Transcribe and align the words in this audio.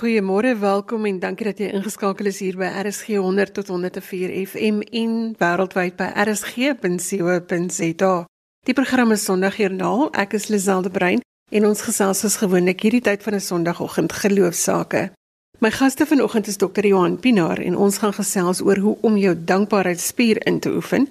Goeiemôre, 0.00 0.54
welkom 0.56 1.04
en 1.04 1.18
dankie 1.20 1.44
dat 1.44 1.58
jy 1.60 1.66
ingeskakel 1.76 2.30
is 2.30 2.38
hier 2.40 2.56
by 2.56 2.70
RSG 2.80 3.18
100 3.20 3.52
tot 3.52 3.68
104 3.68 4.30
FM 4.48 4.78
en 4.96 5.16
wêreldwyd 5.36 5.98
by 5.98 6.06
rsg.co.za. 6.22 8.12
Die 8.64 8.76
program 8.78 9.10
is 9.12 9.26
Sondagjoernaal. 9.28 10.06
Ek 10.22 10.38
is 10.38 10.46
Liselde 10.48 10.88
Brein 10.88 11.20
en 11.52 11.66
ons 11.68 11.82
gesels 11.84 12.22
soos 12.24 12.38
gewoonlik 12.40 12.80
hierdie 12.80 13.02
tyd 13.04 13.20
van 13.26 13.36
'n 13.36 13.44
Sondagoggend 13.44 14.14
geloofsaake. 14.22 15.02
My 15.60 15.70
gaste 15.70 16.06
vanoggend 16.06 16.46
is 16.48 16.56
Dr. 16.56 16.86
Johan 16.86 17.18
Pinaar 17.20 17.60
en 17.60 17.76
ons 17.76 17.98
gaan 17.98 18.16
gesels 18.16 18.62
oor 18.62 18.78
hoe 18.78 18.96
om 19.00 19.16
jou 19.16 19.34
dankbaarheidsspier 19.44 20.46
in 20.46 20.60
te 20.60 20.72
oefen. 20.72 21.08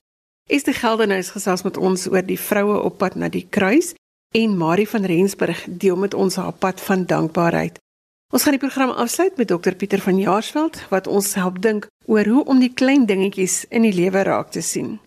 Esther 0.48 0.74
Geldenhuys 0.74 1.30
gesels 1.30 1.62
met 1.62 1.78
ons 1.78 2.08
oor 2.08 2.26
die 2.26 2.40
vroue 2.40 2.82
op 2.82 2.98
pad 2.98 3.16
na 3.16 3.30
die 3.30 3.46
kruis 3.50 3.94
en 4.34 4.58
Marie 4.58 4.90
van 4.90 5.06
Rensburg 5.06 5.66
deel 5.70 5.96
met 5.96 6.14
ons 6.14 6.36
haar 6.36 6.54
pad 6.54 6.82
van 6.82 7.06
dankbaarheid. 7.06 7.78
Ons 8.30 8.44
gaan 8.46 8.54
die 8.54 8.62
program 8.62 8.90
afsluit 8.90 9.38
met 9.38 9.48
Dr 9.48 9.74
Pieter 9.74 10.02
van 10.06 10.20
Jaarsveld 10.22 10.88
wat 10.90 11.08
ons 11.08 11.34
help 11.34 11.62
dink 11.62 11.88
oor 12.06 12.26
hoe 12.30 12.44
om 12.46 12.60
die 12.62 12.74
klein 12.74 13.06
dingetjies 13.10 13.66
in 13.74 13.82
die 13.82 13.94
lewe 13.94 14.24
raak 14.28 14.52
te 14.54 14.62
sien. 14.62 15.00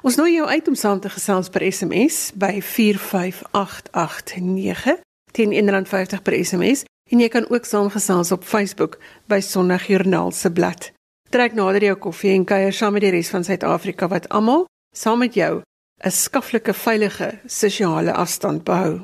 Ons 0.00 0.16
nooi 0.16 0.32
jou 0.32 0.48
uit 0.48 0.68
om 0.68 0.74
saam 0.74 1.00
te 1.00 1.08
gesels 1.12 1.48
per 1.52 1.60
SMS 1.68 2.32
by 2.40 2.62
45889 2.64 4.96
teen 5.36 5.52
R1.50 5.52 6.24
per 6.24 6.32
SMS 6.40 6.88
en 7.12 7.20
jy 7.20 7.28
kan 7.28 7.44
ook 7.52 7.68
saamgesels 7.68 8.32
op 8.32 8.48
Facebook 8.48 8.96
by 9.28 9.44
Sondagjoernaal 9.44 10.32
se 10.32 10.48
bladsy. 10.48 10.96
Trek 11.28 11.52
nader 11.58 11.82
jou 11.84 11.98
koffie 11.98 12.32
en 12.32 12.44
kuier 12.48 12.72
saam 12.72 12.92
met 12.96 13.04
die 13.04 13.12
res 13.12 13.28
van 13.34 13.44
Suid-Afrika 13.44 14.08
wat 14.08 14.28
almal 14.32 14.64
saam 14.96 15.18
met 15.18 15.34
jou 15.34 15.62
'n 16.04 16.10
skaflike 16.10 16.72
veilige 16.72 17.40
sosiale 17.46 18.12
afstand 18.12 18.64
behou. 18.64 19.00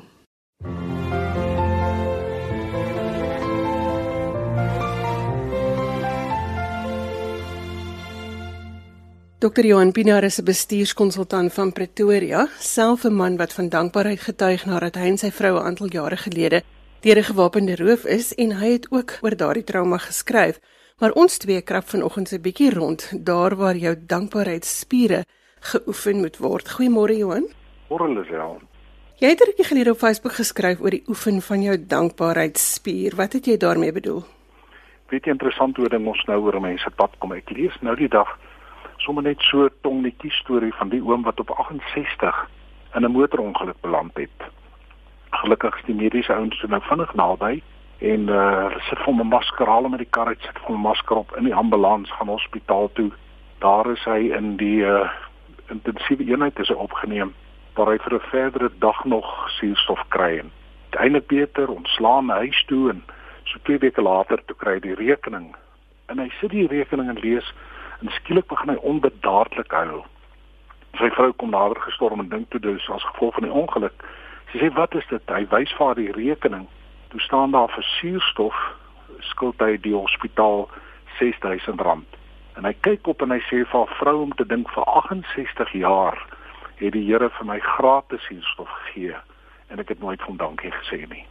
Dr. 9.41 9.65
Johan 9.65 9.93
Pinaar 9.93 10.25
is 10.25 10.39
'n 10.39 10.45
bestuurskonsultant 10.45 11.53
van 11.53 11.73
Pretoria, 11.73 12.47
self 12.59 13.05
'n 13.05 13.15
man 13.15 13.37
wat 13.37 13.53
van 13.53 13.69
dankbaarheid 13.69 14.21
getuig 14.21 14.67
nadat 14.67 14.95
hy 14.95 15.07
en 15.07 15.19
sy 15.19 15.31
vrou 15.31 15.57
'n 15.57 15.65
aantal 15.65 15.89
jare 15.89 16.17
gelede 16.17 16.63
deur 17.01 17.17
'n 17.17 17.31
gewapende 17.31 17.77
roof 17.77 18.05
is 18.05 18.35
en 18.35 18.51
hy 18.53 18.73
het 18.73 18.87
ook 18.91 19.19
oor 19.23 19.37
daardie 19.37 19.65
trauma 19.65 19.97
geskryf. 19.97 20.61
Maar 20.99 21.13
ons 21.13 21.39
twee 21.39 21.63
krap 21.63 21.89
vanoggend 21.89 22.33
'n 22.33 22.41
bietjie 22.41 22.75
rond 22.75 23.13
daar 23.25 23.57
waar 23.57 23.77
jou 23.77 23.97
dankbaarheidsspiere 24.07 25.25
geoefen 25.61 26.17
moet 26.17 26.37
word. 26.37 26.69
Goeiemôre 26.69 27.17
Johan. 27.17 27.49
Môre 27.89 28.09
Lisel. 28.09 28.61
Jy 29.17 29.29
het 29.29 29.41
'n 29.41 29.45
rukkie 29.45 29.65
gelede 29.65 29.91
op 29.91 29.99
Facebook 29.99 30.33
geskryf 30.33 30.81
oor 30.81 30.91
die 30.91 31.05
oefen 31.09 31.43
van 31.43 31.63
jou 31.63 31.87
dankbaarheidsspier. 31.87 33.17
Wat 33.17 33.33
het 33.33 33.45
jy 33.47 33.57
daarmee 33.57 33.93
bedoel? 33.93 34.23
Weet 35.09 35.25
jy 35.25 35.31
interessant 35.31 35.77
hoe 35.77 35.89
dit 35.89 36.01
mos 36.01 36.25
nou 36.27 36.41
oor 36.43 36.61
mense 36.61 36.91
pad 36.91 37.11
kom. 37.19 37.33
Ek 37.33 37.51
lees 37.51 37.77
nou 37.81 37.97
die 37.97 38.09
dag 38.09 38.39
sommer 39.01 39.23
net 39.23 39.41
so 39.41 39.69
tongnetjie 39.81 40.31
storie 40.31 40.73
van 40.75 40.89
die 40.93 41.03
oom 41.03 41.23
wat 41.23 41.41
op 41.41 41.51
68 41.51 42.48
in 42.95 43.05
'n 43.05 43.11
motorongeluk 43.11 43.81
beland 43.81 44.17
het. 44.17 44.41
Gelukkig 45.31 45.77
is 45.77 45.84
die 45.84 45.95
mediese 45.95 46.34
ouens 46.34 46.65
nou 46.69 46.83
vinnig 46.83 47.15
naby 47.15 47.62
en 47.98 48.28
uh, 48.28 48.71
sit 48.89 48.98
vir 48.98 49.15
'n 49.15 49.27
masker 49.27 49.67
al 49.67 49.89
met 49.89 49.98
die 49.98 50.11
kar 50.11 50.27
uit 50.27 50.41
sit 50.41 50.59
vir 50.59 50.77
'n 50.77 50.81
masker 50.81 51.17
op 51.17 51.37
in 51.37 51.45
die 51.45 51.55
ambulans 51.55 52.11
gaan 52.11 52.28
hospitaal 52.28 52.91
toe. 52.93 53.11
Daar 53.59 53.91
is 53.91 54.05
hy 54.05 54.33
in 54.37 54.56
die 54.56 54.81
uh, 54.81 55.11
intensiewe 55.69 56.25
eenheid 56.25 56.59
is 56.59 56.71
opgeneem 56.71 57.34
waar 57.75 57.87
hy 57.87 57.98
vir 57.98 58.15
'n 58.15 58.28
verdere 58.31 58.71
dag 58.78 59.05
nog 59.05 59.51
suurstof 59.51 60.03
kry 60.09 60.39
en 60.39 60.53
uiteindelik 60.91 61.27
beter 61.27 61.69
ontslaan 61.69 62.28
huis 62.28 62.65
toe 62.67 62.91
en 62.91 63.03
so 63.44 63.59
twee 63.62 63.78
weke 63.78 64.03
later 64.03 64.44
toe 64.44 64.56
kry 64.56 64.72
hy 64.72 64.81
die 64.81 64.94
rekening 64.94 65.55
en 66.06 66.19
hy 66.19 66.28
sit 66.41 66.50
die 66.50 66.67
rekening 66.67 67.09
en 67.09 67.22
lees 67.22 67.55
en 68.00 68.12
skielik 68.16 68.49
begin 68.49 68.75
hy 68.75 68.78
onbedaarlik 68.93 69.72
huil. 69.72 70.05
Sy 70.99 71.11
vrou 71.15 71.33
kom 71.33 71.50
nader 71.55 71.81
gestorm 71.84 72.21
en 72.21 72.28
dink 72.28 72.50
toe 72.50 72.61
dis 72.61 72.88
as 72.91 73.06
gevolg 73.12 73.34
van 73.38 73.47
die 73.47 73.56
ongeluk. 73.62 74.05
Sy 74.53 74.62
sê 74.62 74.71
wat 74.75 74.94
is 74.99 75.06
dit? 75.11 75.22
Hy 75.31 75.47
wys 75.53 75.72
vir 75.77 75.87
haar 75.87 76.00
die 76.00 76.12
rekening. 76.16 76.66
Toe 77.11 77.21
staan 77.21 77.55
daar 77.55 77.71
vir 77.75 77.87
suurstof 78.00 78.56
skuld 79.33 79.61
hy 79.61 79.77
die 79.83 79.94
hospitaal 79.94 80.69
R6000 81.21 82.19
en 82.59 82.66
hy 82.66 82.72
kyk 82.84 83.09
op 83.09 83.22
en 83.22 83.33
hy 83.34 83.41
sê 83.47 83.62
vir 83.62 83.77
haar 83.77 83.97
vrou 84.00 84.17
om 84.25 84.32
te 84.37 84.44
dink 84.49 84.69
vir 84.75 84.84
68 84.84 85.72
jaar 85.81 86.19
het 86.81 86.94
die 86.97 87.05
Here 87.05 87.28
vir 87.37 87.47
my 87.47 87.59
gratis 87.65 88.25
suurstof 88.28 88.71
gegee 88.84 89.17
en 89.71 89.82
ek 89.82 89.93
het 89.94 90.00
nooit 90.00 90.22
van 90.27 90.41
dankie 90.41 90.72
gesê 90.75 91.05
nie. 91.12 91.25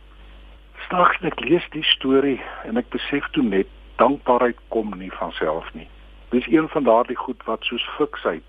Stags 0.85 1.19
ek 1.27 1.41
lees 1.43 1.65
die 1.75 1.85
storie 1.95 2.39
en 2.65 2.79
ek 2.81 2.89
besef 2.93 3.27
toe 3.35 3.43
net 3.43 3.69
dankbaarheid 3.99 4.59
kom 4.73 4.93
nie 4.97 5.11
van 5.19 5.33
self 5.37 5.67
nie. 5.75 5.89
Dis 6.29 6.47
een 6.47 6.67
van 6.69 6.83
daardie 6.83 7.17
goed 7.17 7.43
wat 7.45 7.63
soos 7.63 7.89
fiksheid 7.97 8.43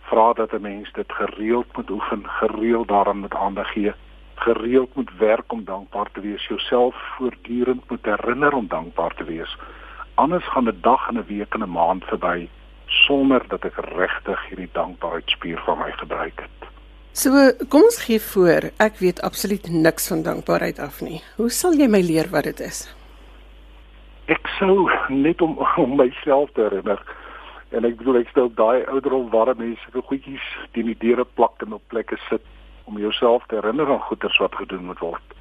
vra 0.00 0.32
dat 0.32 0.52
'n 0.52 0.60
mens 0.60 0.92
dit 0.92 1.12
gereeld 1.12 1.76
moet 1.76 1.90
oefen, 1.90 2.22
gereeld 2.26 2.88
daaraan 2.88 3.18
moet 3.18 3.34
aandag 3.34 3.72
gee, 3.72 3.92
gereeld 4.34 4.94
moet 4.94 5.10
werk 5.18 5.52
om 5.52 5.64
dankbaar 5.64 6.08
te 6.12 6.20
wees, 6.20 6.46
jouself 6.46 6.94
voortdurend 7.16 7.90
moet 7.90 8.04
herinner 8.04 8.52
om 8.52 8.66
dankbaar 8.68 9.14
te 9.14 9.24
wees 9.24 9.56
anders 10.14 10.46
gaan 10.48 10.68
'n 10.68 10.78
dag 10.80 11.08
en 11.08 11.16
'n 11.18 11.26
week 11.26 11.54
en 11.54 11.62
'n 11.62 11.70
maand 11.70 12.04
verby 12.04 12.48
sonder 12.86 13.42
dat 13.48 13.64
ek 13.64 13.76
regtig 13.76 14.48
hierdie 14.48 14.68
dankbaarheidspier 14.72 15.58
van 15.58 15.78
my 15.78 15.92
gebruik 15.92 16.40
het. 16.40 16.68
So, 17.12 17.30
kom 17.68 17.82
ons 17.82 18.04
gee 18.04 18.20
voor, 18.20 18.70
ek 18.76 18.96
weet 18.98 19.20
absoluut 19.20 19.70
niks 19.70 20.08
van 20.08 20.22
dankbaarheid 20.22 20.78
af 20.78 21.00
nie. 21.00 21.22
Hoe 21.36 21.50
sal 21.50 21.72
jy 21.72 21.86
my 21.86 22.00
leer 22.00 22.28
wat 22.30 22.44
dit 22.44 22.60
is? 22.60 22.94
Ek 24.24 24.46
sou 24.58 24.90
net 25.08 25.40
om 25.40 25.58
om 25.76 25.96
myself 25.96 26.50
te 26.52 26.60
herinner 26.60 27.02
en 27.74 27.86
ek 27.88 27.96
bedoel 27.98 28.20
ek 28.20 28.30
stel 28.30 28.50
daai 28.54 28.84
ouderop 28.92 29.30
warm 29.32 29.58
mense 29.58 29.94
vir 29.94 30.04
goedjies 30.10 30.44
teen 30.76 30.90
die 30.90 30.98
deure 31.00 31.24
plak 31.38 31.62
en 31.64 31.74
op 31.78 31.82
plekke 31.92 32.18
sit 32.28 32.44
om 32.90 33.00
jouself 33.00 33.46
te 33.48 33.58
herinner 33.58 33.90
aan 33.90 34.04
goeders 34.08 34.38
wat 34.38 34.54
gedoen 34.60 34.86
moet 34.90 35.00
word. 35.02 35.34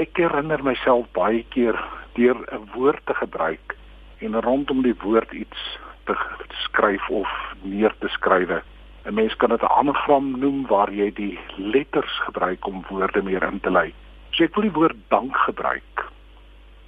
Ek 0.00 0.16
herinner 0.16 0.62
myself 0.62 1.08
baie 1.18 1.42
keer 1.54 1.76
deur 2.14 2.38
'n 2.54 2.70
woord 2.74 3.04
te 3.06 3.14
gebruik 3.14 3.76
en 4.20 4.40
rondom 4.40 4.82
die 4.82 4.96
woord 5.02 5.32
iets 5.32 5.78
te 6.06 6.16
skryf 6.64 7.08
of 7.10 7.28
neer 7.62 7.94
te 8.00 8.08
skrywe. 8.08 8.62
'n 9.04 9.14
Mens 9.14 9.36
kan 9.36 9.50
dit 9.50 9.62
'n 9.62 9.74
anagram 9.80 10.38
noem 10.38 10.66
waar 10.66 10.92
jy 10.92 11.10
die 11.14 11.38
letters 11.56 12.20
gebruik 12.26 12.66
om 12.66 12.84
woorde 12.88 13.22
meer 13.22 13.42
in 13.42 13.60
te 13.60 13.70
lei. 13.70 13.92
So 14.30 14.44
ek 14.44 14.54
wil 14.54 14.62
die 14.62 14.78
woord 14.78 14.96
dank 15.08 15.36
gebruik 15.36 16.06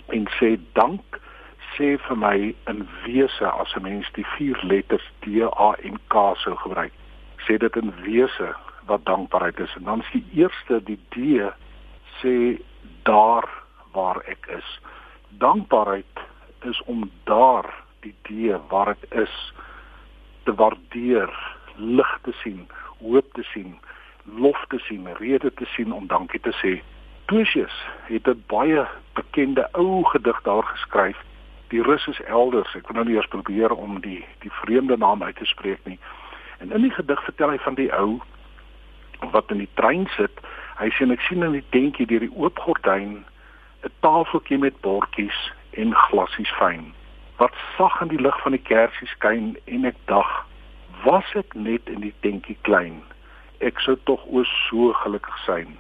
en 0.09 0.27
sê 0.39 0.59
dank 0.73 1.21
sê 1.77 1.97
vir 2.07 2.17
my 2.17 2.55
in 2.71 2.89
wese 3.05 3.47
as 3.47 3.75
'n 3.77 3.83
mens 3.83 4.11
die 4.13 4.27
vier 4.37 4.59
letters 4.63 5.07
D 5.21 5.43
A 5.43 5.75
N 5.83 5.99
K 6.09 6.35
sou 6.35 6.57
gebruik. 6.57 6.93
Sê 7.47 7.59
dit 7.59 7.77
in 7.77 7.93
wese 8.03 8.55
wat 8.87 9.05
dankbaarheid 9.05 9.61
is 9.61 9.75
en 9.77 9.85
dan 9.85 10.01
is 10.01 10.11
die 10.13 10.27
eerste 10.43 10.81
die 10.85 10.99
D 11.11 11.17
sê 12.21 12.59
daar 13.03 13.49
waar 13.93 14.23
ek 14.27 14.47
is. 14.47 14.81
Dankbaarheid 15.29 16.17
is 16.63 16.83
om 16.85 17.11
daar 17.25 17.67
die 18.01 18.15
die 18.23 18.55
waar 18.69 18.97
dit 19.01 19.13
is 19.13 19.53
te 20.45 20.55
waardeer, 20.55 21.31
lig 21.77 22.19
te 22.23 22.33
sien, 22.43 22.69
hoop 22.99 23.33
te 23.33 23.43
sien, 23.43 23.79
lof 24.25 24.65
te 24.69 24.79
sien, 24.79 25.09
rede 25.17 25.53
te 25.55 25.67
sien 25.75 25.93
om 25.93 26.07
dankie 26.07 26.41
te 26.41 26.53
sê. 26.63 26.81
Plusius 27.27 27.77
het 28.09 28.29
'n 28.29 28.45
baie 28.47 28.87
bekende 29.15 29.69
ou 29.73 30.05
gedig 30.05 30.43
daar 30.43 30.65
geskryf. 30.65 31.17
Die 31.71 31.83
rus 31.83 32.07
is 32.11 32.21
elders. 32.27 32.75
Ek 32.75 32.89
wil 32.89 33.01
nou 33.01 33.07
nie 33.09 33.17
eers 33.17 33.31
probeer 33.31 33.71
om 33.75 34.01
die 34.05 34.25
die 34.45 34.53
vreemde 34.63 34.97
naam 34.97 35.23
uit 35.23 35.37
te 35.37 35.47
spreek 35.47 35.81
nie. 35.85 35.99
En 36.59 36.73
in 36.73 36.83
die 36.83 36.95
gedig 36.95 37.25
vertel 37.25 37.55
hy 37.55 37.59
van 37.65 37.79
die 37.79 37.91
ou 37.95 38.21
wat 39.33 39.51
in 39.51 39.63
die 39.63 39.73
trein 39.75 40.09
sit. 40.17 40.43
Hy 40.81 40.89
sê 40.97 41.07
ek 41.13 41.23
sien 41.29 41.45
in 41.47 41.59
die 41.59 41.67
tentjie 41.71 42.07
deur 42.07 42.27
die 42.27 42.35
oop 42.35 42.59
gordyn 42.59 43.21
'n 43.85 43.93
tafeltjie 44.01 44.59
met 44.59 44.81
bordjies 44.81 45.39
en 45.71 45.95
glasies 45.95 46.51
fyn 46.59 46.91
wat 47.41 47.55
sag 47.77 48.01
in 48.05 48.11
die 48.13 48.21
lig 48.21 48.37
van 48.45 48.53
die 48.53 48.67
kersie 48.69 49.07
skyn 49.09 49.55
en 49.65 49.87
ek 49.89 49.97
dag 50.11 50.31
was 51.05 51.29
ek 51.41 51.55
net 51.57 51.89
in 51.89 52.03
die 52.05 52.15
tentjie 52.27 52.57
klein 52.69 52.99
ek 53.65 53.81
sou 53.85 53.95
tog 54.11 54.27
o 54.29 54.43
so 54.51 54.93
gelukkig 55.05 55.39
sein 55.47 55.71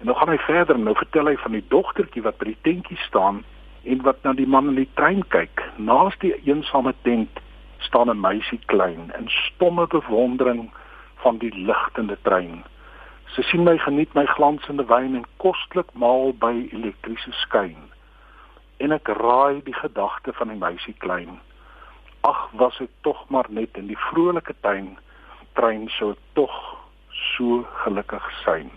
en 0.00 0.08
nou 0.08 0.16
gaan 0.16 0.32
hy 0.32 0.38
verder 0.46 0.78
en 0.78 0.86
nou 0.88 0.96
vertel 0.96 1.28
hy 1.28 1.36
van 1.42 1.58
die 1.58 1.66
dogtertjie 1.74 2.24
wat 2.24 2.38
by 2.40 2.48
die 2.52 2.62
tentjie 2.68 3.00
staan 3.04 3.42
en 3.84 4.02
wat 4.02 4.22
na 4.24 4.32
die 4.32 4.46
man 4.46 4.68
in 4.68 4.80
die 4.82 4.90
trein 4.94 5.22
kyk 5.28 5.64
naas 5.76 6.16
die 6.24 6.34
eensame 6.44 6.94
tent 7.02 7.40
staan 7.78 8.10
'n 8.10 8.20
meisie 8.20 8.60
klein 8.66 9.12
in 9.18 9.28
stomme 9.28 9.86
bewondering 9.86 10.70
van 11.22 11.38
die 11.38 11.54
ligtende 11.54 12.16
trein 12.22 12.64
sy 13.34 13.42
sien 13.42 13.64
my 13.64 13.78
geniet 13.78 14.14
my 14.14 14.26
glansende 14.26 14.86
wyn 14.86 15.14
en 15.14 15.32
kostelik 15.36 15.94
maal 15.94 16.32
by 16.32 16.54
elektriese 16.72 17.32
skyn 17.46 17.90
en 18.80 18.96
ek 18.96 19.12
raai 19.20 19.60
die 19.64 19.76
gedagte 19.76 20.32
van 20.38 20.48
die 20.52 20.58
meisie 20.60 20.94
klein. 21.04 21.36
Ag, 22.24 22.48
was 22.60 22.78
ek 22.80 22.92
tog 23.04 23.22
maar 23.32 23.48
net 23.52 23.76
in 23.80 23.90
die 23.92 23.98
vrolike 24.08 24.56
tuin, 24.64 24.94
trein 25.58 25.88
sou 25.98 26.14
tog 26.38 26.54
so 27.36 27.60
gelukkig 27.84 28.24
sein. 28.44 28.70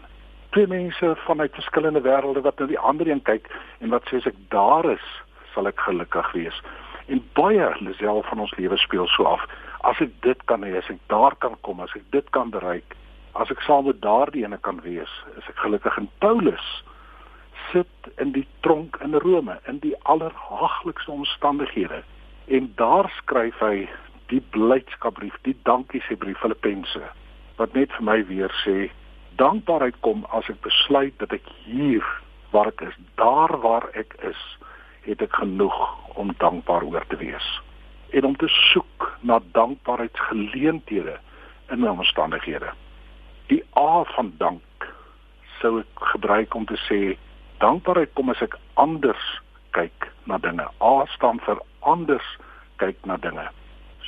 Twee 0.54 0.68
mense 0.68 1.16
vanuit 1.26 1.54
verskillende 1.54 2.02
wêrelde 2.06 2.42
wat 2.46 2.60
na 2.60 2.66
die 2.70 2.80
ander 2.80 3.08
een 3.10 3.24
kyk 3.26 3.48
en 3.82 3.90
wat 3.90 4.06
sê 4.06 4.20
as 4.22 4.28
ek 4.30 4.38
daar 4.54 4.86
is, 4.86 5.08
sal 5.54 5.66
ek 5.66 5.82
gelukkig 5.82 6.30
wees. 6.38 6.60
En 7.10 7.24
baie 7.34 7.70
lesel 7.82 8.22
van 8.30 8.44
ons 8.46 8.54
lewe 8.60 8.78
speel 8.78 9.10
so 9.10 9.26
af. 9.26 9.42
As 9.82 9.98
ek 10.06 10.14
dit 10.22 10.46
kan 10.52 10.62
hê, 10.62 10.76
as 10.78 10.92
ek 10.94 11.02
daar 11.10 11.34
kan 11.42 11.58
kom, 11.66 11.82
as 11.82 11.96
ek 11.98 12.06
dit 12.14 12.30
kan 12.38 12.54
bereik, 12.54 12.94
as 13.34 13.50
ek 13.50 13.66
saam 13.66 13.90
met 13.90 14.02
daardie 14.06 14.46
ene 14.46 14.62
kan 14.62 14.78
wees, 14.86 15.10
is 15.42 15.50
ek 15.50 15.58
gelukkig 15.66 15.98
in 15.98 16.10
Paulus 16.22 16.70
sit 17.72 18.14
in 18.22 18.38
die 18.38 18.46
tronk 18.62 19.02
in 19.02 19.18
Rome 19.26 19.58
in 19.66 19.82
die 19.82 19.96
allerhaglikste 20.06 21.12
omstandighede 21.12 22.04
en 22.54 22.70
daar 22.78 23.10
skryf 23.18 23.58
hy 23.66 23.88
die 24.30 24.42
blydskapbrief, 24.54 25.34
die 25.50 25.58
dankie 25.66 26.02
sê 26.06 26.18
brief 26.20 26.38
Filippense 26.46 27.02
wat 27.58 27.74
net 27.74 27.90
vir 27.98 28.06
my 28.06 28.22
weer 28.30 28.54
sê 28.62 28.92
dankbaarheid 29.44 30.00
kom 30.06 30.24
as 30.32 30.48
ek 30.52 30.62
besluit 30.64 31.16
dat 31.20 31.34
ek 31.36 31.48
hier 31.66 32.06
waar 32.54 32.70
ek 32.72 32.86
is, 32.88 32.96
daar 33.20 33.52
waar 33.64 33.90
ek 33.98 34.16
is, 34.24 34.40
het 35.04 35.24
ek 35.26 35.36
genoeg 35.42 35.78
om 36.22 36.32
dankbaar 36.40 36.86
oor 36.88 37.06
te 37.12 37.20
wees 37.20 37.48
en 38.14 38.28
om 38.30 38.36
te 38.38 38.48
soek 38.72 39.08
na 39.26 39.40
dankbaarheidsgeleenthede 39.58 41.16
in 41.74 41.82
my 41.82 41.90
omstandighede. 41.90 42.70
Die 43.50 43.64
A 43.80 44.04
van 44.14 44.30
dank 44.38 44.88
sou 45.60 45.80
ek 45.82 46.04
gebruik 46.14 46.54
om 46.54 46.68
te 46.70 46.78
sê 46.86 47.00
dankbaarheid 47.64 48.14
kom 48.14 48.30
as 48.30 48.44
ek 48.46 48.56
anders 48.78 49.26
kyk 49.74 50.12
na 50.30 50.38
dinge. 50.38 50.70
A 50.78 50.94
staan 51.16 51.42
vir 51.48 51.58
anders 51.82 52.28
kyk 52.78 53.02
na 53.10 53.18
dinge. 53.18 53.50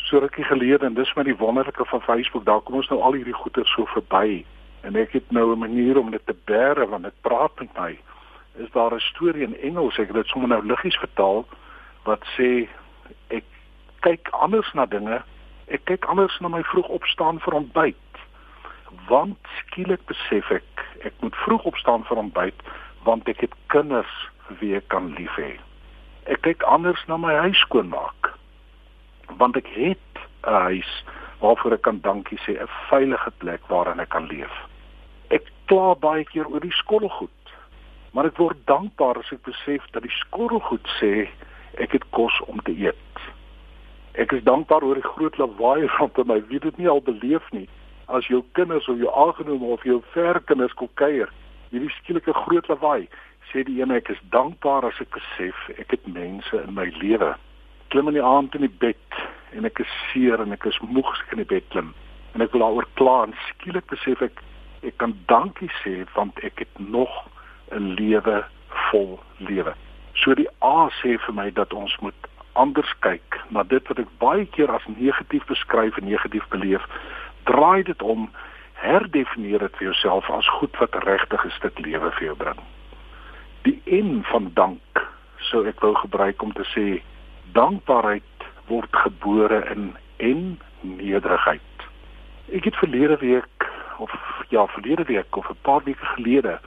So 0.05 0.21
rukkie 0.21 0.45
gelede 0.45 0.85
en 0.85 0.93
dis 0.99 1.13
maar 1.17 1.25
die 1.25 1.39
wonderlike 1.41 1.89
van 1.89 2.05
Facebook, 2.05 2.45
daar 2.45 2.61
kom 2.61 2.77
ons 2.77 2.91
nou 2.93 3.01
al 3.01 3.17
hierdie 3.17 3.33
goeie 3.33 3.65
so 3.73 3.89
verby 3.97 4.45
en 4.85 4.95
ek 5.01 5.15
het 5.17 5.31
nou 5.31 5.51
'n 5.51 5.59
manier 5.59 5.97
om 5.97 6.11
dit 6.11 6.25
te 6.25 6.35
bære 6.45 6.87
want 6.87 7.03
dit 7.03 7.21
praat 7.21 7.59
met 7.59 7.73
my. 7.77 7.99
Is 8.55 8.71
daar 8.71 8.93
'n 8.93 8.99
storie 8.99 9.43
in 9.43 9.57
Engels? 9.57 9.97
Ek 9.97 10.07
het 10.07 10.15
dit 10.15 10.27
sommer 10.27 10.49
nou 10.49 10.65
liggies 10.65 10.95
vertaal 10.95 11.45
wat 12.03 12.23
sê 12.37 12.67
ek 13.27 13.43
kyk 13.99 14.27
anders 14.29 14.73
na 14.73 14.85
dinge. 14.85 15.23
Ek 15.67 15.85
kyk 15.85 16.05
anders 16.05 16.39
na 16.39 16.47
my 16.47 16.63
vroeg 16.63 16.87
opstaan 16.87 17.39
vir 17.39 17.53
ontbyt. 17.53 17.95
Want 19.07 19.37
skielik 19.57 20.05
besef 20.05 20.51
ek 20.51 20.85
ek 20.99 21.13
moet 21.19 21.35
vroeg 21.35 21.63
opstaan 21.63 22.03
vir 22.03 22.17
ontbyt 22.17 22.61
want 23.03 23.27
ek 23.27 23.39
het 23.39 23.53
kinders 23.67 24.29
wie 24.59 24.75
ek 24.75 24.87
kan 24.87 25.13
lief 25.13 25.35
hê. 25.35 25.59
Ek 26.23 26.41
kyk 26.41 26.63
anders 26.63 27.05
na 27.07 27.17
my 27.17 27.33
huis 27.33 27.57
skoonmaak. 27.57 28.33
Want 29.37 29.55
ek 29.57 29.67
het 29.67 30.13
'n 30.43 30.53
huis 30.53 31.03
waarvoor 31.39 31.73
ek 31.73 31.81
kan 31.81 31.99
dankie 32.01 32.37
sê 32.37 32.61
'n 32.61 32.69
veilige 32.89 33.31
plek 33.37 33.61
waarin 33.67 33.99
ek 33.99 34.09
kan 34.09 34.27
leef 34.27 34.53
kla 35.69 35.95
baie 35.99 36.25
keer 36.29 36.47
oor 36.49 36.63
die 36.63 36.73
skottelgoed. 36.75 37.53
Maar 38.15 38.29
ek 38.29 38.39
word 38.39 38.61
dankbaar 38.69 39.19
as 39.19 39.31
ek 39.35 39.43
besef 39.47 39.85
dat 39.95 40.05
die 40.05 40.17
skottelgoed 40.21 40.87
sê 40.99 41.27
ek 41.83 41.97
het 41.97 42.05
kos 42.15 42.37
om 42.47 42.61
te 42.67 42.75
eet. 42.75 43.23
Ek 44.15 44.31
is 44.31 44.45
dankbaar 44.47 44.85
oor 44.87 44.99
die 44.99 45.09
groot 45.09 45.37
lawaai 45.41 45.87
rondom 45.97 46.29
my. 46.31 46.39
Wie 46.47 46.61
dit 46.63 46.77
nie 46.79 46.87
al 46.91 47.03
beleef 47.03 47.49
nie 47.51 47.67
as 48.07 48.27
jou 48.29 48.43
kinders 48.55 48.87
of 48.87 49.01
jou 49.01 49.11
aangenome 49.11 49.73
of 49.73 49.83
jou 49.83 49.99
verkinders 50.13 50.75
kom 50.79 50.91
kuier. 51.01 51.31
Hierdie 51.73 51.91
skielike 51.97 52.35
groot 52.45 52.69
lawaai 52.71 53.09
sê 53.51 53.65
die 53.67 53.81
een 53.81 53.91
ek 53.91 54.13
is 54.13 54.21
dankbaar 54.31 54.87
as 54.87 55.01
ek 55.03 55.11
besef 55.17 55.67
ek 55.75 55.97
het 55.97 56.07
mense 56.07 56.61
in 56.61 56.73
my 56.77 56.87
lewe. 57.01 57.33
Klim 57.91 58.13
in 58.13 58.19
die 58.19 58.23
aand 58.23 58.55
in 58.55 58.63
die 58.67 58.77
bed 58.85 59.21
en 59.57 59.67
ek 59.67 59.81
is 59.83 59.99
seer 60.11 60.39
en 60.41 60.55
ek 60.55 60.67
is 60.69 60.79
moeg 60.87 61.11
as 61.11 61.23
ek 61.25 61.35
in 61.35 61.43
die 61.43 61.51
bed 61.57 61.67
klim 61.73 61.93
en 62.35 62.43
ek 62.43 62.51
wil 62.51 62.65
daaroor 62.65 62.87
kla 62.99 63.15
en 63.25 63.33
skielik 63.47 63.87
besef 63.91 64.21
ek 64.25 64.41
ek 64.85 64.97
kan 64.97 65.15
dankie 65.25 65.71
sê 65.81 66.03
want 66.13 66.39
ek 66.43 66.59
het 66.59 66.79
nog 66.79 67.11
'n 67.71 67.95
lewe 67.99 68.45
vol 68.91 69.19
lewe. 69.37 69.73
So 70.13 70.33
die 70.33 70.49
A 70.61 70.89
sê 71.01 71.17
vir 71.19 71.33
my 71.33 71.49
dat 71.51 71.73
ons 71.73 71.97
moet 71.99 72.27
anders 72.53 72.93
kyk 72.99 73.39
na 73.49 73.63
dit 73.63 73.87
wat 73.87 73.99
ek 73.99 74.17
baie 74.19 74.45
keer 74.45 74.71
as 74.71 74.87
negatief 74.87 75.45
beskryf 75.45 75.97
en 75.97 76.07
negatief 76.09 76.47
beleef. 76.49 76.83
Draai 77.43 77.83
dit 77.83 78.01
om, 78.01 78.29
herdefinieer 78.73 79.59
dit 79.59 79.75
vir 79.77 79.87
jouself 79.87 80.29
as 80.29 80.47
goed 80.59 80.77
wat 80.79 80.95
regtig 81.03 81.45
'n 81.45 81.57
stuk 81.57 81.79
lewe 81.79 82.11
vir 82.11 82.23
jou 82.23 82.35
bring. 82.35 82.59
Die 83.63 83.81
N 83.85 84.23
van 84.23 84.51
dank 84.53 85.07
sou 85.39 85.67
ek 85.67 85.79
wou 85.79 85.95
gebruik 85.95 86.41
om 86.41 86.53
te 86.53 86.65
sê 86.75 87.01
dankbaarheid 87.53 88.23
word 88.67 88.89
gebore 88.91 89.63
in 89.71 89.95
en 90.17 90.59
nederigheid. 90.81 91.61
Ek 92.53 92.63
het 92.63 92.75
verlede 92.75 93.17
week 93.17 93.67
of 93.97 94.11
ja, 94.49 94.67
verlede 94.67 95.03
week 95.03 95.35
of 95.35 95.49
'n 95.49 95.57
paar 95.61 95.83
weke 95.83 96.05
gelede 96.05 96.59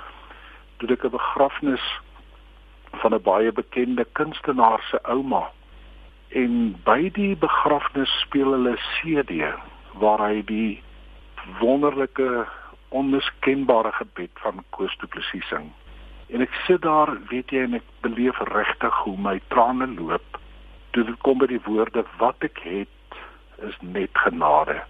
toe 0.77 0.89
ek 0.89 1.05
'n 1.05 1.11
begrafnis 1.11 2.01
van 3.01 3.15
'n 3.15 3.23
baie 3.23 3.53
bekende 3.53 4.07
kunstenaar 4.13 4.81
se 4.91 4.99
ouma. 5.03 5.51
En 6.29 6.81
by 6.85 7.11
die 7.13 7.37
begrafnis 7.37 8.21
speel 8.21 8.51
hulle 8.53 8.77
CD 8.77 9.55
waar 9.93 10.19
hy 10.19 10.45
die 10.45 10.83
wonderlike 11.61 12.47
onmiskenbare 12.89 13.93
gebed 13.93 14.31
van 14.35 14.65
Koos 14.71 14.97
Du 14.97 15.07
Plessis 15.07 15.49
sing. 15.49 15.73
En 16.29 16.41
ek 16.41 16.53
sit 16.67 16.83
daar, 16.83 17.17
weet 17.29 17.51
jy, 17.51 17.63
en 17.63 17.75
ek 17.75 17.89
beleef 18.01 18.39
regtig 18.39 18.95
hoe 18.95 19.17
my 19.17 19.41
trane 19.49 19.87
loop. 19.87 20.41
Toe 20.91 21.05
dit 21.05 21.19
kom 21.19 21.39
by 21.39 21.47
die 21.47 21.63
woorde 21.65 22.05
wat 22.19 22.37
ek 22.41 22.59
het 22.59 22.89
is 23.59 23.77
net 23.81 24.11
genade 24.13 24.83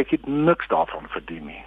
ek 0.00 0.10
het 0.10 0.26
niks 0.26 0.68
daarvan 0.68 1.08
verdien 1.08 1.46
nie. 1.46 1.64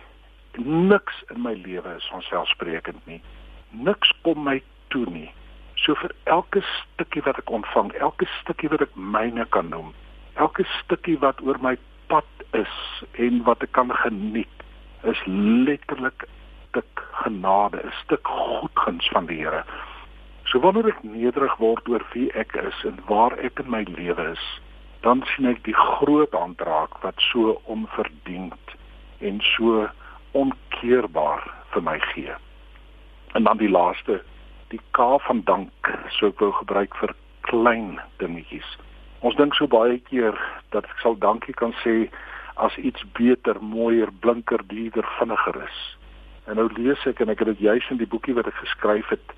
Niks 0.66 1.24
in 1.33 1.42
my 1.42 1.54
lewe 1.54 1.95
is 1.98 2.10
onselfsprekend 2.13 3.06
nie. 3.06 3.22
Niks 3.69 4.12
kom 4.22 4.44
my 4.44 4.62
toe 4.88 5.06
nie. 5.12 5.31
So 5.75 5.95
vir 6.00 6.13
elke 6.24 6.63
stukkie 6.63 7.22
wat 7.25 7.38
ek 7.42 7.51
ontvang, 7.51 7.92
elke 8.00 8.27
stukkie 8.39 8.72
wat 8.72 8.81
ek 8.86 8.95
myne 8.95 9.45
kan 9.54 9.69
noem, 9.69 9.92
elke 10.42 10.66
stukkie 10.80 11.18
wat 11.22 11.42
oor 11.44 11.60
my 11.62 11.75
pad 12.07 12.45
is 12.57 12.77
en 13.22 13.44
wat 13.45 13.63
ek 13.66 13.75
kan 13.77 13.92
geniet, 14.04 14.63
is 15.04 15.19
letterlik 15.27 16.25
'n 16.25 16.31
stuk 16.69 17.04
genade, 17.22 17.83
'n 17.83 17.94
stuk 18.04 18.27
goedguns 18.27 19.07
van 19.13 19.25
die 19.25 19.38
Here. 19.38 19.63
So 20.45 20.60
wanneer 20.60 20.88
ek 20.88 21.04
nederig 21.04 21.57
word 21.57 21.88
oor 21.89 22.06
wie 22.13 22.31
ek 22.33 22.56
is 22.56 22.83
en 22.86 23.00
waar 23.07 23.38
ek 23.39 23.60
in 23.60 23.69
my 23.69 23.83
lewe 23.83 24.31
is, 24.31 24.45
dan 25.06 25.22
sien 25.30 25.46
ek 25.46 25.62
die 25.68 25.75
groot 25.78 26.34
aandraak 26.34 26.98
wat 27.04 27.19
so 27.30 27.60
onverdiend 27.69 28.74
en 29.22 29.38
so 29.53 29.86
onkeerbaar 30.34 31.46
vir 31.74 31.86
my 31.86 32.00
gee. 32.10 32.34
En 33.38 33.46
dan 33.46 33.62
die 33.62 33.70
laaste, 33.70 34.22
die 34.74 34.82
K 34.98 35.20
van 35.27 35.44
dank, 35.46 35.91
so 36.18 36.32
ek 36.34 36.41
wou 36.41 36.50
gebruik 36.58 36.98
vir 36.98 37.13
klein 37.46 38.00
dingetjies. 38.18 38.65
Ons 39.22 39.38
dink 39.38 39.53
so 39.53 39.70
baie 39.70 40.00
keer 40.10 40.34
dat 40.74 40.89
ek 40.89 41.06
sal 41.06 41.20
dankie 41.22 41.53
kan 41.53 41.75
sê 41.84 42.08
as 42.58 42.74
iets 42.82 43.06
beter, 43.13 43.62
mooier, 43.62 44.10
blinker, 44.25 44.63
duurder, 44.72 45.06
vinniger 45.20 45.62
is. 45.68 45.80
En 46.50 46.58
nou 46.58 46.70
lees 46.80 47.06
ek 47.06 47.22
en 47.22 47.30
ek 47.30 47.44
het 47.44 47.53
dit 47.53 47.65
juis 47.70 47.94
in 47.94 48.01
die 48.01 48.10
boekie 48.10 48.34
wat 48.38 48.50
ek 48.50 48.58
geskryf 48.63 49.13
het, 49.13 49.38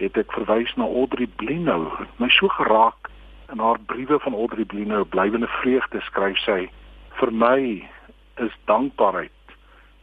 het 0.00 0.16
ek 0.16 0.32
verwys 0.32 0.72
na 0.80 0.88
Audrey 0.88 1.28
Blinou. 1.36 1.90
My 2.16 2.32
so 2.32 2.48
geraak 2.56 3.11
in 3.52 3.58
haar 3.58 3.78
briewe 3.86 4.18
van 4.18 4.34
Audrey 4.34 4.64
Bline 4.64 5.04
blywende 5.04 5.46
vreugde 5.46 6.00
skryf 6.00 6.38
sy 6.46 6.70
vir 7.18 7.32
my 7.36 7.58
is 8.44 8.54
dankbaarheid 8.70 9.56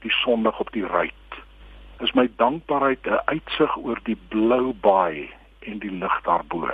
die 0.06 0.12
sondig 0.22 0.60
op 0.62 0.70
die 0.76 0.86
ruit. 0.86 1.38
Is 2.06 2.14
my 2.14 2.28
dankbaarheid 2.42 3.10
'n 3.10 3.22
uitsig 3.34 3.78
oor 3.78 4.00
die 4.04 4.18
blou 4.30 4.74
baai 4.86 5.34
en 5.60 5.80
die 5.80 5.92
lig 5.92 6.22
daarbo. 6.30 6.70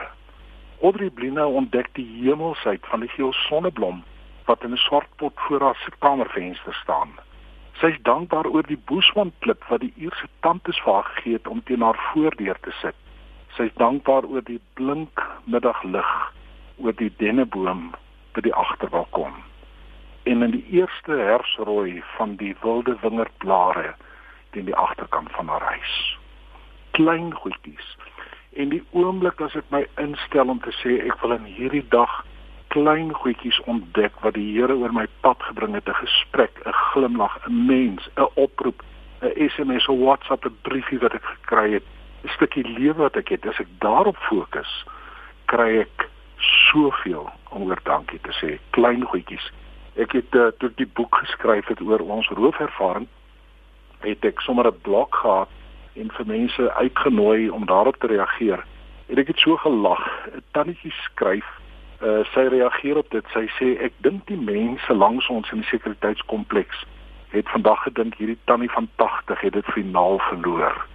Audrey 0.82 1.10
Bline 1.10 1.48
ontdek 1.48 1.90
die 1.94 2.10
hemelsheid 2.20 2.84
van 2.92 3.00
die 3.00 3.14
geel 3.16 3.34
sonneblom 3.48 4.04
wat 4.46 4.64
in 4.64 4.74
'n 4.74 4.86
swart 4.88 5.10
pot 5.16 5.34
voor 5.48 5.62
haar 5.62 5.90
kamervenster 6.00 6.74
staan. 6.84 7.12
Sy 7.80 7.86
is 7.86 8.02
dankbaar 8.02 8.48
oor 8.48 8.68
die 8.68 8.82
boesmanklip 8.86 9.64
wat 9.70 9.80
die 9.80 9.94
uierse 9.98 10.28
tantes 10.40 10.80
vir 10.80 10.94
haar 10.94 11.10
gegee 11.16 11.34
het 11.34 11.48
om 11.48 11.64
teen 11.64 11.82
haar 11.82 12.00
voordeur 12.14 12.60
te 12.60 12.72
sit. 12.72 12.96
Sy 13.56 13.64
is 13.64 13.74
dankbaar 13.74 14.26
oor 14.26 14.44
die 14.44 14.62
blink 14.74 15.24
middaglig 15.46 16.36
oor 16.78 16.96
die 17.00 17.14
denneboom 17.18 17.94
by 18.34 18.42
die 18.42 18.54
agterbalkon. 18.54 19.34
En 20.26 20.42
in 20.42 20.52
die 20.52 20.66
eerste 20.74 21.12
herfsrooi 21.12 22.04
van 22.18 22.36
die 22.36 22.56
wilde 22.62 22.98
wingerdblare 23.02 23.94
teen 24.52 24.66
die 24.66 24.76
agterkant 24.76 25.32
van 25.32 25.48
haar 25.48 25.62
huis. 25.62 25.96
Klein 26.92 27.34
goedjies. 27.34 27.98
En 28.56 28.70
die 28.70 28.84
oomblik 28.92 29.42
as 29.42 29.56
ek 29.60 29.68
my 29.70 29.84
instel 30.02 30.50
om 30.50 30.62
te 30.64 30.72
sê 30.80 30.98
ek 31.04 31.20
wil 31.22 31.36
in 31.36 31.46
hierdie 31.58 31.86
dag 31.94 32.24
klein 32.76 33.14
goedjies 33.14 33.60
ontdek 33.72 34.18
wat 34.24 34.36
die 34.36 34.48
Here 34.56 34.76
oor 34.76 34.92
my 34.96 35.06
pad 35.24 35.44
gebring 35.48 35.76
het, 35.78 35.88
'n 35.88 36.02
gesprek, 36.02 36.60
'n 36.66 36.74
glimlag, 36.92 37.36
'n 37.48 37.66
mens, 37.66 38.10
'n 38.18 38.28
oproep, 38.34 38.84
'n 39.22 39.50
SMS, 39.50 39.88
'n 39.88 40.02
WhatsApp, 40.04 40.46
'n 40.46 40.58
briefie 40.62 41.00
wat 41.00 41.14
ek 41.14 41.24
gekry 41.24 41.72
het, 41.74 41.86
'n 42.24 42.34
stukkie 42.36 42.68
lewe 42.68 42.94
wat 43.06 43.16
ek 43.16 43.30
het, 43.30 43.48
as 43.48 43.60
ek 43.60 43.68
daarop 43.80 44.18
fokus, 44.18 44.86
kry 45.46 45.80
ek 45.80 46.10
soveel 46.38 47.30
om 47.50 47.70
oor 47.70 47.80
dankie 47.84 48.20
te 48.22 48.34
sê. 48.40 48.58
Klein 48.70 49.04
goedjies. 49.04 49.52
Ek 49.96 50.12
het 50.12 50.36
uh, 50.36 50.48
toe 50.60 50.72
die 50.76 50.88
boek 50.88 51.16
geskryf 51.16 51.68
het 51.72 51.82
oor 51.82 52.00
ons 52.00 52.28
roofervaring, 52.28 53.08
het 54.04 54.26
ek 54.26 54.42
sommer 54.42 54.68
'n 54.68 54.82
blok 54.82 55.16
gehad 55.16 55.50
en 55.96 56.12
vir 56.12 56.26
mense 56.26 56.74
uitgenooi 56.74 57.50
om 57.50 57.66
daarop 57.66 57.96
te 57.96 58.08
reageer. 58.08 58.66
En 59.08 59.18
ek 59.18 59.28
het 59.28 59.40
so 59.40 59.58
gelag. 59.58 60.04
'n 60.36 60.44
Tannetjie 60.52 60.92
skryf, 60.92 61.46
uh, 62.02 62.26
sy 62.34 62.48
reageer 62.52 62.98
op 62.98 63.10
dit. 63.10 63.26
Sy 63.34 63.48
sê 63.60 63.80
ek 63.82 63.94
dink 63.98 64.28
die 64.28 64.38
mense 64.38 64.94
langs 64.94 65.28
ons 65.28 65.52
in 65.52 65.58
die 65.58 65.70
sekuriteitskompleks 65.72 66.86
het 67.30 67.50
vandag 67.50 67.82
gedink 67.84 68.16
hierdie 68.16 68.40
tannie 68.44 68.72
van 68.72 68.88
80 68.96 69.42
het 69.42 69.54
dit 69.54 69.66
finaal 69.66 70.20
verloor. 70.20 70.86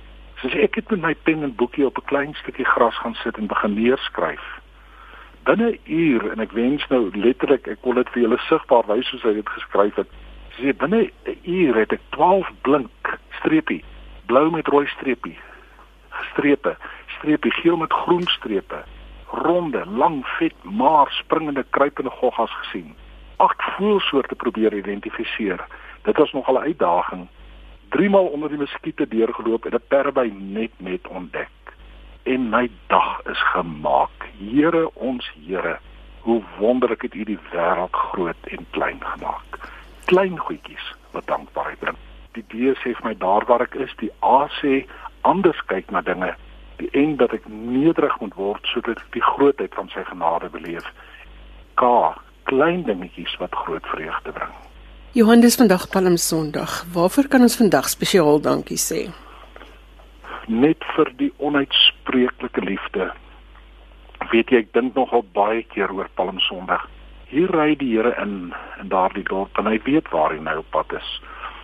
Soos 0.41 0.55
ek 0.55 0.75
het 0.75 0.91
met 0.91 1.01
my 1.01 1.15
pen 1.15 1.43
en 1.43 1.55
boekie 1.55 1.87
op 1.87 1.99
'n 1.99 2.09
klein 2.09 2.35
stukkie 2.35 2.65
gras 2.65 2.97
gaan 2.99 3.15
sit 3.15 3.37
en 3.37 3.47
begin 3.47 3.75
neerskryf. 3.75 4.60
Binne 5.45 5.79
uur 5.85 6.31
en 6.31 6.41
ek 6.41 6.53
wens 6.53 6.87
nou 6.89 7.09
letterlik 7.17 7.67
ek 7.67 7.81
kon 7.81 7.97
dit 7.97 8.09
vir 8.13 8.23
julle 8.23 8.39
sigbaar 8.45 8.87
wys 8.91 9.09
soos 9.09 9.23
hy 9.25 9.33
dit 9.39 9.49
geskryf 9.49 9.97
het. 9.97 10.11
Sy 10.57 10.75
binne 10.77 11.09
'n 11.09 11.39
uur 11.45 11.79
het 11.81 11.93
ek 11.93 12.03
12 12.17 12.51
blink 12.63 13.19
streepie, 13.41 13.85
blou 14.27 14.51
met 14.51 14.69
rooi 14.69 14.87
streepie, 14.87 15.39
strepe, 16.33 16.77
streepie 17.17 17.53
geel 17.63 17.77
met 17.77 17.93
groen 17.93 18.27
strepe, 18.29 18.85
ronde, 19.33 19.85
lang, 19.87 20.27
vet, 20.39 20.55
maar 20.65 21.09
springende 21.11 21.65
kruipende 21.71 22.11
goggas 22.11 22.53
gesien. 22.63 22.95
Agt 23.37 23.63
voelsoorte 23.77 24.35
probeer 24.35 24.75
identifiseer. 24.75 25.65
Dit 26.03 26.17
was 26.17 26.33
nogal 26.33 26.55
'n 26.55 26.69
uitdaging. 26.69 27.29
Driemaal 27.89 28.27
onder 28.27 28.49
die 28.49 28.59
muskiete 28.59 29.09
deurgeloop 29.09 29.65
en 29.65 29.75
'n 29.75 29.89
perby 29.89 30.33
net 30.37 30.71
net 30.77 31.09
ontdek. 31.09 31.49
En 32.23 32.49
my 32.49 32.71
dag 32.87 33.21
is 33.31 33.43
gemaak. 33.53 34.29
Here 34.39 34.91
ons 34.95 35.33
Here, 35.47 35.79
hoe 36.21 36.43
wonderlik 36.59 37.03
het 37.03 37.15
U 37.15 37.25
die 37.25 37.39
wêreld 37.53 37.97
groot 37.97 38.37
en 38.45 38.67
klein 38.71 39.00
gemaak. 39.00 39.59
Klein 40.05 40.39
goedjies 40.39 40.95
wat 41.11 41.27
dankbaarheid 41.27 41.79
bring. 41.79 41.97
Die 42.33 42.45
D 42.47 42.75
sê 42.79 42.93
vir 42.95 43.05
my 43.05 43.15
daar 43.19 43.47
waar 43.49 43.65
ek 43.65 43.75
is, 43.75 43.93
die 43.99 44.12
A 44.23 44.47
sê 44.61 44.85
anders 45.27 45.61
kyk 45.67 45.91
na 45.91 46.00
dinge. 46.05 46.35
Die 46.79 46.91
N 46.97 47.17
dat 47.17 47.33
ek 47.37 47.49
nederig 47.49 48.21
moet 48.21 48.37
word 48.37 48.69
sodat 48.73 49.00
ek 49.00 49.17
die 49.17 49.25
grootheid 49.25 49.75
van 49.75 49.89
sy 49.95 50.05
genade 50.05 50.53
beleef. 50.53 50.87
K 51.81 51.89
klein 52.50 52.85
dingetjies 52.85 53.35
wat 53.41 53.57
groot 53.65 53.87
vreugde 53.87 54.33
bring. 54.37 54.55
Johannes 55.12 55.57
vandag 55.57 55.89
Palm 55.91 56.17
Sondag. 56.17 56.85
Waarvoor 56.93 57.27
kan 57.29 57.43
ons 57.43 57.57
vandag 57.57 57.89
spesiaal 57.89 58.41
dankie 58.41 58.79
sê? 58.79 59.09
Net 60.50 60.83
vir 60.97 61.07
die 61.14 61.28
onuitspreeklike 61.38 62.62
liefde. 62.66 63.04
Weet 64.33 64.50
jy, 64.50 64.64
ek 64.64 64.73
dink 64.75 64.97
nogal 64.99 65.23
baie 65.37 65.61
keer 65.71 65.92
oor 65.95 66.09
Palm 66.19 66.40
Sondag. 66.42 66.88
Hier 67.30 67.52
ry 67.54 67.76
die 67.78 67.92
Here 67.92 68.11
in 68.19 68.50
in 68.83 68.90
daardie 68.90 69.23
dorp 69.28 69.61
en 69.62 69.69
hy 69.71 69.76
weet 69.87 70.11
waar 70.11 70.35
hy 70.35 70.40
nou 70.42 70.57
op 70.64 70.73
pad 70.75 70.97
is. 70.99 71.11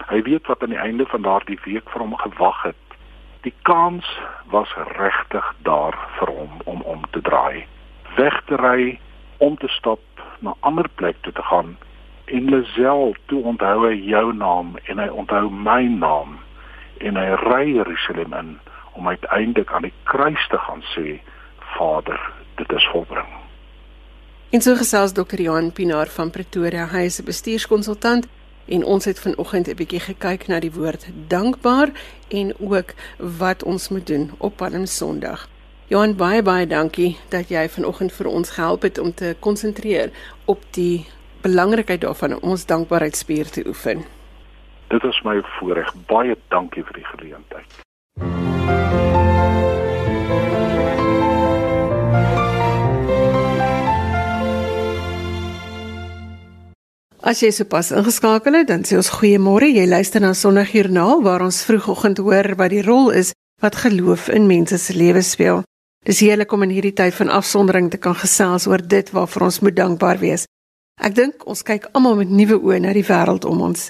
Hy 0.06 0.20
weet 0.28 0.46
wat 0.46 0.62
aan 0.62 0.70
die 0.76 0.78
einde 0.78 1.06
van 1.10 1.26
daardie 1.26 1.58
week 1.64 1.90
vir 1.90 2.04
hom 2.04 2.14
gewag 2.20 2.60
het. 2.68 2.94
Die 3.42 3.54
kans 3.66 4.06
was 4.54 4.70
regtig 4.94 5.50
daar 5.66 5.98
vir 6.20 6.30
hom 6.36 6.62
om 6.70 6.86
om 6.86 7.02
te 7.10 7.24
draai, 7.26 7.66
weg 8.14 8.38
te 8.46 8.60
ry, 8.62 9.00
om 9.42 9.58
te 9.58 9.72
stap 9.74 10.22
na 10.46 10.54
ander 10.60 10.86
plek 10.94 11.18
toe 11.26 11.34
te 11.34 11.42
gaan 11.42 11.74
en 12.26 12.48
Lisel 12.54 13.16
toe 13.26 13.42
onthou 13.42 13.88
hy 13.88 13.98
jou 14.06 14.30
naam 14.34 14.76
en 14.86 15.02
hy 15.02 15.10
onthou 15.10 15.50
my 15.50 15.82
naam 15.90 16.38
en 17.02 17.18
hy 17.18 17.28
ry 17.42 17.64
Jerusalem 17.74 18.34
in 18.34 18.54
om 18.96 19.08
uiteindelik 19.08 19.72
aan 19.72 19.82
die 19.82 19.94
kruis 20.02 20.48
te 20.48 20.58
gaan 20.58 20.82
sê 20.94 21.20
Vader 21.76 22.20
dit 22.56 22.72
is 22.72 22.88
volbring. 22.92 23.28
En 24.50 24.62
so 24.62 24.74
gesels 24.74 25.12
dokter 25.12 25.40
Johan 25.42 25.72
Pinaar 25.72 26.06
van 26.06 26.30
Pretoria 26.30 26.86
hy 26.86 27.04
is 27.10 27.20
'n 27.20 27.24
bestuurskonsultant 27.24 28.28
en 28.68 28.84
ons 28.84 29.04
het 29.04 29.20
vanoggend 29.20 29.68
'n 29.68 29.74
bietjie 29.74 30.00
gekyk 30.00 30.46
na 30.48 30.60
die 30.60 30.72
woord 30.72 31.06
dankbaar 31.28 31.88
en 32.28 32.54
ook 32.58 32.94
wat 33.18 33.62
ons 33.62 33.88
moet 33.88 34.06
doen 34.06 34.30
op 34.38 34.56
Palm 34.56 34.86
Sondag. 34.86 35.48
Johan 35.86 36.16
baie 36.16 36.42
baie 36.42 36.66
dankie 36.66 37.16
dat 37.28 37.48
jy 37.48 37.68
vanoggend 37.68 38.12
vir 38.12 38.26
ons 38.26 38.50
gehelp 38.50 38.82
het 38.82 38.98
om 38.98 39.14
te 39.14 39.36
konsentreer 39.40 40.10
op 40.44 40.62
die 40.70 41.06
belangrikheid 41.42 42.00
daarvan 42.00 42.34
om 42.34 42.50
ons 42.50 42.66
dankbaarheidspier 42.66 43.50
te 43.50 43.66
oefen. 43.66 44.04
Dit 44.88 45.04
is 45.04 45.22
my 45.22 45.42
voorreg. 45.42 45.94
Baie 46.06 46.36
dankie 46.48 46.84
vir 46.84 46.92
die 46.92 47.04
geleentheid. 47.04 47.85
As 57.26 57.40
jy 57.42 57.48
sopas 57.50 57.88
ingeskakel 57.90 58.54
het, 58.54 58.68
dan 58.68 58.84
sê 58.86 58.94
ons 58.94 59.08
goeiemôre. 59.16 59.66
Jy 59.66 59.82
luister 59.90 60.22
na 60.22 60.28
Sondagjoernaal 60.30 61.24
waar 61.24 61.42
ons 61.42 61.64
vroegoggend 61.66 62.20
hoor 62.22 62.52
wat 62.54 62.70
die 62.70 62.84
rol 62.86 63.10
is 63.10 63.32
wat 63.58 63.74
geloof 63.82 64.28
in 64.30 64.46
mense 64.46 64.78
se 64.78 64.94
lewens 64.94 65.32
speel. 65.34 65.64
Dis 66.06 66.20
heerlik 66.22 66.52
om 66.54 66.62
in 66.62 66.76
hierdie 66.76 66.94
tyd 66.94 67.16
van 67.18 67.32
afsondering 67.34 67.88
te 67.90 67.98
kan 67.98 68.14
gesels 68.14 68.68
oor 68.70 68.78
dit 68.78 69.10
waarvoor 69.10 69.48
ons 69.48 69.58
moet 69.66 69.74
dankbaar 69.74 70.22
wees. 70.22 70.46
Ek 71.02 71.18
dink 71.18 71.42
ons 71.50 71.66
kyk 71.66 71.88
almal 71.98 72.14
met 72.20 72.30
nuwe 72.30 72.60
oë 72.62 72.78
na 72.84 72.94
die 72.94 73.02
wêreld 73.10 73.48
om 73.50 73.64
ons. 73.72 73.88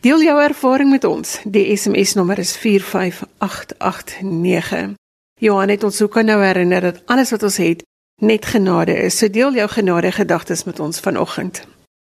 Deel 0.00 0.22
jou 0.22 0.38
ervaring 0.38 0.90
met 0.90 1.04
ons. 1.04 1.40
Die 1.42 1.76
SMS 1.76 2.14
nommer 2.14 2.38
is 2.38 2.56
45889. 2.56 4.94
Johan 5.40 5.68
het 5.68 5.82
ons 5.82 6.02
ook 6.02 6.22
nou 6.22 6.42
herinner 6.42 6.80
dat 6.80 7.02
alles 7.06 7.30
wat 7.34 7.42
ons 7.42 7.56
het 7.58 7.82
net 8.22 8.46
genade 8.46 8.94
is. 8.94 9.18
So 9.18 9.30
deel 9.30 9.54
jou 9.54 9.68
genade 9.68 10.12
gedagtes 10.12 10.64
met 10.64 10.80
ons 10.80 11.00
vanoggend. 11.00 11.66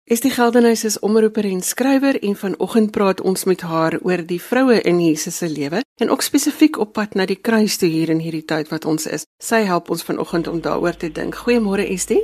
Is 0.04 0.20
die 0.20 0.30
Geldenhuis 0.30 0.85
is 0.85 0.99
omroeper 0.99 1.44
en 1.44 1.61
skrywer 1.61 2.23
en 2.23 2.37
vanoggend 2.37 2.90
praat 2.90 3.20
ons 3.20 3.44
met 3.44 3.61
haar 3.61 3.99
oor 4.02 4.26
die 4.26 4.42
vroue 4.42 4.80
in 4.82 5.04
Jesus 5.04 5.37
se 5.37 5.49
lewe 5.49 5.80
en 6.00 6.11
ook 6.11 6.23
spesifiek 6.23 6.78
op 6.78 6.92
pad 6.92 7.14
na 7.14 7.26
die 7.26 7.38
kruis 7.38 7.76
toe 7.78 7.88
hier 7.88 8.08
in 8.08 8.18
hierdie 8.18 8.44
tyd 8.44 8.68
wat 8.75 8.85
ons 8.85 9.06
is. 9.06 9.26
Sy 9.38 9.62
help 9.70 9.90
ons 9.90 10.02
vanoggend 10.02 10.49
om 10.49 10.61
daaroor 10.61 10.97
te 10.97 11.12
dink. 11.12 11.35
Goeiemôre 11.47 11.87
Estie. 11.87 12.23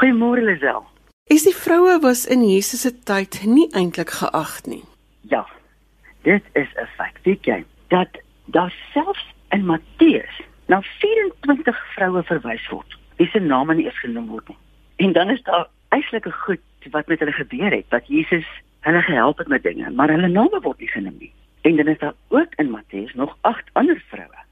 Goeiemôre 0.00 0.40
Lisel. 0.40 0.95
Is 1.26 1.42
die 1.42 1.56
vroue 1.58 1.98
was 1.98 2.20
in 2.30 2.44
Jesus 2.46 2.84
se 2.86 2.92
tyd 3.02 3.40
nie 3.50 3.66
eintlik 3.74 4.12
geag 4.14 4.60
nie? 4.70 4.84
Ja. 5.26 5.40
Dit 6.22 6.44
is 6.52 6.68
'n 6.74 6.86
feit. 6.96 7.16
Weet 7.22 7.44
jy 7.44 7.64
dat 7.88 8.08
daar 8.44 8.74
selfs 8.92 9.26
in 9.50 9.66
Matteus 9.66 10.40
na 10.66 10.80
24 10.82 11.94
vroue 11.94 12.22
verwys 12.22 12.68
word. 12.68 12.98
Wie 13.16 13.26
se 13.26 13.38
name 13.38 13.74
nie 13.74 13.84
eens 13.84 13.98
genoem 13.98 14.26
word 14.26 14.48
nie. 14.48 14.58
En 14.96 15.12
dan 15.12 15.30
is 15.30 15.42
daar 15.42 15.66
eislike 15.88 16.32
goed 16.32 16.60
wat 16.90 17.06
met 17.06 17.18
hulle 17.18 17.32
gebeur 17.32 17.70
het, 17.70 17.86
wat 17.88 18.06
Jesus 18.06 18.46
hulle 18.80 19.02
gehelp 19.02 19.38
het 19.38 19.48
met 19.48 19.62
dinge, 19.62 19.90
maar 19.90 20.08
hulle 20.08 20.28
name 20.28 20.60
word 20.60 20.78
nie 20.78 20.88
genoem 20.88 21.16
nie. 21.18 21.32
En 21.60 21.76
dan 21.76 21.86
is 21.86 21.98
daar 21.98 22.14
ook 22.28 22.54
in 22.54 22.70
Matteus 22.70 23.14
nog 23.14 23.36
8 23.40 23.64
ander 23.72 24.04
vroue 24.08 24.44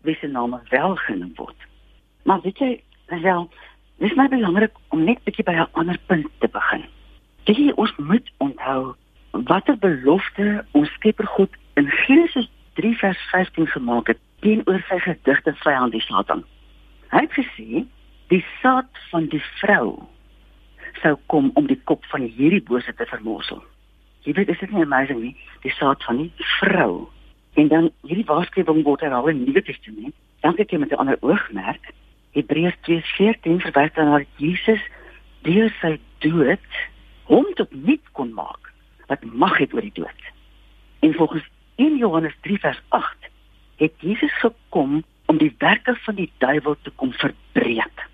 wie 0.00 0.16
se 0.16 0.26
name 0.26 0.60
wel 0.68 0.96
genoem 0.96 1.32
word. 1.34 1.56
Maar 2.22 2.40
weet 2.40 2.58
jy, 2.58 2.82
wel 3.06 3.50
Dis 4.04 4.12
my 4.20 4.26
belangrik 4.28 4.74
om 4.92 5.00
net 5.08 5.22
bietjie 5.24 5.44
by 5.48 5.52
'n 5.56 5.68
ander 5.80 5.98
punt 6.06 6.26
te 6.38 6.48
begin. 6.52 6.82
Dit 7.44 7.58
is 7.58 7.74
ons 7.74 7.92
moet 7.96 8.32
onthou 8.36 8.94
watter 9.30 9.78
belofte 9.78 10.64
ons 10.72 10.92
Skepper 10.92 11.26
God 11.26 11.48
in 11.74 11.88
Genesis 11.88 12.50
3 12.74 12.96
vers 12.96 13.18
15 13.30 13.66
gemaak 13.66 14.06
het 14.06 14.18
teenoor 14.40 14.84
sy 14.88 14.98
gedigte 14.98 15.54
vyand 15.54 15.92
die 15.92 16.00
Satan. 16.00 16.44
Hy 17.08 17.20
het 17.20 17.32
gesê 17.32 17.86
die 18.28 18.44
saad 18.60 18.90
van 19.10 19.26
die 19.26 19.42
vrou 19.60 20.06
sou 21.00 21.16
kom 21.26 21.50
om 21.54 21.66
die 21.66 21.80
kop 21.84 22.04
van 22.04 22.20
hierdie 22.20 22.62
bose 22.62 22.94
te 22.94 23.06
vermorsel. 23.06 23.64
Jy 24.20 24.32
weet, 24.32 24.48
is 24.48 24.58
dit 24.58 24.70
nie 24.70 24.82
amazing 24.82 25.20
nie? 25.20 25.36
Die 25.62 25.72
saad 25.80 26.04
van 26.04 26.16
die 26.16 26.32
vrou. 26.36 27.08
En 27.54 27.68
dan 27.68 27.90
hierdie 28.02 28.28
waarskuwing 28.28 28.84
word 28.84 29.00
herhaal 29.00 29.28
in 29.28 29.44
die 29.44 29.46
Nuwe 29.46 29.62
Testament. 29.62 30.14
Dan 30.40 30.54
kyk 30.54 30.70
jy 30.70 30.78
met 30.78 30.92
'n 30.92 31.00
ander 31.00 31.16
oogmerk 31.20 31.94
Hebreërs 32.34 32.76
2:14 32.86 33.60
verwys 33.62 33.92
dan 33.94 34.10
na 34.10 34.22
Jesus 34.42 34.82
deur 35.46 35.70
sy 35.80 35.98
dood 36.24 36.78
hom 37.30 37.46
tot 37.58 37.70
nuut 37.72 38.12
kon 38.12 38.32
maak 38.34 38.72
wat 39.08 39.24
mag 39.24 39.58
het 39.60 39.74
oor 39.74 39.84
die 39.84 39.94
dood. 39.94 40.30
En 41.04 41.14
volgens 41.14 41.46
1 41.76 41.96
Johannes 41.96 42.34
3:8 42.40 43.30
het 43.76 43.92
Jesus 43.98 44.32
gekom 44.38 45.02
om 45.26 45.38
die 45.38 45.54
werke 45.58 45.94
van 45.94 46.14
die 46.14 46.30
duiwel 46.38 46.76
te 46.82 46.90
kom 46.90 47.12
verbreek. 47.12 48.08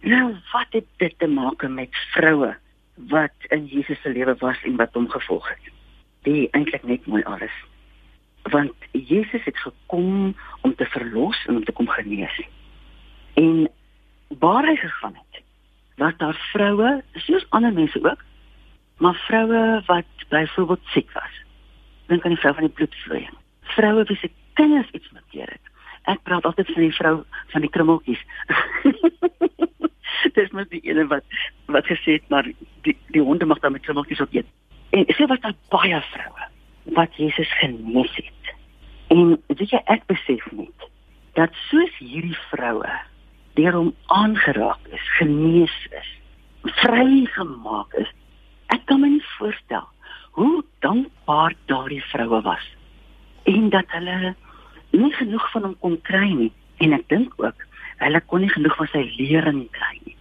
Nou 0.00 0.36
wat 0.52 0.66
het 0.70 0.86
dit 0.96 1.14
te 1.18 1.26
maak 1.26 1.68
met 1.68 1.96
vroue 2.14 2.56
wat 2.94 3.48
in 3.48 3.66
Jesus 3.66 4.00
se 4.02 4.10
lewe 4.10 4.34
was 4.38 4.62
en 4.62 4.76
wat 4.76 4.94
hom 4.94 5.08
gevolg 5.10 5.48
het? 5.48 5.72
Dit 6.22 6.54
eintlik 6.54 6.82
net 6.82 7.06
mooi 7.06 7.22
alles. 7.22 7.54
Want 8.42 8.72
Jesus 8.92 9.44
het 9.44 9.58
gekom 9.58 10.36
om 10.60 10.74
te 10.74 10.86
verlos 10.86 11.44
en 11.46 11.56
om 11.56 11.64
te 11.64 11.72
kom 11.72 11.88
genees. 11.88 12.40
En 13.38 13.68
waar 14.38 14.66
hy 14.66 14.76
gegaan 14.76 15.14
het, 15.14 15.42
was 15.96 16.16
daar 16.16 16.38
vroue, 16.52 17.02
soos 17.12 17.46
ander 17.48 17.72
mense 17.72 17.98
ook, 18.02 18.22
maar 18.96 19.14
vroue 19.14 19.82
wat 19.86 20.28
byvoorbeeld 20.28 20.80
siek 20.84 21.12
was. 21.12 21.34
Dink 22.06 22.24
aan 22.24 22.34
die 22.34 22.40
vrou 22.40 22.54
van 22.54 22.64
die 22.64 22.72
bloedvloeiing. 22.72 23.36
Vroue 23.60 24.04
wie 24.04 24.16
se 24.16 24.30
kinders 24.52 24.90
iets 24.90 25.10
makkeer 25.10 25.50
het. 25.54 25.66
Ek 26.02 26.22
praat 26.22 26.44
altyd 26.44 26.72
van 26.72 26.82
die 26.82 26.94
vrou 26.94 27.14
van 27.52 27.60
die 27.60 27.70
krummeltjies. 27.70 28.22
Dis 30.36 30.50
mos 30.56 30.70
die 30.72 30.82
ene 30.88 31.06
wat 31.06 31.36
wat 31.66 31.86
gesê 31.86 32.18
het 32.18 32.28
maar 32.32 32.48
die 32.86 32.96
die 33.14 33.22
honde 33.22 33.46
mag 33.46 33.60
dan 33.62 33.72
met 33.72 33.84
krummeltjies 33.86 34.22
op 34.24 34.34
eet. 34.34 34.48
En 34.90 35.04
sy 35.14 35.26
was 35.30 35.42
daar 35.44 35.54
baie 35.70 36.00
vroue 36.10 36.48
wat 36.98 37.14
Jesus 37.20 37.52
genees 37.60 38.14
het. 38.16 38.54
En 39.14 39.36
weet 39.46 39.70
jy 39.70 39.82
ek 39.84 40.08
besef 40.10 40.48
net 40.50 40.88
dat 41.38 41.54
soos 41.68 41.94
hierdie 42.00 42.38
vroue 42.48 42.96
deur 43.58 43.74
hom 43.74 43.92
aangeraak 44.14 44.90
is, 44.94 45.04
genees 45.18 45.76
is, 45.98 46.10
vrygemaak 46.80 47.94
is. 47.98 48.10
Ek 48.74 48.84
kan 48.86 49.02
my 49.02 49.10
nie 49.16 49.24
voorstel 49.36 49.86
hoe 50.38 50.62
dankbaar 50.84 51.56
daardie 51.70 52.02
vroue 52.12 52.42
was 52.46 52.66
en 53.50 53.70
dat 53.74 53.88
hulle 53.96 54.34
nie 54.90 55.12
genoeg 55.16 55.50
van 55.50 55.66
hom 55.66 55.74
kon 55.82 55.96
kry 56.06 56.28
nie 56.30 56.52
en 56.84 56.94
ek 56.94 57.08
dink 57.10 57.34
ook 57.42 57.64
hulle 58.02 58.20
kon 58.30 58.44
nie 58.44 58.52
genoeg 58.54 58.76
van 58.78 58.90
sy 58.92 59.02
lering 59.16 59.64
kry 59.74 59.94
nie. 60.04 60.14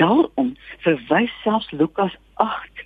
Daarom 0.00 0.54
verwys 0.82 1.34
selfs 1.44 1.70
Lukas 1.70 2.16
8 2.42 2.82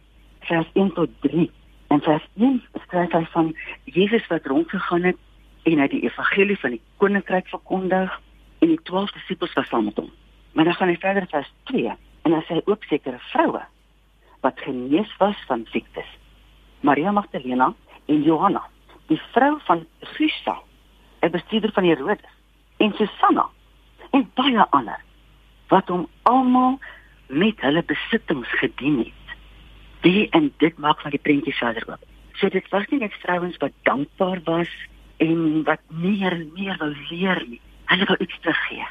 vers 0.50 0.68
1 0.75 0.92
tot 0.99 1.16
3 1.25 1.46
en 1.94 2.04
vers 2.04 2.28
1 2.37 2.61
skryf 2.84 3.16
hy 3.16 3.25
van 3.32 3.50
Jesus 3.96 4.28
wat 4.32 4.46
rondgegaan 4.52 5.08
het 5.08 5.20
en 5.70 5.80
hy 5.80 5.88
die 5.94 6.04
evangelie 6.04 6.58
van 6.61 6.76
die 6.76 6.82
koninkryk 7.00 7.49
verkondig 7.52 8.12
en 8.64 8.73
die 8.73 8.83
12 8.88 9.12
disippels 9.12 9.52
was 9.59 9.68
saam 9.68 9.85
met 9.90 9.99
hom. 10.00 10.11
Maar 10.56 10.71
dan 10.71 10.76
gaan 10.78 10.92
hy 10.92 10.97
verder 11.00 11.26
vers 11.30 11.50
2 11.71 11.88
en 12.25 12.30
dan 12.33 12.44
sê 12.49 12.56
hy 12.56 12.62
ook 12.64 12.85
sekere 12.88 13.21
vroue 13.30 13.64
wat 14.44 14.61
genees 14.64 15.11
was 15.21 15.40
van 15.49 15.66
siektes. 15.73 16.09
Maria 16.80 17.12
Magdalena 17.12 17.73
en 18.12 18.23
Johanna, 18.23 18.62
die 19.09 19.21
vrou 19.33 19.59
van 19.68 19.85
Susa, 20.16 20.56
'n 21.21 21.30
bestuurder 21.30 21.73
van 21.73 21.85
Herodes, 21.85 22.33
en 22.76 22.92
Susanna 22.97 23.49
en 24.11 24.30
baie 24.35 24.66
ander 24.71 25.00
wat 25.73 25.88
hom 25.88 26.09
almal 26.23 26.78
met 27.26 27.61
hulle 27.61 27.83
besittings 27.88 28.49
gedien 28.61 28.99
het. 28.99 29.37
Die 30.00 30.28
en 30.37 30.52
dit 30.56 30.78
maak 30.78 31.00
van 31.00 31.11
die 31.11 31.21
prentjie 31.21 31.54
verder 31.56 31.85
oop. 31.88 32.02
So 32.33 32.49
dit 32.49 32.68
was 32.68 32.87
nie 32.90 33.00
net 33.00 33.14
vrouens 33.23 33.56
wat 33.62 33.73
dankbaar 33.88 34.40
was 34.44 34.73
en 35.16 35.62
wat 35.64 35.80
meer 35.88 36.33
en 36.33 36.50
meer 36.54 36.76
wou 36.78 36.92
leer 37.11 37.44
nie. 37.49 37.61
Hulle 37.85 38.05
wou 38.05 38.17
iets 38.19 38.41
teruggee. 38.41 38.87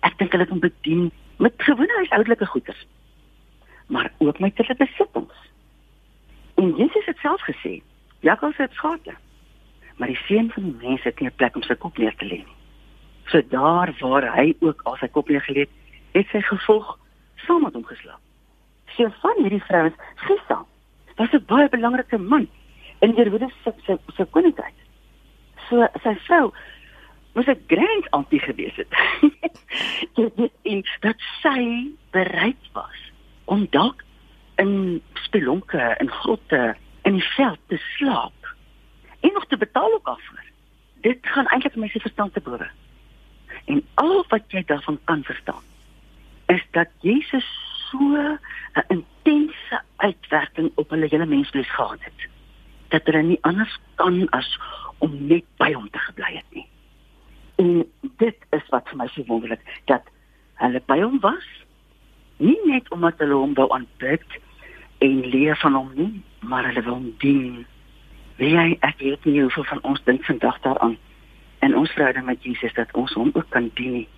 Ek 0.00 0.18
dink 0.18 0.32
hulle 0.32 0.46
kon 0.46 0.62
bedien 0.62 1.10
met 1.42 1.54
gewone 1.66 1.96
huishoudelike 1.96 2.46
goeder. 2.46 2.76
Maar 3.86 4.12
ook 4.18 4.38
met 4.38 4.56
hulle 4.56 4.76
besittings. 4.76 5.50
En 6.54 6.74
Jesus 6.76 7.04
het 7.04 7.18
self 7.18 7.42
gesê, 7.42 7.80
jakkals 8.20 8.56
het 8.56 8.72
skate. 8.72 9.14
Maar 9.96 10.08
die 10.08 10.20
seun 10.26 10.50
van 10.50 10.62
die 10.62 10.88
mens 10.88 11.02
het 11.02 11.20
nie 11.20 11.28
'n 11.28 11.36
plek 11.36 11.56
om 11.56 11.62
sy 11.62 11.74
kop 11.74 11.98
neer 11.98 12.14
te 12.16 12.24
lê 12.24 12.42
nie. 12.42 12.56
So 13.26 13.42
daar 13.48 13.94
waar 14.00 14.36
hy 14.36 14.56
ook 14.60 14.82
al 14.82 14.96
sy 14.96 15.08
kop 15.08 15.28
neer 15.28 15.40
gelê 15.40 15.60
het, 15.60 15.70
het 16.12 16.26
sy 16.28 16.40
gevolg 16.40 16.98
saam 17.46 17.62
met 17.62 17.74
hom 17.74 17.84
geslaap. 17.84 18.20
Sy 18.96 19.08
van 19.20 19.40
hierdie 19.42 19.62
vrouens, 19.62 19.94
Gisa, 20.14 20.64
was 21.16 21.32
'n 21.32 21.44
baie 21.46 21.68
belangrike 21.68 22.18
man 22.18 22.48
in 23.00 23.14
Herodes 23.16 23.52
se 23.64 23.72
se, 23.86 23.98
se 24.16 24.24
koninkryk. 24.24 24.74
So 25.68 25.86
sy 26.02 26.14
vrou 26.26 26.52
was 27.34 27.46
'n 27.46 27.64
grand 27.66 28.10
auntie 28.10 28.40
gewees 28.40 28.76
het. 28.76 28.92
en 30.62 30.84
dat 31.00 31.18
sy 31.42 31.90
bereid 32.10 32.64
was 32.72 33.12
om 33.44 33.66
dalk 33.70 34.04
in 34.56 35.02
spelonke 35.12 35.78
en 35.78 36.10
grotte 36.10 36.76
in 37.02 37.12
die 37.12 37.28
veld 37.36 37.58
te 37.66 37.76
slaap 37.96 38.54
en 39.20 39.32
nog 39.32 39.46
te 39.46 39.56
betaal 39.56 39.92
ook 39.92 40.04
daarvoor. 40.04 40.44
Dit 41.00 41.18
gaan 41.20 41.46
eintlik 41.46 41.76
my 41.76 41.88
se 41.88 42.00
verstand 42.00 42.32
te 42.32 42.40
bowe. 42.40 42.68
En 43.64 43.86
al 43.94 44.24
wat 44.28 44.44
jy 44.48 44.62
daarvan 44.66 44.98
kan 45.04 45.22
verstaan 45.24 45.62
is 46.46 46.62
dat 46.70 46.88
Jesus 47.00 47.46
so 47.90 47.98
'n 48.72 48.84
intense 48.88 49.82
uitwerking 49.96 50.72
op 50.74 50.90
hulle 50.90 51.06
hele 51.10 51.26
menswees 51.26 51.70
gehad 51.70 51.98
het 52.00 52.28
dat 52.88 53.02
hulle 53.04 53.22
nie 53.22 53.38
anders 53.40 53.78
kan 53.94 54.28
as 54.28 54.58
om 54.98 55.26
net 55.26 55.44
by 55.56 55.72
hom 55.72 55.90
te 55.90 55.98
gebly 55.98 56.34
het 56.36 56.50
nie. 56.50 56.66
En 57.56 57.84
dit 58.18 58.36
is 58.50 58.66
wat 58.68 58.88
vir 58.88 58.96
my 58.96 59.06
so 59.12 59.24
wonderlik 59.26 59.62
dat 59.90 60.02
hulle 60.62 60.80
by 60.86 61.00
hom 61.00 61.20
was 61.20 61.46
nie 62.36 62.58
net 62.66 62.90
omdat 62.90 63.18
hulle 63.22 63.38
hom 63.38 63.54
wou 63.54 63.68
aanbid 63.74 64.38
en 65.04 65.20
leer 65.30 65.56
van 65.62 65.74
hom 65.74 65.90
nie, 65.94 66.22
maar 66.40 66.66
hulle 66.66 66.82
wil 66.82 66.98
hom 66.98 67.10
dien. 67.22 67.64
Wie 68.36 68.54
hy 68.56 68.74
ek 68.80 68.98
weet 68.98 69.26
nie 69.28 69.40
hoeveel 69.42 69.66
van 69.70 69.82
ons 69.82 70.02
dink 70.08 70.24
vandag 70.26 70.60
daaraan 70.66 70.96
en 71.64 71.76
ons 71.76 71.92
verhouding 71.96 72.26
met 72.26 72.42
Jesus 72.44 72.74
dat 72.76 72.92
ons 72.92 73.12
hom 73.16 73.30
ook 73.32 73.50
kan 73.54 73.70
dien 73.78 74.00
nie. 74.00 74.08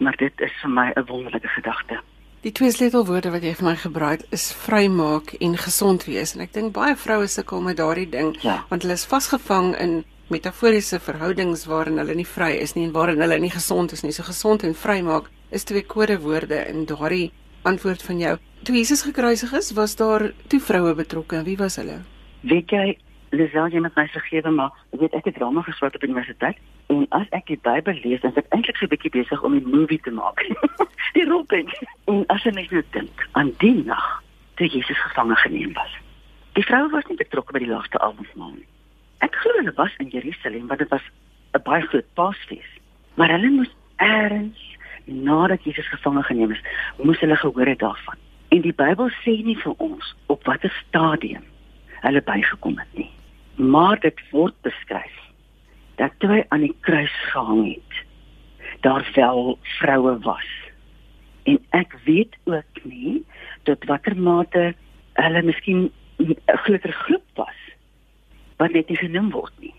Maar 0.00 0.16
dit 0.16 0.40
is 0.40 0.54
vir 0.62 0.70
my 0.70 0.92
'n 0.96 1.06
wonderlike 1.06 1.48
gedagte. 1.48 2.00
Die 2.40 2.52
twee 2.52 2.70
sleutelwoorde 2.70 3.30
wat 3.30 3.42
jy 3.42 3.54
vir 3.54 3.64
my 3.64 3.76
gebruik 3.76 4.22
is 4.30 4.52
vrymaak 4.52 5.32
en 5.32 5.56
gesond 5.56 6.04
wees 6.04 6.34
en 6.34 6.40
ek 6.40 6.52
dink 6.52 6.72
baie 6.72 6.96
vroue 6.96 7.26
sukkel 7.26 7.60
met 7.60 7.76
daardie 7.76 8.08
ding 8.08 8.36
ja. 8.42 8.64
want 8.68 8.82
hulle 8.82 8.96
is 8.96 9.04
vasgevang 9.06 9.76
in 9.76 10.04
metaforiese 10.30 11.00
verhoudings 11.00 11.66
waarin 11.66 11.98
hulle 11.98 12.14
nie 12.14 12.26
vry 12.26 12.52
is 12.62 12.74
nie 12.76 12.86
en 12.86 12.94
waarin 12.94 13.20
hulle 13.20 13.38
nie 13.42 13.50
gesond 13.50 13.92
is 13.92 14.02
nie. 14.02 14.12
So 14.12 14.22
gesond 14.22 14.62
en 14.62 14.74
vrymaak 14.74 15.30
is 15.50 15.64
twee 15.64 15.82
kodewoorde 15.82 16.64
in 16.70 16.86
daardie 16.86 17.30
antwoord 17.62 18.02
van 18.02 18.18
jou. 18.18 18.36
Toe 18.62 18.76
Jesus 18.76 19.02
gekruisig 19.02 19.52
is, 19.52 19.72
was 19.72 19.96
daar 19.96 20.30
twee 20.46 20.60
vroue 20.60 20.94
betrokke. 20.94 21.42
Wie 21.44 21.56
was 21.56 21.76
hulle? 21.76 22.00
Weet 22.40 22.70
jy, 22.70 22.98
Lisel, 23.30 23.68
jy 23.70 23.80
moet 23.80 23.94
my 23.94 24.06
vergewe, 24.10 24.50
maar 24.50 24.72
weet 24.90 25.14
ek 25.14 25.28
het 25.30 25.36
drama 25.38 25.62
geswat 25.62 25.94
op 25.94 26.02
universiteit 26.02 26.58
en 26.90 27.04
as 27.14 27.28
ek 27.36 27.46
die 27.46 27.58
Bybel 27.62 28.00
lees, 28.02 28.22
dan 28.24 28.32
is 28.34 28.40
ek 28.42 28.50
eintlik 28.50 28.78
so 28.80 28.86
'n 28.86 28.90
bietjie 28.94 29.12
besig 29.14 29.42
om 29.42 29.54
'n 29.54 29.70
movie 29.70 30.00
te 30.02 30.10
maak. 30.10 30.42
die 31.16 31.26
rolprent. 31.28 31.70
En 32.06 32.24
as 32.26 32.42
jy 32.42 32.50
net 32.50 32.92
dink 32.92 33.26
aan 33.32 33.54
die 33.58 33.84
nag 33.84 34.22
toe 34.56 34.66
Jesus 34.66 34.98
gevange 34.98 35.36
geneem 35.36 35.72
was. 35.72 35.92
Die 36.58 36.64
vroue 36.66 36.90
was 36.90 37.06
nie 37.08 37.16
betrokke 37.16 37.52
by 37.52 37.62
die 37.62 37.70
laaste 37.70 37.98
avondmaal 37.98 38.52
nie. 38.56 38.66
Ek 39.20 39.36
glo 39.36 39.52
hulle 39.58 39.72
was 39.76 39.96
in 39.98 40.08
Jerusalem, 40.08 40.66
want 40.66 40.80
dit 40.80 40.88
was 40.88 41.04
'n 41.52 41.62
baie 41.62 41.82
groot 41.82 42.08
Paasfees. 42.14 42.70
Maar 43.14 43.30
hulle 43.30 43.50
moes 43.50 43.74
eers 43.96 44.76
nadat 45.04 45.64
Jesus 45.64 45.88
gevange 45.88 46.22
geneem 46.22 46.50
is, 46.50 46.62
moes 46.96 47.20
hulle 47.20 47.36
gehoor 47.36 47.66
het 47.66 47.78
daarvan. 47.78 48.18
En 48.48 48.60
die 48.60 48.72
Bybel 48.72 49.10
sê 49.22 49.42
nie 49.44 49.56
vir 49.56 49.74
ons 49.78 50.14
op 50.26 50.44
watter 50.44 50.72
stadium 50.88 51.44
hulle 52.00 52.22
bygekom 52.22 52.78
het 52.78 52.92
nie. 52.94 53.10
Maar 53.56 54.00
dit 54.00 54.20
word 54.30 54.54
beskryf 54.62 55.16
dat 55.96 56.12
toe 56.18 56.30
hy 56.30 56.44
aan 56.48 56.64
die 56.64 56.76
kruis 56.80 57.12
gehang 57.32 57.66
het, 57.74 58.04
daar 58.80 59.04
wel 59.14 59.58
vroue 59.62 60.18
was. 60.24 60.48
En 61.44 61.58
ek 61.76 61.96
weet 62.04 62.36
ook 62.44 62.84
nie 62.84 63.20
tot 63.68 63.84
watter 63.84 64.16
mate 64.16 64.74
hulle 65.12 65.42
miskien 65.42 65.90
'n 66.18 66.36
groter 66.64 66.92
groep 66.92 67.26
was 67.34 67.60
wat 68.60 68.72
net 68.76 68.90
nie 68.92 68.98
genoem 69.00 69.30
word 69.32 69.52
nie. 69.64 69.72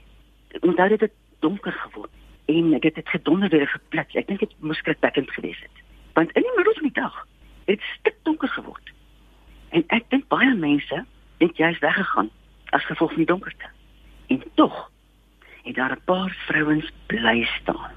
Onthou 0.66 0.88
dit 0.90 1.04
het 1.06 1.14
donker 1.46 1.74
geword 1.84 2.14
en 2.52 2.72
dit 2.80 2.96
het 2.96 3.10
gedonder 3.10 3.50
weer 3.54 3.68
geplits. 3.70 4.16
Ek 4.18 4.28
dink 4.28 4.42
dit 4.42 4.54
moes 4.60 4.80
skrikwekkend 4.82 5.30
gewees 5.32 5.60
het. 5.62 5.84
Want 6.18 6.34
in 6.34 6.46
die 6.48 6.56
middel 6.58 6.74
van 6.80 6.88
die 6.90 6.98
dag 6.98 7.20
het 7.70 7.84
dit 8.08 8.16
donker 8.26 8.50
geword. 8.50 8.90
En 9.70 9.86
ek 9.94 10.10
dink 10.10 10.26
baie 10.34 10.54
mense 10.58 11.04
het 11.44 11.62
juis 11.62 11.78
weggegaan 11.80 12.32
as 12.74 12.88
gevolg 12.90 13.14
van 13.14 13.22
die 13.22 13.30
donkerte. 13.30 13.70
En 14.34 14.42
tog 14.58 14.80
het 15.62 15.76
daar 15.78 15.94
'n 15.94 16.06
paar 16.10 16.34
vrouens 16.48 16.90
bly 17.06 17.46
staan. 17.62 17.94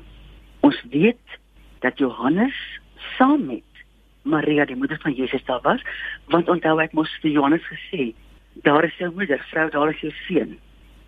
Ons 0.61 0.85
weet 0.91 1.39
dat 1.81 1.99
Johannes 1.99 2.57
saam 3.17 3.47
met 3.47 3.71
Maria 4.23 4.65
die 4.65 4.77
moeder 4.77 4.99
van 5.01 5.13
Jesus 5.13 5.45
daar 5.45 5.61
was, 5.63 5.83
want 6.25 6.49
onthou 6.49 6.81
ek 6.81 6.93
mos 6.93 7.19
vir 7.21 7.31
Johannes 7.31 7.65
gesê, 7.73 8.13
daar 8.53 8.85
is 8.85 8.97
jou 8.97 9.13
moeder, 9.13 9.39
vrou, 9.51 9.71
daar 9.71 9.89
is 9.89 10.01
jou 10.01 10.13
seun 10.13 10.59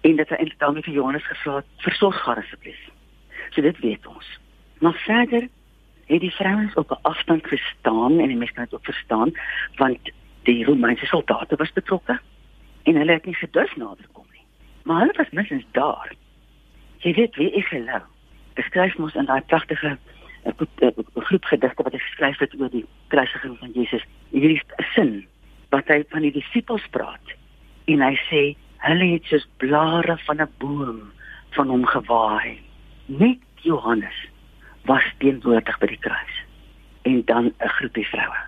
en 0.07 0.17
dat 0.17 0.29
hy 0.29 0.39
eintlik 0.39 0.59
daarmee 0.63 0.87
vir 0.87 0.95
Johannes 0.95 1.27
gevra 1.27 1.57
het 1.57 1.85
versorg 1.87 2.19
haar 2.25 2.43
asseblief. 2.43 2.83
So 3.51 3.63
dit 3.63 3.79
weet 3.83 4.07
ons. 4.07 4.29
Maar 4.79 4.99
verder 5.07 5.49
het 6.07 6.21
die 6.21 6.35
vrouens 6.35 6.75
op 6.75 6.91
'n 6.91 7.03
afstand 7.03 7.47
gestaan 7.47 8.21
en 8.21 8.29
die 8.29 8.37
mense 8.37 8.55
kan 8.55 8.65
dit 8.65 8.75
ook 8.75 8.85
verstaan 8.85 9.33
want 9.77 10.11
die 10.43 10.65
Romeinse 10.65 11.07
soldate 11.07 11.57
was 11.57 11.73
betrokke 11.73 12.21
en 12.83 12.97
hulle 12.97 13.13
het 13.13 13.25
nie 13.25 13.35
gedurf 13.35 13.77
nader 13.77 14.07
kom 14.13 14.27
nie. 14.33 14.45
Maar 14.83 15.01
hulle 15.01 15.17
was 15.17 15.31
mens 15.31 15.65
daar. 15.71 16.13
Jy 16.99 17.15
weet 17.15 17.37
wie 17.37 17.53
ek 17.53 17.65
gelou. 17.65 18.03
Beskryf 18.55 18.97
mos 18.97 19.15
in 19.15 19.25
daai 19.25 19.41
pragtige 19.41 19.99
eh, 20.43 20.53
eh, 20.79 20.91
groep 21.15 21.45
gedigte 21.45 21.83
wat 21.83 21.93
hy 21.93 21.99
geskryf 21.99 22.39
het 22.39 22.61
oor 22.61 22.71
die 22.71 22.87
kruisiging 23.09 23.59
van 23.59 23.71
Jesus. 23.73 24.05
Hierdie 24.31 24.63
sin 24.95 25.27
wat 25.69 25.89
hy 25.89 26.05
van 26.09 26.23
die 26.23 26.33
disippels 26.33 26.87
praat 26.91 27.35
en 27.85 28.01
hy 28.01 28.15
sê 28.31 28.57
Hulle 28.77 29.13
het 29.13 29.25
soos 29.25 29.47
blare 29.57 30.19
van 30.27 30.41
'n 30.41 30.51
boom 30.59 31.13
van 31.51 31.69
hom 31.69 31.87
gewaai. 31.87 32.61
Net 33.07 33.39
Johannes 33.55 34.29
was 34.85 35.05
teenwoordig 35.19 35.79
by 35.79 35.87
die 35.87 35.99
kruis. 35.99 36.35
En 37.03 37.25
dan 37.25 37.45
'n 37.45 37.69
groepie 37.69 38.07
vroue. 38.07 38.43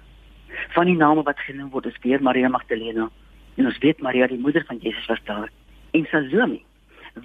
Van 0.68 0.86
die 0.86 0.96
name 0.96 1.22
wat 1.22 1.38
genoem 1.38 1.70
word 1.70 1.86
is 1.86 1.98
weer 2.02 2.22
Maria 2.22 2.48
Magdalena. 2.48 3.08
En 3.54 3.66
ons 3.66 3.78
weet 3.78 4.00
Maria 4.00 4.26
die 4.26 4.38
moeder 4.38 4.64
van 4.66 4.76
Jesus 4.76 5.06
was 5.06 5.20
daar. 5.24 5.50
En 5.90 6.04
Salome 6.04 6.60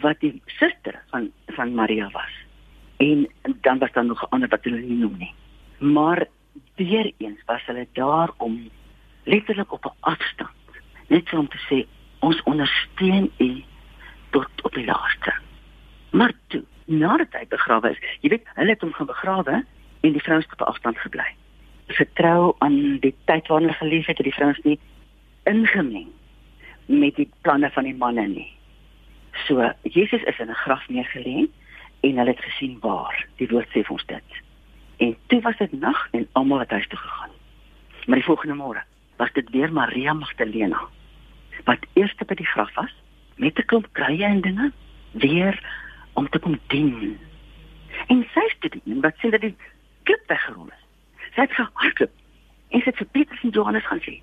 wat 0.02 0.20
die 0.20 0.42
suster 0.46 1.02
van 1.10 1.32
van 1.48 1.74
Maria 1.74 2.10
was. 2.12 2.32
En 2.98 3.28
dan 3.62 3.80
was 3.80 3.92
daar 3.92 4.06
nog 4.06 4.30
ander 4.30 4.50
wat 4.50 4.64
hulle 4.64 4.80
nie 4.80 4.98
noem 4.98 5.18
nie. 5.18 5.34
Maar 5.78 6.28
weer 6.76 7.12
eens 7.18 7.40
was 7.46 7.66
hulle 7.66 7.88
daar 7.94 8.30
om 8.38 8.70
letterlik 9.24 9.72
op 9.72 9.86
'n 9.86 9.98
afstand 10.00 10.52
net 11.08 11.34
om 11.34 11.48
te 11.48 11.58
sê 11.58 11.88
ons 12.24 12.44
ondersteun 12.44 13.32
u 13.38 13.64
tot 14.30 14.62
op 14.62 14.74
die 14.74 14.86
laaste. 14.86 15.34
Maar 16.12 16.32
toe, 16.48 16.64
nadat 16.86 17.36
hy 17.36 17.46
begrawe 17.52 17.92
is. 17.92 18.02
Jy 18.24 18.34
weet, 18.36 18.50
hulle 18.58 18.76
het 18.76 18.84
hom 18.86 18.94
gaan 18.96 19.10
begrawe 19.10 19.60
en 20.04 20.16
die 20.16 20.24
vrouens 20.24 20.48
het 20.48 20.56
op 20.62 20.68
afstand 20.68 21.00
gebly. 21.04 21.28
Vertrou 21.92 22.54
aan 22.64 22.78
die 23.04 23.16
tyd 23.28 23.48
waarin 23.48 23.68
hulle 23.68 23.80
geleef 23.80 24.08
het, 24.08 24.18
het 24.18 24.30
die 24.30 24.36
vrouens 24.36 24.62
nie 24.64 24.80
ingemeng 25.50 26.08
met 26.86 27.16
die 27.20 27.30
planne 27.42 27.70
van 27.76 27.88
die 27.88 27.96
manne 27.96 28.28
nie. 28.28 28.50
So 29.48 29.72
Jesus 29.82 30.24
is 30.24 30.40
in 30.40 30.50
'n 30.50 30.64
graf 30.64 30.88
neergelê 30.88 31.48
en 32.02 32.18
hulle 32.18 32.32
het 32.32 32.48
gesien 32.48 32.80
waar. 32.80 33.28
Die 33.38 33.48
woord 33.48 33.68
sê 33.68 33.84
vir 33.84 33.92
ons 33.92 34.06
dit. 34.06 34.30
En 34.98 35.16
toe 35.28 35.42
was 35.42 35.58
dit 35.58 35.72
nag 35.72 36.08
en 36.12 36.28
almal 36.32 36.60
het 36.60 36.72
huis 36.72 36.88
toe 36.88 37.00
gegaan. 37.00 37.32
Maar 38.06 38.16
die 38.16 38.26
volgende 38.26 38.56
môre 38.56 38.84
was 39.18 39.32
dit 39.34 39.50
weer 39.50 39.74
Maria 39.74 40.14
Magdalena 40.14 40.80
wat 41.64 41.86
eers 41.94 42.16
by 42.28 42.36
die 42.36 42.46
graf 42.46 42.74
was 42.76 42.94
met 43.36 43.58
'n 43.58 43.66
klomp 43.66 43.88
kruie 43.92 44.24
en 44.24 44.42
dinge 44.42 44.72
weer 45.12 45.56
om 46.14 46.30
te 46.30 46.40
kom 46.40 46.60
dien. 46.68 47.20
En 48.08 48.26
sy 48.34 48.44
het 48.48 48.72
dit 48.72 48.82
en 48.86 49.02
wat 49.02 49.16
sê 49.16 49.30
dat 49.30 49.42
die 49.42 49.56
klip 50.04 50.24
weggerol 50.28 50.68
is. 50.68 50.84
Sy 51.36 51.42
het 51.42 51.52
gehardloop 51.52 52.12
en 52.70 52.80
sy 52.80 52.86
het 52.86 52.98
vir 52.98 53.08
Petrus 53.12 53.44
en 53.44 53.50
Johannes 53.50 53.86
gaan 53.86 54.02
sê. 54.02 54.22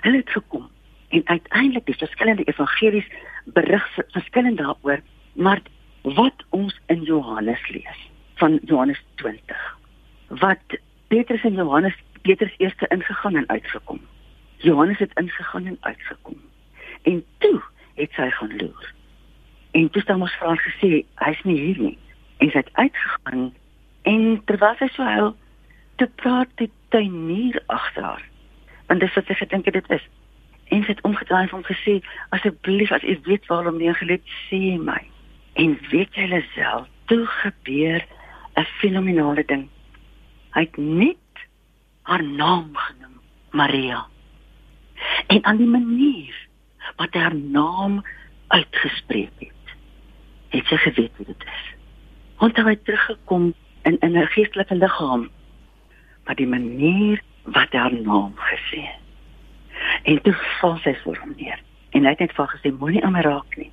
Hulle 0.00 0.16
het 0.16 0.30
gekom 0.30 0.68
en 1.08 1.22
uiteindelik 1.24 1.86
die 1.86 1.96
verskillende 1.96 2.44
evangelies 2.44 3.06
berig 3.44 3.98
verskillend 4.08 4.58
daaroor 4.58 5.00
maar 5.32 5.60
wat 6.02 6.44
ons 6.48 6.80
in 6.86 7.02
Johannes 7.02 7.68
lees 7.68 8.10
van 8.34 8.58
Johannes 8.62 9.02
20 9.14 9.78
wat 10.28 10.78
Petrus 11.08 11.44
en 11.44 11.54
Johannes 11.54 11.96
Petrus 12.22 12.54
eerste 12.56 12.86
ingegaan 12.88 13.36
en 13.36 13.48
uitgekom 13.48 14.00
Johannes 14.56 14.98
het 14.98 15.18
ingegaan 15.18 15.66
en 15.66 15.76
uitgekom 15.80 16.40
en 17.02 17.24
toe 17.38 17.62
het 17.94 18.12
sy 18.12 18.30
gaan 18.30 18.56
loer. 18.56 18.94
En 19.70 19.90
toe 19.90 20.02
staan 20.02 20.22
ons 20.22 20.36
vra 20.40 20.54
gesê 20.56 21.04
hy's 21.22 21.42
nie 21.44 21.58
hier 21.60 21.80
nie. 21.82 21.98
En 22.38 22.50
sy 22.50 22.62
het 22.62 22.72
uitgegaan 22.72 23.52
en 24.08 24.24
terwyl 24.48 24.76
sy 24.78 24.88
so 24.94 25.04
huil 25.04 25.34
te 26.00 26.06
praat 26.22 26.50
die 26.60 26.70
tuinier 26.94 27.60
agter 27.66 28.06
haar. 28.06 28.24
Want 28.86 29.00
dis 29.04 29.14
wat 29.18 29.26
sy 29.28 29.36
gedink 29.42 29.68
het 29.68 29.76
dit 29.76 29.90
is. 29.98 30.04
En 30.72 30.84
sy 30.84 30.94
het 30.94 31.04
omgedraai 31.08 31.42
en 31.46 31.54
hom 31.56 31.64
gesê 31.66 31.98
asseblief 32.36 32.92
as 32.92 33.04
u 33.04 33.18
weet 33.26 33.46
waarom 33.50 33.80
nie 33.80 33.92
gelet 33.94 34.24
sê 34.48 34.78
my. 34.80 35.00
En 35.58 35.74
weet 35.90 36.14
jy 36.14 36.28
alself 36.30 36.86
toe 37.10 37.24
gebeur 37.26 38.04
'n 38.56 38.66
fenominale 38.80 39.44
ding. 39.44 39.68
Hy 40.54 40.60
het 40.60 40.76
net 40.76 41.46
haar 42.02 42.24
naam 42.24 42.70
genoem 42.72 43.20
Maria. 43.50 44.06
En 45.26 45.44
aan 45.44 45.56
die 45.56 45.66
manier 45.66 46.47
wat 46.96 47.14
haar 47.14 47.34
naam 47.34 48.04
uitgespreek 48.48 49.32
het 49.38 49.74
het 50.48 50.66
sy 50.66 50.76
geweet 50.76 51.16
wie 51.16 51.26
dit 51.26 51.48
is 51.54 51.64
want 52.38 52.56
hy 52.56 52.70
het 52.70 52.84
teruggekom 52.84 53.52
in 53.82 53.98
in 53.98 54.16
'n 54.16 54.32
geestelike 54.36 54.74
liggaam 54.74 55.28
maar 56.24 56.36
die 56.36 56.46
manier 56.46 57.22
wat 57.42 57.72
haar 57.72 57.94
naam 57.94 58.32
gesê 58.36 58.80
het 58.80 59.06
En 60.02 60.22
toe 60.22 60.34
val 60.60 60.76
sy 60.82 60.94
voor 61.02 61.18
hom 61.22 61.34
neer. 61.36 61.60
En 61.90 62.04
hy 62.04 62.14
het 62.14 62.22
net 62.24 62.34
vir 62.36 62.50
gesê 62.52 62.72
moenie 62.74 63.04
aan 63.04 63.14
my 63.16 63.22
raak 63.26 63.56
nie, 63.60 63.70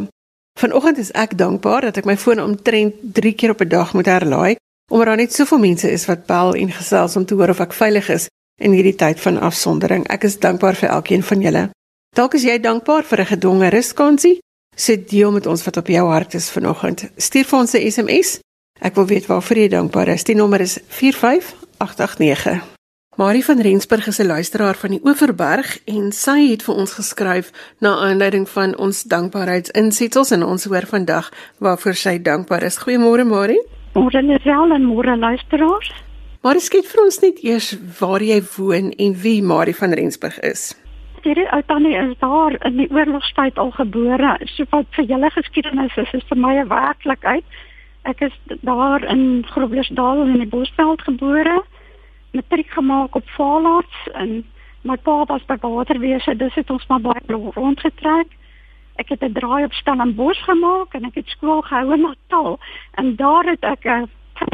Vanoggend 0.60 0.98
is 0.98 1.12
ek 1.12 1.38
dankbaar 1.38 1.82
dat 1.82 1.98
ek 1.98 2.06
my 2.06 2.18
foon 2.18 2.40
omtrent 2.40 2.94
3 3.14 3.34
keer 3.34 3.50
op 3.50 3.62
'n 3.62 3.68
dag 3.68 3.94
moet 3.94 4.06
herlaai, 4.06 4.56
omdat 4.92 5.08
daar 5.08 5.16
net 5.16 5.34
soveel 5.34 5.60
mense 5.60 5.92
is 5.92 6.06
wat 6.06 6.26
bel 6.26 6.54
en 6.54 6.72
gesels 6.72 7.16
om 7.16 7.26
te 7.26 7.34
hoor 7.34 7.50
of 7.50 7.60
ek 7.60 7.74
veilig 7.74 8.10
is 8.10 8.28
in 8.60 8.72
hierdie 8.72 8.96
tyd 8.96 9.20
van 9.20 9.40
afsondering. 9.40 10.08
Ek 10.08 10.24
is 10.24 10.40
dankbaar 10.40 10.76
vir 10.76 10.90
elkeen 10.90 11.24
van 11.24 11.42
julle. 11.42 11.70
Dalk 12.16 12.34
is 12.34 12.44
jy 12.44 12.60
dankbaar 12.60 13.04
vir 13.04 13.20
'n 13.22 13.32
gedwonge 13.36 13.70
ruskansie. 13.70 14.40
Sit 14.76 15.10
deel 15.10 15.32
met 15.32 15.46
ons 15.46 15.64
wat 15.64 15.78
op 15.78 15.88
jou 15.88 16.08
hart 16.10 16.34
is 16.34 16.50
vanoggend. 16.50 17.12
Stuur 17.18 17.46
vir 17.46 17.60
ons 17.60 17.74
'n 17.74 17.92
SMS 17.92 18.40
Ek 18.80 18.96
wil 18.96 19.06
weet 19.06 19.26
waarvoor 19.28 19.58
jy 19.58 19.68
dankbaar 19.68 20.08
is. 20.08 20.24
Die 20.24 20.36
nommer 20.36 20.62
is 20.64 20.80
45889. 20.88 22.62
Marie 23.20 23.44
van 23.44 23.62
Rensburg 23.62 24.08
is 24.08 24.20
'n 24.20 24.26
luisteraar 24.26 24.76
van 24.76 24.90
die 24.90 25.02
Oeverberg 25.04 25.80
en 25.86 26.12
sy 26.12 26.48
het 26.50 26.64
vir 26.64 26.76
ons 26.76 26.94
geskryf 26.94 27.52
na 27.80 27.96
aanleiding 27.96 28.50
van 28.50 28.78
ons 28.78 29.04
dankbaarheidsinsetsels 29.04 30.32
en 30.32 30.44
ons 30.44 30.64
hoor 30.64 30.86
vandag 30.86 31.32
waarvoor 31.58 31.94
sy 31.94 32.22
dankbaar 32.22 32.64
is. 32.64 32.80
Goeiemôre 32.80 33.26
Marie. 33.26 33.62
Môre 33.94 34.22
Lisel 34.22 34.72
en 34.72 34.84
môre 34.84 35.18
luisteraars. 35.18 35.92
Marie 36.40 36.62
skiet 36.64 36.88
vir 36.88 37.02
ons 37.04 37.18
net 37.20 37.40
eers 37.44 37.74
waar 37.98 38.24
jy 38.24 38.38
woon 38.54 38.94
en 39.04 39.16
wie 39.24 39.42
Marie 39.44 39.76
van 39.76 39.92
Rensburg 40.00 40.38
is. 40.48 40.70
Hierdie 41.26 41.50
ou 41.52 41.60
tannie 41.68 41.98
is 42.00 42.14
daar 42.22 42.54
in 42.70 42.78
die 42.80 42.86
oorlogstyd 42.96 43.58
al 43.60 43.74
gebore. 43.76 44.38
So 44.48 44.64
wat 44.72 44.88
vir 44.96 45.10
julle 45.10 45.28
geskiedenis 45.36 45.98
is, 46.00 46.14
is 46.16 46.24
vir 46.30 46.40
my 46.40 46.54
'n 46.62 46.70
werklikheid. 46.70 47.44
Ek 48.08 48.22
is 48.22 48.38
daar 48.64 49.04
in 49.04 49.44
Groblersdal 49.52 50.22
in 50.24 50.40
die 50.40 50.48
Bosveld 50.48 51.02
gebore. 51.02 51.60
Matriek 52.32 52.72
gemaak 52.72 53.16
op 53.16 53.28
Vaalaarts 53.36 54.08
en 54.14 54.46
my 54.84 54.96
pa 54.96 55.26
was 55.26 55.44
by 55.44 55.58
Waterwese, 55.60 56.38
dus 56.38 56.56
het 56.56 56.70
ons 56.70 56.88
maar 56.88 57.02
baie 57.02 57.52
rondgetrek. 57.56 58.32
Ek 58.96 59.10
het 59.10 59.24
'n 59.24 59.34
draai 59.34 59.66
op 59.66 59.74
Stellenbosch 59.74 60.44
gemaak 60.44 60.94
en 60.94 61.04
ek 61.04 61.16
het 61.16 61.28
skool 61.28 61.62
gehou 61.62 61.94
in 61.94 62.02
Natal 62.02 62.60
en 62.96 63.16
daar 63.16 63.44
het 63.44 63.64
ek 63.64 63.84
'n 63.84 64.08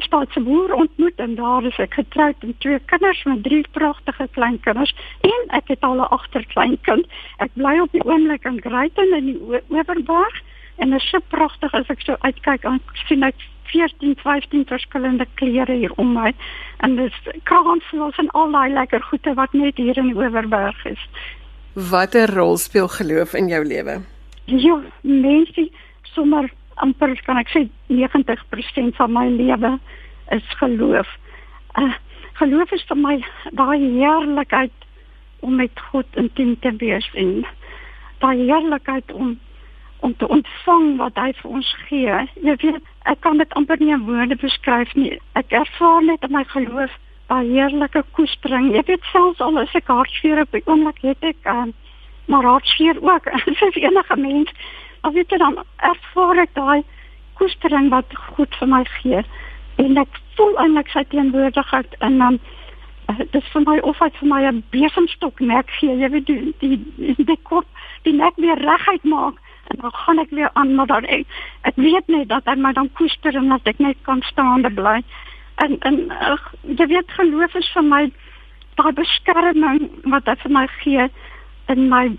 stadse 0.04 0.40
boer 0.40 0.74
ontmoet 0.74 1.16
en 1.16 1.36
daar 1.36 1.64
is 1.64 1.78
ek 1.78 1.94
getroud 1.94 2.44
met 2.44 2.60
twee 2.60 2.80
kinders 2.86 3.24
met 3.24 3.44
drie 3.44 3.66
pragtige 3.72 4.28
kleinkinders 4.32 4.96
en 5.22 5.42
ek 5.60 5.68
het 5.68 5.82
al 5.82 6.02
'n 6.02 6.12
agterkleinkind. 6.18 7.08
Ek 7.38 7.52
bly 7.54 7.80
op 7.80 7.92
die 7.92 8.04
oomblik 8.04 8.46
in 8.46 8.62
Greyton 8.62 9.14
in 9.14 9.26
die 9.26 9.40
Oeverberg 9.70 10.42
en 10.76 10.90
dit 10.90 11.02
is 11.02 11.10
so 11.10 11.20
pragtig 11.28 11.74
as 11.74 11.90
ek 11.90 12.02
so 12.02 12.16
uitkyk 12.20 12.64
en 12.64 12.82
sien 13.08 13.24
ek 13.24 13.36
14, 13.64 14.16
15 14.16 14.66
verskillende 14.66 15.26
kleure 15.34 15.74
hier 15.74 15.94
om 15.96 16.14
my 16.14 16.34
en 16.78 16.96
dis 16.96 17.16
kransels 17.44 18.18
en 18.18 18.30
al 18.30 18.52
daai 18.52 18.70
lekker 18.74 19.02
goede 19.02 19.34
wat 19.34 19.54
net 19.54 19.78
hier 19.78 19.98
in 19.98 20.12
die 20.12 20.16
Oeverberg 20.16 20.86
is. 20.86 21.02
Watter 21.74 22.32
rol 22.32 22.58
speel 22.58 22.88
geloof 22.88 23.34
in 23.34 23.48
jou 23.48 23.66
lewe? 23.66 24.02
Ja, 24.46 24.82
mensie 25.02 25.72
sommer 26.02 26.52
amper 26.84 27.16
kan 27.26 27.38
ek 27.38 27.52
sê 27.54 27.68
90% 27.92 28.98
van 29.00 29.14
my 29.14 29.28
lewe 29.30 29.78
is 30.36 30.58
geloof. 30.60 31.08
Uh 31.80 31.94
geloof 32.36 32.72
is 32.76 32.84
vir 32.90 33.00
my 33.00 33.16
daai 33.56 33.80
heerlikheid 33.80 34.74
om 35.40 35.56
met 35.56 35.80
God 35.92 36.20
intiem 36.20 36.56
te 36.60 36.72
wees 36.82 37.08
en 37.14 37.46
daai 38.20 38.38
heerlikheid 38.44 39.12
om 39.12 39.38
om 40.06 40.16
te 40.18 40.28
ontvang 40.28 40.98
wat 41.00 41.16
hy 41.18 41.32
vir 41.40 41.52
ons 41.58 41.70
gee. 41.88 42.18
Jy 42.46 42.56
weet, 42.62 42.90
ek 43.10 43.22
kan 43.26 43.40
dit 43.42 43.54
amper 43.58 43.80
nie 43.82 43.94
in 43.96 44.04
woorde 44.06 44.36
beskryf 44.38 44.92
nie. 44.94 45.16
Ek 45.40 45.56
ervaar 45.56 46.04
net 46.06 46.28
in 46.28 46.36
my 46.36 46.44
geloof 46.52 46.94
daai 47.32 47.48
heerlike 47.48 48.04
koestering. 48.18 48.70
Jy 48.76 48.84
weet 48.92 49.08
selfs 49.12 49.42
al 49.42 49.58
is 49.64 49.74
ek 49.80 49.90
hartseer 49.90 50.44
op 50.44 50.52
die 50.54 50.62
oomblik 50.68 51.02
het 51.08 51.26
ek 51.26 51.50
um, 51.50 51.74
maar 52.30 52.46
hartseer 52.46 53.00
ook. 53.02 53.32
Soos 53.60 53.80
enige 53.82 54.18
mens. 54.22 54.52
Al 55.06 55.14
weet 55.14 55.30
jy 55.30 55.38
dan 55.38 55.60
ervaar 55.86 56.40
ek 56.42 56.54
daai 56.58 56.82
koestering 57.38 57.92
wat 57.94 58.14
goed 58.36 58.56
vir 58.60 58.70
my 58.72 58.84
gee. 58.98 59.22
En 59.84 59.98
ek 60.02 60.22
voel 60.38 60.56
eintlik 60.64 60.90
sy 60.94 61.04
teenwoordigheid 61.12 61.98
en 62.08 62.18
dan 62.24 62.40
uh, 63.12 63.20
dis 63.36 63.52
vir 63.54 63.66
my 63.68 63.76
of 63.92 64.00
hy 64.02 64.10
vir 64.20 64.30
my 64.32 64.42
'n 64.50 64.64
besemstok 64.74 65.44
nek 65.52 65.70
gee. 65.80 65.94
Jy 66.02 66.10
weet 66.16 66.26
die 66.32 66.54
die 66.64 66.80
die, 67.22 67.40
kop 67.44 67.68
die 68.08 68.16
nek 68.18 68.40
weer 68.42 68.58
reguit 68.58 69.04
maak 69.04 69.38
en 69.70 69.82
dan 69.82 69.94
gaan 69.94 70.20
ek 70.24 70.34
weer 70.40 70.50
aan 70.54 70.76
maar 70.76 70.90
dan 70.90 71.06
ek, 71.06 71.28
ek 71.70 71.76
weet 71.76 72.08
net 72.08 72.30
dat 72.30 72.46
hy 72.46 72.56
my 72.56 72.74
dan 72.74 72.90
koester 72.98 73.36
en 73.36 73.50
dat 73.50 73.68
ek 73.68 73.80
net 73.80 73.98
kan 74.10 74.22
staande 74.32 74.74
bly. 74.74 75.02
En 75.64 75.78
en 75.80 76.00
uh, 76.10 76.38
jy 76.64 76.88
weet 76.88 77.18
geloof 77.20 77.56
is 77.56 77.72
vir 77.78 77.84
my 77.94 78.04
daai 78.76 78.94
beskerming 78.94 79.90
wat 80.04 80.26
hy 80.26 80.36
vir 80.44 80.52
my 80.52 80.68
gee 80.82 81.10
in 81.74 81.90
my 81.90 82.10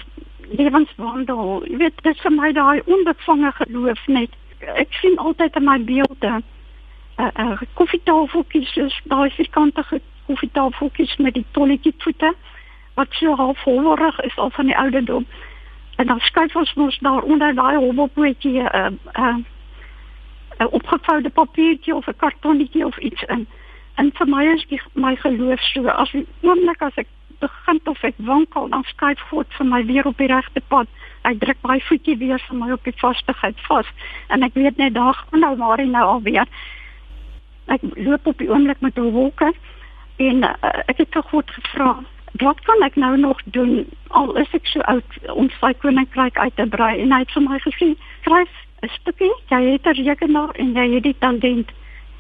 lewenswandel. 0.50 1.62
Jy 1.66 1.76
weet 1.76 2.02
dit 2.02 2.14
is 2.14 2.20
vir 2.20 2.32
my 2.32 2.52
daai 2.52 2.82
onbevange 2.84 3.52
geloof 3.52 4.06
net. 4.06 4.30
Ek 4.58 4.92
sien 5.00 5.18
altyd 5.18 5.56
in 5.56 5.64
my 5.64 5.78
beelde 5.84 6.32
'n 6.36 6.44
uh, 7.18 7.30
uh, 7.40 7.60
koffietafeltjies 7.74 8.72
soos 8.72 9.00
daai 9.04 9.30
vierkantige 9.30 10.00
koffietafeltjies 10.26 11.16
met 11.16 11.34
die 11.34 11.46
tolletjie 11.50 11.94
voete 11.98 12.34
wat 12.94 13.08
so 13.10 13.34
half 13.36 13.62
hollerig 13.64 14.20
is 14.20 14.36
al 14.36 14.50
van 14.50 14.66
die 14.66 14.76
ouderdom. 14.76 15.26
En 15.96 16.06
dan 16.06 16.20
skuif 16.20 16.56
ons 16.56 16.74
mos 16.74 16.98
daar 16.98 17.22
onder 17.22 17.54
daai 17.54 17.76
hobbelpootjie 17.76 18.60
'n 18.60 18.66
uh, 18.66 18.86
'n 18.86 18.98
uh, 19.18 19.36
'n 20.58 20.72
opgevoude 20.72 21.30
papiertjie 21.30 21.94
of 21.94 22.06
'n 22.06 22.16
kartonnetjie 22.16 22.86
of 22.86 22.98
iets 22.98 23.22
in. 23.22 23.46
En 23.94 24.10
vir 24.14 24.28
my 24.28 24.44
is 24.44 24.66
die, 24.68 24.80
my 24.92 25.16
geloof 25.16 25.60
so 25.60 25.88
as 25.88 26.10
die 26.10 26.26
oomblik 26.40 26.82
as 26.82 26.96
ek 26.96 27.08
of 27.96 28.04
ek 28.04 28.18
wankel 28.28 28.68
dan 28.72 28.84
skuif 28.92 29.20
God 29.30 29.46
vir 29.58 29.66
my 29.66 29.82
weer 29.88 30.06
op 30.06 30.18
die 30.20 30.28
regte 30.30 30.62
pad. 30.68 30.88
Hy 31.24 31.34
druk 31.42 31.62
my 31.66 31.78
voetjie 31.88 32.16
weer 32.20 32.42
vir 32.48 32.56
my 32.56 32.70
op 32.74 32.84
die 32.84 32.96
vastigheid 33.00 33.60
vas 33.68 33.88
en 34.28 34.44
ek 34.46 34.54
weet 34.54 34.76
net 34.82 34.94
daar 34.94 35.16
gaan 35.16 35.40
nou 35.40 35.54
maar 35.56 35.84
nou 35.86 36.04
alweer. 36.16 36.50
Ek 37.72 37.82
loop 37.96 38.26
op 38.26 38.38
die 38.38 38.50
oomblik 38.52 38.80
met 38.84 38.98
'n 38.98 39.12
wolke 39.16 39.52
en 40.16 40.44
uh, 40.44 40.52
ek 40.86 41.02
het 41.02 41.10
tog 41.10 41.28
God 41.30 41.50
gevra 41.50 41.96
wat 42.42 42.60
kan 42.68 42.82
ek 42.82 42.96
nou 42.96 43.16
nog 43.16 43.40
doen 43.44 43.86
al 44.08 44.36
is 44.36 44.52
ek 44.52 44.66
so 44.66 44.80
oud 44.80 45.18
om 45.32 45.48
sy 45.60 45.72
koninkryk 45.80 46.38
uit 46.38 46.56
te 46.56 46.66
brei 46.66 47.00
en 47.00 47.12
hy 47.12 47.20
het 47.24 47.32
vir 47.32 47.42
my 47.42 47.58
gesê 47.64 47.88
skryf 48.20 48.52
'n 48.82 48.92
stukkie 49.00 49.32
jy 49.48 49.62
het 49.72 49.86
'n 49.86 50.04
rekenaar 50.04 50.52
en 50.54 50.74
jy 50.74 50.94
het 50.94 51.02
die 51.02 51.18
talent 51.18 51.72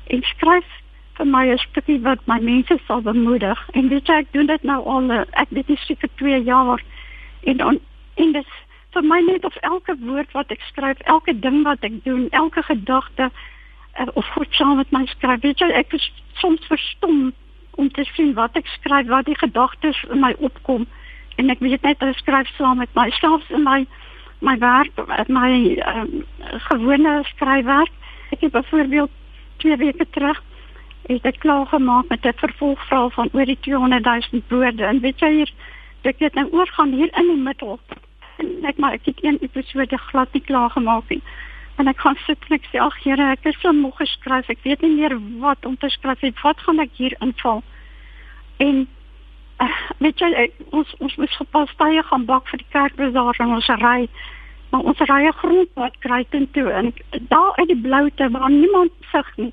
en 0.06 0.22
skryf 0.22 0.68
vir 1.16 1.26
my 1.26 1.44
'n 1.48 1.58
stukkie 1.58 2.00
wat 2.02 2.20
my 2.26 2.38
mense 2.40 2.78
sal 2.86 3.00
bemoedig. 3.00 3.58
En 3.72 3.88
weet 3.88 4.06
jy 4.06 4.14
ek 4.14 4.32
doen 4.32 4.46
dit 4.46 4.62
nou 4.62 4.84
al 4.84 5.10
eh, 5.10 5.24
ek 5.32 5.48
dit 5.50 5.68
is 5.70 5.86
seker 5.86 6.08
2 6.16 6.42
jaar. 6.44 6.82
En 7.44 7.64
on, 7.64 7.80
en 8.14 8.32
dit 8.32 8.46
vir 8.92 9.02
my 9.04 9.20
net 9.20 9.44
of 9.44 9.56
elke 9.56 9.96
woord 10.00 10.32
wat 10.32 10.50
ek 10.50 10.60
skryf 10.60 10.98
elke 10.98 11.38
ding 11.38 11.62
wat 11.64 11.84
ek 11.84 12.04
doen 12.04 12.28
elke 12.30 12.62
gedagte 12.62 13.30
uh, 14.00 14.06
of 14.14 14.26
goed 14.26 14.48
saam 14.50 14.76
met 14.76 14.90
my 14.90 15.04
skryf. 15.06 15.40
Weet 15.40 15.60
jy 15.60 15.70
ek 15.72 15.92
is 15.92 16.12
soms 16.40 16.64
verstom 16.68 17.32
om 17.76 17.90
te 17.92 18.04
sien 18.14 18.32
wat 18.34 18.56
ek 18.56 18.66
skryf, 18.66 19.06
wat 19.12 19.28
die 19.28 19.38
gedagtes 19.38 20.00
in 20.10 20.20
my 20.20 20.34
opkom. 20.38 20.86
En 21.36 21.52
ek 21.52 21.60
weet 21.60 21.82
net 21.82 22.02
ek 22.02 22.16
skryf 22.16 22.48
saam 22.56 22.78
met 22.78 22.92
myself 22.94 23.44
in 23.50 23.64
my 23.64 23.86
my 24.44 24.58
werk, 24.60 24.92
my 25.32 25.80
um, 25.88 26.24
gewone 26.68 27.22
skryfwerk. 27.24 27.92
Ek 28.32 28.40
het 28.44 28.52
byvoorbeeld 28.52 29.10
twee 29.56 29.76
weke 29.80 30.04
terug 30.12 30.42
het 31.06 31.24
ek 31.24 31.38
klaar 31.38 31.66
gemaak 31.66 32.08
met 32.08 32.26
'n 32.26 32.32
vervolgverhaal 32.36 33.10
van 33.10 33.28
oor 33.32 33.44
die 33.44 33.58
200 33.60 34.04
000 34.04 34.42
woorde 34.48 34.84
en 34.84 35.00
weet 35.00 35.20
jy 35.20 35.30
hier 35.30 35.52
ek 36.02 36.18
het 36.18 36.34
nou 36.34 36.48
oorgaan 36.50 36.92
hier 36.92 37.10
in 37.18 37.26
die 37.26 37.42
middel. 37.42 37.78
En 38.36 38.64
ek 38.64 38.76
maar 38.76 38.92
ek 38.92 39.04
het 39.04 39.24
een 39.24 39.38
episode 39.40 39.98
glad 39.98 40.32
nie 40.32 40.42
klaar 40.42 40.70
gemaak 40.70 41.08
nie. 41.08 41.22
En 41.76 41.88
ek 41.88 42.00
gaan 42.00 42.16
sit 42.26 42.38
en 42.48 42.56
ek 42.56 42.68
sê 42.72 42.80
ag 42.80 42.96
Here, 43.04 43.30
ek 43.32 43.44
het 43.44 43.56
so 43.60 43.72
moeg 43.72 43.96
geskryf. 44.00 44.48
Ek 44.48 44.62
weet 44.64 44.80
nie 44.80 44.94
meer 44.96 45.16
wat 45.42 45.66
om 45.66 45.76
te 45.76 45.88
skryf 45.92 46.22
nie. 46.24 46.32
Wat 46.42 46.60
gaan 46.60 46.80
ek 46.80 46.94
hier 46.96 47.16
inval? 47.20 47.62
En 48.64 48.86
uh, 49.60 49.80
weet 49.98 50.20
jy 50.20 50.30
ek, 50.46 50.56
ons 50.70 50.94
ons 50.98 51.16
moet 51.16 51.36
gepas 51.40 51.74
tye 51.76 52.02
gaan 52.02 52.24
bak 52.24 52.48
vir 52.48 52.62
die 52.62 52.72
kerkbazaar 52.72 53.42
en 53.44 53.56
ons 53.58 53.72
ry. 53.82 53.98
Maar 54.70 54.88
ons 54.92 55.02
ry 55.10 55.20
'n 55.26 55.40
grondpad 55.42 55.98
kry 56.00 56.24
teen 56.30 56.48
toe 56.52 56.70
en 56.70 56.94
daar 57.28 57.52
uit 57.56 57.68
die 57.68 57.82
bloute 57.88 58.30
waar 58.30 58.50
niemand 58.50 58.92
sig 59.12 59.32
nie. 59.36 59.52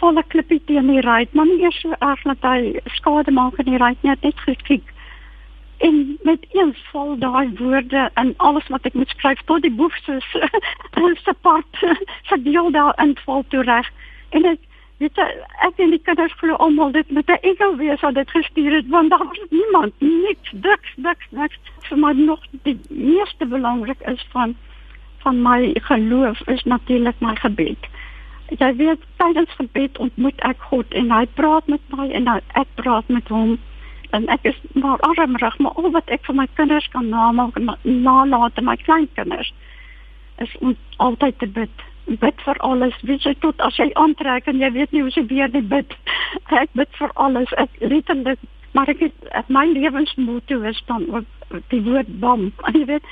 Val 0.00 0.18
'n 0.18 0.28
klippie 0.32 0.62
teen 0.64 0.86
die 0.86 1.00
ry, 1.00 1.28
maar 1.32 1.46
nie 1.46 1.62
eers 1.62 1.80
so 1.80 1.92
erg 1.98 2.22
dat 2.22 2.42
hy 2.42 2.80
skade 2.96 3.30
maak 3.30 3.58
in 3.58 3.70
die 3.72 3.78
ry 3.78 3.94
nie, 4.02 4.16
net 4.22 4.40
geskiek 4.46 4.88
en 5.80 6.18
met 6.22 6.46
een 6.52 6.74
val 6.92 7.18
daai 7.18 7.50
woorde 7.56 8.10
en 8.14 8.34
alles 8.36 8.66
wat 8.68 8.84
ek 8.84 8.94
moet 8.94 9.08
skryf 9.08 9.40
tot 9.44 9.62
die 9.62 9.72
boef 9.72 9.96
se 10.04 10.20
se 11.24 11.34
part 11.40 11.84
verdeel 12.30 12.70
daar 12.70 12.92
in 13.04 13.16
val 13.24 13.44
toe 13.48 13.62
reg. 13.62 13.88
En 14.28 14.44
ek 14.44 14.58
weet 15.00 15.16
jy, 15.16 15.28
ek 15.68 15.80
en 15.80 15.94
die 15.94 16.02
kinders 16.04 16.34
glo 16.42 16.58
almal 16.60 16.92
dit 16.92 17.10
met 17.10 17.32
'n 17.32 17.40
ego 17.52 17.76
wees 17.76 18.00
wat 18.00 18.14
dit 18.14 18.30
gestuur 18.30 18.76
het 18.76 18.88
want 18.88 19.10
daar 19.10 19.24
was 19.24 19.40
niemand 19.50 19.92
niks 20.00 20.52
niks 20.52 20.92
niks 20.96 21.26
niks 21.30 21.58
vir 21.88 21.98
my 21.98 22.12
nog 22.12 22.44
die 22.62 22.78
meeste 22.88 23.46
belangrik 23.46 24.00
is 24.00 24.26
van 24.32 24.54
van 25.24 25.42
my 25.42 25.70
geloof 25.74 26.40
is 26.48 26.62
natuurlik 26.64 27.20
my 27.20 27.36
gebed 27.36 27.88
jy 28.58 28.70
weet 28.76 29.02
tydens 29.16 29.50
gebed 29.58 29.98
ontmoet 29.98 30.40
ek 30.46 30.62
God 30.70 30.94
en 30.98 31.10
hy 31.14 31.24
praat 31.38 31.66
met 31.70 31.82
my 31.94 32.08
en 32.10 32.26
nou 32.28 32.38
ek 32.58 32.70
praat 32.80 33.08
met 33.08 33.28
hom. 33.28 33.58
En 34.16 34.26
ek 34.28 34.48
is 34.50 34.58
maar 34.72 34.98
armrig 35.06 35.58
maar 35.58 35.76
al 35.78 35.90
wat 35.94 36.10
ek 36.10 36.24
vir 36.26 36.34
my 36.34 36.46
kinders 36.58 36.88
kan 36.94 37.08
namaak 37.08 37.56
en 37.60 37.70
nalat 37.82 38.58
en 38.58 38.66
my 38.66 38.76
kleinkinders 38.76 39.52
is 40.38 40.56
om 40.60 40.76
altyd 40.96 41.38
te 41.38 41.46
bid. 41.46 41.86
Bid 42.06 42.40
vir 42.42 42.58
alles. 42.66 42.96
Weet 43.06 43.22
jy 43.28 43.34
tot 43.44 43.60
as 43.60 43.76
jy 43.78 43.90
aantrek 43.94 44.48
en 44.50 44.58
jy 44.58 44.72
weet 44.74 44.92
nie 44.92 45.02
hoe 45.04 45.12
se 45.14 45.26
weer 45.26 45.50
die 45.52 45.62
bid. 45.62 45.94
Ek 46.62 46.72
bid 46.74 46.90
vir 46.98 47.12
alles. 47.14 47.52
Ek 47.60 47.76
letterlik 47.78 48.40
maar 48.72 48.88
ek 48.88 49.00
het 49.02 49.48
my 49.48 49.66
lewensmotto 49.66 50.60
is 50.62 50.82
dan 50.86 51.06
ook 51.10 51.60
die 51.68 51.82
woord 51.82 52.10
bom 52.22 52.50
jy 52.76 52.84
weet 52.86 53.06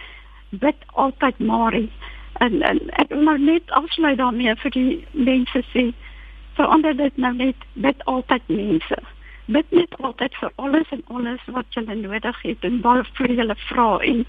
bid 0.51 0.87
altyd 0.95 1.39
Marie 1.39 1.89
en 2.45 2.63
en 2.63 2.81
ek 3.03 3.15
nou 3.15 3.39
net 3.39 3.71
afsluit 3.81 4.19
daarmee 4.19 4.55
vir 4.63 4.75
die 4.75 5.07
mense 5.13 5.63
sê 5.73 5.89
verander 6.59 6.97
dit 6.97 7.17
nou 7.17 7.33
net 7.35 7.67
bid 7.75 8.05
altyd 8.05 8.43
mense. 8.47 8.99
Bid 9.47 9.71
net 9.71 9.95
altyd 9.99 10.35
vir 10.41 10.53
alles 10.57 10.91
en 10.97 11.03
alles 11.15 11.45
wat 11.57 11.77
jy 11.77 11.85
nodig 11.89 12.41
het 12.43 12.65
en 12.69 12.81
baie 12.85 13.05
vir 13.19 13.35
julle 13.41 13.57
vra 13.69 13.91
en 14.13 14.25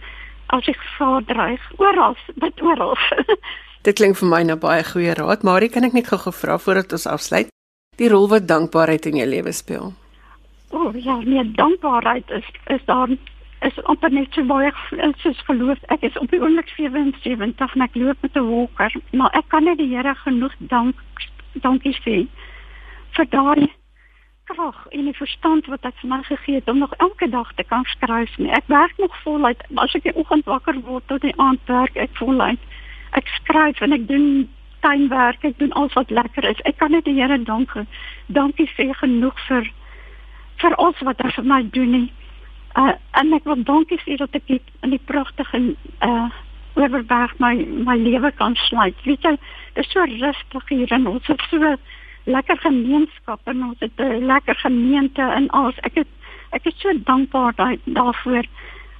as 0.58 0.70
ek 0.72 0.84
vra 0.98 1.20
dreig 1.30 1.72
oral 1.78 2.18
bid 2.42 2.62
oral. 2.62 2.98
Dit 3.88 3.96
klink 3.96 4.18
vir 4.20 4.30
my 4.30 4.44
nou 4.44 4.58
baie 4.60 4.84
goeie 4.84 5.16
raad 5.18 5.46
maar 5.48 5.66
kan 5.74 5.88
ek 5.88 5.98
net 5.98 6.12
gou 6.12 6.20
gevra 6.28 6.60
voordat 6.60 6.94
ons 6.98 7.08
afsluit 7.08 7.52
die 8.00 8.10
rol 8.10 8.30
wat 8.32 8.48
dankbaarheid 8.48 9.10
in 9.12 9.20
jou 9.20 9.28
lewe 9.28 9.52
speel? 9.56 9.94
O 10.72 10.88
oh, 10.88 10.96
ja 10.96 11.18
nee 11.26 11.44
dankbaarheid 11.58 12.30
is 12.30 12.48
is 12.76 12.86
daar 12.86 13.10
is 13.68 13.84
amper 13.84 14.12
net 14.12 14.34
so 14.34 14.44
baie 14.44 14.72
soos 15.24 15.42
geloof 15.48 15.82
ek 15.96 16.04
is 16.08 16.18
op 16.18 16.32
die 16.32 16.42
oomblik 16.42 16.70
77 16.76 17.76
en 17.76 17.82
ek 17.88 17.96
loop 17.96 18.22
met 18.22 18.36
'n 18.36 18.50
walker 18.50 18.92
maar 19.12 19.34
ek 19.34 19.50
kan 19.50 19.64
net 19.64 19.78
die 19.78 19.92
Here 19.96 20.16
genoeg 20.16 20.56
dank 20.60 20.96
dankie 21.54 21.96
sê 22.06 22.28
vir 23.18 23.26
daardie 23.30 23.74
krag 24.50 24.88
en 24.90 25.06
die 25.06 25.18
verstand 25.18 25.68
wat 25.72 25.86
ek 25.88 25.98
vir 26.02 26.10
my 26.12 26.20
gegee 26.28 26.60
het 26.60 26.70
om 26.72 26.82
nog 26.82 26.94
elke 27.06 27.30
dag 27.30 27.50
te 27.56 27.64
kan 27.64 27.86
skryf 27.94 28.38
nie. 28.38 28.52
Ek 28.52 28.68
werk 28.68 28.98
nog 28.98 29.16
voluit. 29.24 29.62
As 29.76 29.96
ek 29.98 30.08
die 30.08 30.16
oggend 30.16 30.48
wakker 30.50 30.80
word 30.88 31.06
tot 31.12 31.26
die 31.26 31.36
aand 31.38 31.62
werk 31.70 31.98
ek 31.98 32.16
voluit. 32.18 32.62
Ek 33.18 33.30
skryf 33.40 33.82
en 33.86 33.94
ek 33.98 34.08
doen 34.10 34.48
tuinwerk. 34.86 35.44
Ek 35.46 35.58
doen 35.62 35.76
alles 35.78 35.98
wat 36.00 36.14
lekker 36.14 36.48
is. 36.50 36.62
Ek 36.70 36.80
kan 36.82 36.94
net 36.96 37.06
die 37.06 37.18
Here 37.20 37.38
dank. 37.44 37.76
Dankie 38.28 38.70
sê 38.76 38.90
genoeg 39.02 39.38
vir 39.48 39.70
vir 40.60 40.76
alles 40.76 41.06
wat 41.08 41.22
hy 41.24 41.32
vir 41.38 41.46
my 41.54 41.62
doen 41.76 41.94
nie. 41.96 42.08
Uh 42.80 42.94
en 43.20 43.34
ek 43.36 43.44
wil 43.44 43.64
dankie 43.68 44.00
sê 44.06 44.16
dat 44.16 44.36
ek 44.38 44.48
in 44.56 44.94
die 44.94 45.06
pragtige 45.12 45.76
uh 46.06 46.30
oorberg 46.80 47.34
my 47.44 47.54
my 47.88 47.98
lewe 47.98 48.32
kan 48.32 48.56
sluit. 48.56 48.96
Weet 49.04 49.26
jy, 49.28 49.36
dit 49.76 49.84
is 49.84 49.92
so 49.92 50.06
rustig 50.08 50.70
hier 50.70 50.94
en 50.96 51.08
ons 51.08 51.32
is 51.34 51.50
so 51.52 51.76
lekker 52.30 52.58
gemeenskap 52.64 53.42
en 53.52 53.64
ons 53.72 53.80
het 53.80 54.00
'n 54.00 54.26
lekker 54.26 54.56
gemeente 54.56 55.22
en 55.22 55.50
alles. 55.50 55.80
Ek 55.84 55.96
het 55.96 56.08
ek 56.52 56.66
is 56.66 56.80
so 56.80 56.94
dankbaar 57.04 57.54
daar, 57.56 57.76
daarvoor. 57.84 58.46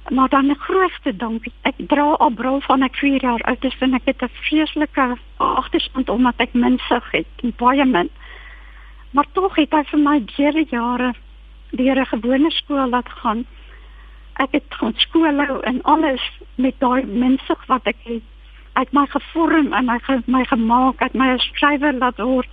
Maar 0.08 0.28
dan 0.28 0.46
die 0.46 0.58
grootste 0.58 1.16
dank, 1.16 1.46
ek 1.62 1.74
dra 1.76 2.12
al 2.18 2.30
brul 2.30 2.60
van 2.60 2.82
ek 2.82 2.96
4 2.96 3.22
jaar 3.22 3.42
oud 3.42 3.64
is 3.64 3.76
en 3.80 3.94
ek 3.94 4.04
het 4.04 4.22
'n 4.22 4.28
vreeslike 4.42 5.16
agterstand 5.36 6.08
omdat 6.08 6.34
ek 6.38 6.52
minsig 6.52 7.10
het, 7.10 7.56
baie 7.56 7.84
min. 7.84 8.10
Maar 9.10 9.26
tog 9.32 9.56
het 9.56 9.72
hy 9.72 9.82
vir 9.84 9.98
my 9.98 10.24
baie 10.36 10.64
jare 10.70 11.14
deur 11.70 12.00
'n 12.00 12.06
gewone 12.06 12.50
skool 12.50 12.88
laat 12.88 13.08
gaan. 13.08 13.44
Ek 14.32 14.52
het 14.52 14.64
gaan 14.68 14.94
skool 14.96 15.40
hou 15.46 15.60
en 15.62 15.82
alles 15.82 16.22
met 16.54 16.74
daai 16.78 17.06
minsig 17.06 17.66
wat 17.66 17.84
ek 17.84 17.96
het 18.04 18.22
uit 18.72 18.92
my 18.92 19.06
gevorm 19.06 19.72
en 19.72 19.84
my 19.84 19.98
my 20.26 20.44
gemaak, 20.44 21.02
uit 21.02 21.14
my 21.14 21.38
skrywer 21.38 21.94
laat 21.94 22.16
word. 22.16 22.48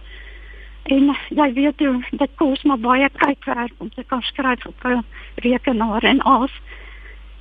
En 0.83 1.15
jy 1.29 1.53
weet 1.53 1.79
hoe 1.79 2.03
dit 2.11 2.35
kos 2.35 2.63
maar 2.63 2.79
baie 2.79 3.09
kykwerk 3.09 3.73
om 3.77 3.89
te 3.93 4.03
kan 4.07 4.21
skryf 4.21 4.65
op 4.65 4.83
'n 4.83 5.03
rekenaar 5.35 6.03
en 6.03 6.21
alles. 6.21 6.61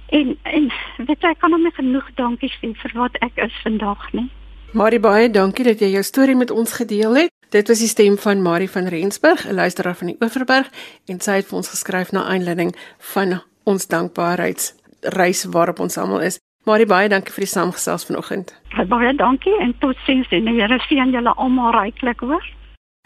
En 0.09 0.39
en 0.43 0.73
weet 0.97 1.23
jy 1.23 1.35
kan 1.39 1.53
hom 1.53 1.63
nie 1.63 1.75
genoeg 1.75 2.11
dankie 2.15 2.51
sê 2.51 2.75
vir 2.75 2.93
wat 2.95 3.17
ek 3.21 3.37
is 3.37 3.55
vandag 3.63 4.13
nie. 4.13 4.31
Marie 4.73 5.01
baie 5.01 5.31
dankie 5.31 5.65
dat 5.65 5.81
jy 5.81 5.89
jou 5.89 6.03
storie 6.03 6.37
met 6.37 6.51
ons 6.51 6.73
gedeel 6.73 7.15
het. 7.15 7.31
Dit 7.51 7.69
was 7.69 7.79
die 7.79 7.89
stem 7.89 8.19
van 8.19 8.43
Marie 8.43 8.71
van 8.71 8.87
Rensburg, 8.87 9.47
'n 9.47 9.55
luisteraar 9.55 9.95
van 9.95 10.07
die 10.07 10.17
Oeverberg 10.21 10.71
en 11.07 11.21
sy 11.21 11.31
het 11.31 11.47
vir 11.47 11.57
ons 11.57 11.69
geskryf 11.69 12.13
na 12.13 12.25
aanleiding 12.25 12.77
van 12.99 13.43
ons 13.67 13.87
dankbaarheidsreis 13.91 15.45
waarop 15.55 15.81
ons 15.81 15.99
almal 15.99 16.27
is. 16.29 16.39
Marie 16.67 16.87
baie 16.87 17.09
dankie 17.09 17.35
vir 17.35 17.45
die 17.45 17.53
saamgesels 17.53 18.07
vanoggend. 18.09 18.55
Baie 18.91 19.13
dankie 19.15 19.55
en 19.63 19.75
totsiens 19.83 20.31
en 20.35 20.49
die 20.49 20.55
Here 20.59 20.79
seën 20.89 21.13
julle 21.15 21.35
almal 21.37 21.75
ryklik 21.77 22.23
hoor. 22.27 22.43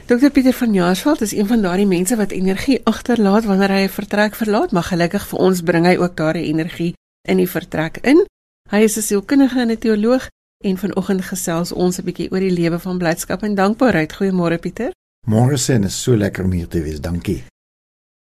Dr 0.08 0.30
Pieter 0.32 0.56
van 0.56 0.72
Jaarsveld 0.74 1.20
is 1.20 1.32
een 1.36 1.46
van 1.46 1.62
daardie 1.62 1.86
mense 1.86 2.16
wat 2.16 2.32
energie 2.32 2.80
agterlaat 2.84 3.44
wanneer 3.44 3.70
hy 3.70 3.82
'n 3.84 3.96
vertrek 3.98 4.34
verlaat, 4.34 4.72
maar 4.72 4.88
gelukkig 4.88 5.26
vir 5.26 5.38
ons 5.38 5.62
bring 5.62 5.86
hy 5.86 5.96
ook 5.96 6.16
daardie 6.16 6.48
energie 6.48 6.94
in 7.28 7.36
die 7.36 7.48
vertrek 7.48 7.98
in. 8.02 8.24
Hy 8.70 8.80
is 8.88 8.96
'n 8.96 9.02
sielkundige 9.02 9.60
en 9.60 9.70
'n 9.70 9.78
teoloog 9.78 10.28
en 10.64 10.76
vanoggend 10.76 11.22
gesels 11.24 11.72
ons 11.72 11.98
'n 11.98 12.04
bietjie 12.04 12.30
oor 12.32 12.40
die 12.40 12.56
lewe 12.60 12.78
van 12.78 12.98
blydskap 12.98 13.42
en 13.42 13.54
dankbaarheid. 13.54 14.12
Goeiemôre 14.12 14.58
Pieter. 14.58 14.90
Môre 15.26 15.56
sien 15.56 15.84
is 15.84 16.02
so 16.02 16.16
lekker 16.16 16.44
om 16.44 16.52
hier 16.52 16.68
te 16.68 16.82
wees. 16.82 17.00
Dankie. 17.00 17.44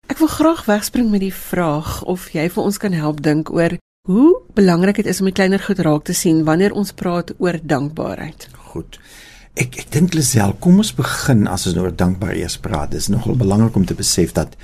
Ek 0.07 0.21
wil 0.23 0.31
graag 0.31 0.65
wegspring 0.69 1.09
met 1.11 1.25
die 1.25 1.35
vraag 1.35 2.03
of 2.07 2.29
jy 2.31 2.47
vir 2.55 2.63
ons 2.63 2.79
kan 2.79 2.95
help 2.95 3.25
dink 3.27 3.51
oor 3.51 3.75
hoe 4.07 4.29
belangrik 4.55 5.01
dit 5.01 5.09
is 5.11 5.19
om 5.19 5.27
die 5.27 5.35
kleiner 5.35 5.63
goed 5.63 5.81
raak 5.83 6.05
te 6.07 6.15
sien 6.15 6.45
wanneer 6.47 6.77
ons 6.79 6.95
praat 6.95 7.33
oor 7.43 7.59
dankbaarheid. 7.59 8.47
Goed. 8.71 9.01
Ek 9.59 9.75
ek 9.83 9.91
dink 9.91 10.15
Lisel, 10.15 10.55
kom 10.63 10.79
ons 10.79 10.93
begin 10.95 11.49
as 11.51 11.67
ons 11.67 11.81
oor 11.83 11.91
dankbaarheid 11.91 12.45
eers 12.45 12.59
praat. 12.63 12.93
Dit 12.95 13.03
is 13.03 13.11
nogal 13.11 13.35
belangrik 13.41 13.75
om 13.77 13.87
te 13.89 13.99
besef 13.99 14.37
dat 14.37 14.55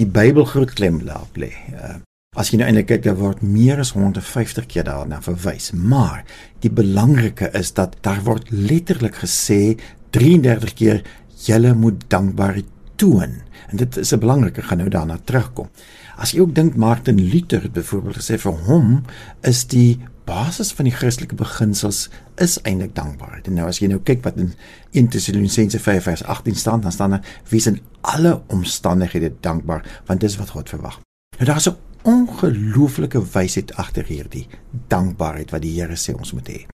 die 0.00 0.08
Bybel 0.08 0.48
groot 0.48 0.72
klem 0.72 1.02
laat 1.04 1.36
lê. 1.36 1.50
Uh, 1.74 1.98
as 2.38 2.48
jy 2.48 2.62
nou 2.62 2.70
eintlik 2.70 2.88
kyk, 2.88 3.04
daar 3.10 3.20
word 3.20 3.44
meer 3.44 3.82
as 3.82 3.92
150 3.92 4.70
keer 4.72 4.88
daarna 4.88 5.20
verwys, 5.20 5.72
maar 5.74 6.24
die 6.64 6.72
belangrike 6.72 7.52
is 7.58 7.74
dat 7.76 7.98
daar 8.06 8.24
word 8.24 8.48
letterlik 8.54 9.20
gesê 9.20 9.76
33 10.16 10.76
keer 10.80 11.04
jy 11.44 11.60
moet 11.76 12.08
dankbaarheid 12.08 12.77
toon. 12.98 13.40
En 13.68 13.76
dit 13.76 13.96
is 13.96 14.12
'n 14.12 14.18
belangrike 14.18 14.62
gaan 14.62 14.78
nou 14.78 14.90
daarna 14.90 15.18
terugkom. 15.24 15.68
As 16.16 16.30
jy 16.30 16.40
ook 16.40 16.54
dink 16.54 16.76
Martin 16.76 17.20
Luther 17.20 17.62
het 17.62 17.72
byvoorbeeld 17.72 18.16
gesê 18.16 18.38
vir 18.38 18.52
hom 18.52 19.02
is 19.40 19.66
die 19.66 19.98
basis 20.28 20.72
van 20.76 20.84
die 20.84 20.94
Christelike 20.94 21.34
beginsels 21.38 22.08
is 22.36 22.58
eintlik 22.68 22.94
dankbaarheid. 22.94 23.46
En 23.46 23.54
nou 23.54 23.66
as 23.68 23.80
jy 23.80 23.88
nou 23.88 24.00
kyk 24.04 24.22
wat 24.26 24.36
in 24.36 24.52
1 24.92 25.08
Tessalonisense 25.08 25.80
5 25.80 26.02
vers 26.02 26.24
18 26.24 26.54
staan, 26.54 26.80
dan 26.80 26.92
staan 26.92 27.10
daar 27.10 27.26
wie 27.48 27.60
is 27.60 27.66
in 27.66 27.80
alle 28.00 28.42
omstandighede 28.46 29.32
dankbaar, 29.40 30.02
want 30.06 30.20
dis 30.20 30.36
wat 30.36 30.50
God 30.50 30.68
verwag. 30.68 31.00
Nou 31.38 31.50
daar's 31.50 31.68
'n 31.68 31.76
ongelooflike 32.02 33.22
wysheid 33.32 33.74
agter 33.74 34.04
hierdie 34.04 34.46
dankbaarheid 34.88 35.50
wat 35.50 35.62
die 35.62 35.80
Here 35.80 35.96
sê 35.96 36.14
ons 36.14 36.32
moet 36.32 36.48
hê. 36.48 36.66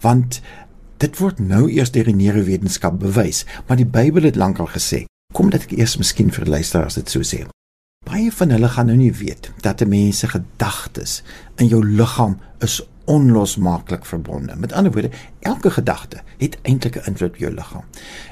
Want 0.00 0.40
dit 0.98 1.18
word 1.18 1.38
nou 1.38 1.70
eers 1.70 1.90
deur 1.90 2.04
die 2.04 2.14
neurowetenskap 2.14 2.98
bewys, 2.98 3.44
maar 3.66 3.76
die 3.76 3.86
Bybel 3.86 4.22
het 4.22 4.36
lankal 4.36 4.66
gesê. 4.66 5.04
Kom 5.34 5.50
dat 5.50 5.64
ek 5.66 5.72
eers 5.74 5.96
miskien 5.98 6.28
vir 6.30 6.46
luisteraars 6.46 6.94
dit 6.94 7.10
so 7.10 7.26
sê. 7.26 7.40
Baie 8.06 8.30
van 8.30 8.52
hulle 8.54 8.68
gaan 8.70 8.86
nou 8.86 8.94
nie 9.00 9.12
weet 9.18 9.50
dat 9.64 9.80
'n 9.82 9.88
mens 9.88 10.18
se 10.18 10.28
gedagtes 10.28 11.22
in 11.58 11.66
jou 11.66 11.82
liggaam 11.82 12.38
is 12.60 12.82
onlosmaaklik 13.04 14.06
verbonde. 14.06 14.56
Met 14.56 14.72
ander 14.72 14.92
woorde, 14.92 15.10
elke 15.40 15.70
gedagte 15.70 16.22
het 16.38 16.58
eintlik 16.62 16.96
'n 16.96 17.06
invloed 17.10 17.30
op 17.30 17.36
jou 17.36 17.54
liggaam. 17.54 17.84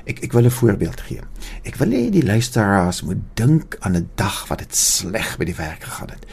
Ek 0.05 0.19
ek 0.23 0.33
wil 0.33 0.45
'n 0.45 0.51
voorbeeld 0.51 1.01
gee. 1.01 1.21
Ek 1.62 1.75
wil 1.75 1.88
hê 1.88 2.11
die 2.11 2.25
luisteraars 2.25 3.03
moet 3.03 3.23
dink 3.35 3.77
aan 3.81 3.97
'n 3.97 4.11
dag 4.15 4.49
wat 4.49 4.59
dit 4.59 4.77
sleg 4.77 5.37
by 5.38 5.45
die 5.45 5.57
werk 5.57 5.83
gegaan 5.83 6.11
het. 6.11 6.27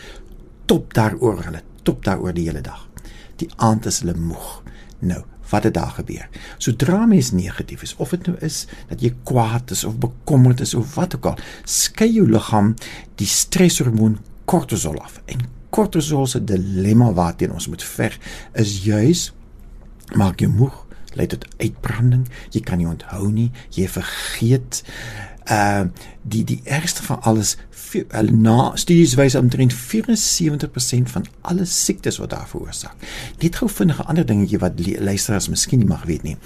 Top 0.65 0.93
daaroor 0.93 1.43
hulle, 1.43 1.62
top 1.84 2.03
daaroor 2.03 2.34
die 2.34 2.45
hele 2.45 2.62
dag. 2.62 2.89
Die 3.36 3.49
aand 3.55 3.86
is 3.86 3.99
hulle 3.99 4.17
moeg. 4.17 4.63
Nou, 4.99 5.23
wat 5.49 5.67
het 5.67 5.73
daar 5.73 5.93
gebeur? 5.97 6.27
Sodra 6.57 7.05
mens 7.05 7.31
negatief 7.31 7.81
is, 7.81 7.95
of 7.97 8.13
dit 8.15 8.27
nou 8.27 8.38
is 8.45 8.65
dat 8.89 9.01
jy 9.01 9.13
kwaad 9.23 9.71
is 9.75 9.83
of 9.83 9.97
bekommerd 10.01 10.62
is 10.65 10.73
of 10.77 10.95
wat 10.95 11.15
ook 11.15 11.31
al, 11.33 11.39
skei 11.63 12.12
jou 12.13 12.27
liggaam 12.29 12.75
die 13.21 13.29
stresshormoon 13.29 14.19
kortisol 14.49 14.99
af. 15.01 15.21
En 15.25 15.45
kortisol 15.69 16.27
se 16.27 16.43
dilemma 16.43 17.12
waarteen 17.13 17.53
ons 17.53 17.67
moet 17.69 17.83
veg 17.83 18.17
is 18.53 18.79
juis 18.85 19.29
maak 20.17 20.41
jou 20.41 20.49
moeg, 20.49 20.73
lei 21.17 21.27
tot 21.29 21.45
uitbranding, 21.59 22.25
jy 22.53 22.62
kan 22.65 22.81
nie 22.81 22.89
onthou 22.89 23.29
nie, 23.33 23.49
jy 23.75 23.88
vergeet 23.91 24.83
uh 25.49 25.83
die 26.29 26.43
die 26.43 26.62
ergste 26.63 27.03
van 27.03 27.21
alles 27.21 27.57
na 28.31 28.71
studies 28.75 29.15
wys 29.17 29.35
omtrent 29.35 29.73
74% 29.73 31.09
van 31.09 31.25
alle 31.41 31.65
siektes 31.65 32.17
word 32.17 32.29
daar 32.29 32.47
veroorsaak. 32.47 32.95
Net 33.41 33.55
gou 33.55 33.69
vinnige 33.69 34.03
ander 34.03 34.25
dingetjie 34.25 34.59
wat 34.62 34.77
luisteraars 34.99 35.49
miskien 35.49 35.79
nie 35.79 35.89
mag 35.89 36.05
weet 36.05 36.23
nie. 36.23 36.38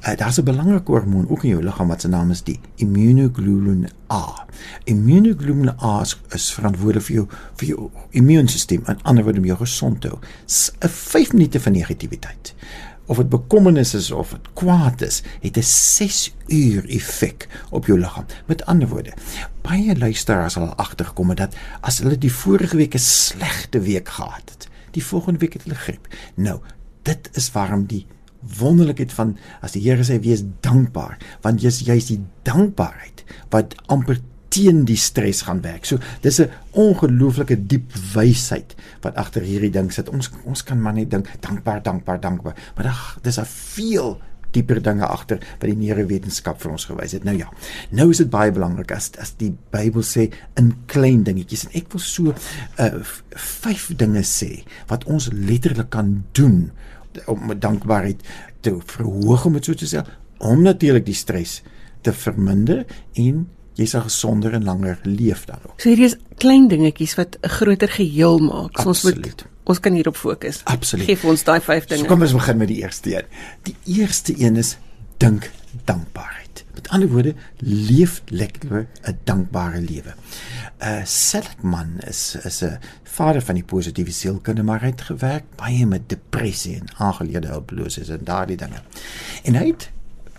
Uh, 0.00 0.16
Daar's 0.16 0.38
'n 0.40 0.44
belangrike 0.44 0.90
hormoon 0.90 1.28
ook 1.28 1.42
in 1.42 1.48
jou 1.48 1.62
liggaam 1.62 1.88
wat 1.88 2.00
se 2.00 2.08
naam 2.08 2.30
is 2.30 2.42
die 2.42 2.60
immunoglobulin 2.76 3.88
A. 4.12 4.46
Immunoglobulin 4.84 5.74
A 5.82 6.00
is, 6.00 6.20
is 6.28 6.52
verantwoordelik 6.52 7.06
vir 7.06 7.14
jou 7.14 7.26
vir 7.56 7.68
jou 7.68 7.90
immuunstelsel 8.10 8.80
en 8.84 9.02
ander 9.02 9.24
woorde 9.24 9.38
om 9.38 9.44
jou 9.44 9.58
gesond 9.58 10.00
te 10.00 10.08
hou. 10.08 10.18
'n 10.78 10.88
5 10.88 11.32
minute 11.32 11.60
van 11.60 11.72
negativiteit 11.72 12.54
of 13.10 13.18
dit 13.18 13.28
bekommernis 13.28 13.94
is 13.98 14.10
of 14.14 14.30
dit 14.36 14.52
kwaad 14.54 15.02
is, 15.02 15.22
het 15.42 15.56
'n 15.58 15.62
6 15.62 16.34
uur 16.46 16.88
effek 16.88 17.48
op 17.70 17.86
jou 17.86 17.98
liggaam. 17.98 18.26
Met 18.46 18.64
ander 18.64 18.88
woorde, 18.88 19.12
baie 19.62 19.98
luisteraars 19.98 20.52
sal 20.52 20.74
agterkom 20.74 21.34
dat 21.34 21.54
as 21.80 21.98
hulle 21.98 22.18
die 22.18 22.32
vorige 22.32 22.76
week 22.76 22.94
'n 22.94 22.98
slegte 22.98 23.80
week 23.80 24.08
gehad 24.08 24.50
het, 24.50 24.68
die 24.90 25.04
volgende 25.04 25.38
week 25.38 25.52
het 25.52 25.62
hulle 25.62 25.74
griep. 25.74 26.06
Nou, 26.34 26.60
dit 27.02 27.30
is 27.32 27.52
waarom 27.52 27.86
die 27.86 28.06
wonderlikheid 28.58 29.12
van 29.12 29.38
as 29.60 29.72
die 29.72 29.82
Here 29.82 30.04
sê 30.04 30.20
wees 30.20 30.42
dankbaar, 30.60 31.18
want 31.40 31.60
jy's 31.60 31.80
jy's 31.80 32.06
die 32.06 32.20
dankbaarheid 32.42 33.24
wat 33.48 33.74
amper 33.86 34.20
teen 34.50 34.84
die 34.84 34.98
stres 34.98 35.44
gaan 35.46 35.62
werk. 35.62 35.86
So 35.86 35.98
dis 36.20 36.40
'n 36.40 36.50
ongelooflike 36.72 37.66
diep 37.66 37.92
wysheid 38.14 38.74
wat 39.00 39.14
agter 39.14 39.42
hierdie 39.42 39.70
ding 39.70 39.92
sit. 39.92 40.08
Ons 40.08 40.30
ons 40.44 40.62
kan 40.62 40.80
maar 40.80 40.94
net 40.94 41.10
dink 41.10 41.28
dankbaar, 41.40 41.82
dankbaar, 41.82 42.20
dankbaar. 42.20 42.56
Maar 42.74 42.84
dag, 42.84 43.18
dis 43.22 43.38
'n 43.38 43.44
veel 43.46 44.18
dieper 44.50 44.82
dinge 44.82 45.06
agter 45.06 45.38
wat 45.38 45.68
die 45.68 45.78
neurowetenskap 45.78 46.60
vir 46.62 46.72
ons 46.74 46.84
gewys 46.90 47.12
het. 47.12 47.24
Nou 47.24 47.36
ja. 47.36 47.48
Nou 47.90 48.10
is 48.10 48.22
dit 48.22 48.30
baie 48.30 48.52
belangrik 48.52 48.92
as 48.92 49.10
as 49.22 49.34
die 49.38 49.52
Bybel 49.70 50.02
sê 50.02 50.32
in 50.60 50.72
klein 50.86 51.22
dingetjies 51.22 51.66
en 51.68 51.76
ek 51.80 51.92
wil 51.92 52.00
so 52.00 52.34
uh 52.78 53.02
vyf 53.62 53.90
dinge 54.00 54.22
sê 54.26 54.64
wat 54.90 55.04
ons 55.04 55.30
letterlik 55.32 55.90
kan 55.90 56.24
doen 56.32 56.70
om 57.26 57.54
dankbaarheid 57.58 58.22
te 58.60 58.74
verhoog 58.94 59.46
om 59.46 59.52
dit 59.58 59.64
so 59.64 59.74
te 59.74 59.86
sê 59.86 60.02
om 60.38 60.62
natuurlik 60.62 61.06
die 61.06 61.14
stres 61.18 61.60
te 62.02 62.12
verminder 62.16 62.86
en 63.14 63.48
jy 63.80 63.86
sal 63.88 64.04
gesonder 64.06 64.54
en 64.58 64.66
langer 64.68 64.98
leef 65.08 65.46
dan 65.48 65.62
ook. 65.64 65.78
So 65.80 65.88
hierdie 65.88 66.10
is 66.10 66.16
klein 66.42 66.68
dingetjies 66.68 67.16
wat 67.20 67.38
'n 67.40 67.48
groter 67.48 67.88
geheel 67.88 68.38
maak. 68.38 68.80
So 68.80 68.92
ons 68.92 69.02
moet 69.02 69.46
ons 69.64 69.80
kan 69.80 69.94
hierop 69.94 70.16
fokus. 70.16 70.60
Absoluut. 70.64 71.06
Geef 71.06 71.24
ons 71.24 71.44
daai 71.44 71.60
vyf 71.60 71.86
dinge. 71.86 72.02
So 72.02 72.08
kom 72.08 72.22
ons 72.22 72.32
begin 72.32 72.56
met 72.56 72.68
die 72.68 72.82
eerste 72.82 73.16
een. 73.16 73.26
Die 73.62 73.76
eerste 73.84 74.34
een 74.36 74.56
is 74.56 74.76
dink 75.18 75.50
dankbaarheid. 75.84 76.64
Met 76.74 76.88
ander 76.88 77.08
woorde, 77.08 77.34
leef 77.58 78.22
lekker 78.26 78.88
'n 79.02 79.18
dankbare 79.24 79.80
lewe. 79.80 80.14
Uh 80.82 81.04
Seligman 81.04 81.98
is 82.06 82.36
is 82.44 82.62
'n 82.62 82.78
vader 83.04 83.42
van 83.42 83.54
die 83.54 83.64
positiewe 83.64 84.10
sielkunde, 84.10 84.62
maar 84.62 84.80
hy 84.80 84.86
het 84.86 85.00
gewerk 85.00 85.44
baie 85.56 85.86
met 85.86 86.08
depressie 86.08 86.74
en 86.74 86.88
aangeleerde 86.96 87.48
hulpeloses 87.48 88.08
en 88.08 88.24
daardie 88.24 88.56
dinge. 88.56 88.82
En 89.44 89.54
hy 89.54 89.66
het 89.66 89.90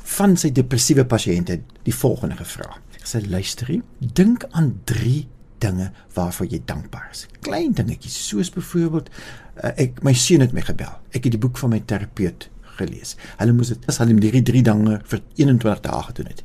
van 0.04 0.38
sy 0.38 0.51
depressiewe 0.51 1.06
pasiënte 1.06 1.60
die 1.84 1.95
volgende 1.95 2.36
gevra 2.36 2.77
sê 3.03 3.21
luister 3.25 3.69
hier, 3.71 3.83
dink 3.99 4.45
aan 4.51 4.73
3 4.89 5.27
dinge 5.61 5.91
waarvoor 6.15 6.49
jy 6.49 6.61
dankbaar 6.65 7.09
is. 7.11 7.25
Klein 7.45 7.75
dingetjies 7.77 8.17
soos 8.27 8.49
byvoorbeeld 8.53 9.11
uh, 9.11 9.73
ek 9.75 10.01
my 10.05 10.13
seun 10.17 10.43
het 10.45 10.55
my 10.57 10.63
gebel. 10.65 10.93
Ek 11.13 11.25
het 11.25 11.35
die 11.35 11.41
boek 11.41 11.59
van 11.61 11.73
my 11.75 11.81
terapeut 11.85 12.49
gelees. 12.79 13.15
Hulle 13.39 13.55
moes 13.55 13.73
dit 13.73 13.89
as 13.91 14.01
hulle 14.01 14.17
hierdie 14.17 14.45
3 14.47 14.63
dinge 14.71 14.99
vir 15.11 15.23
21 15.37 15.84
dae 15.86 16.03
gedoen 16.09 16.32
het. 16.32 16.43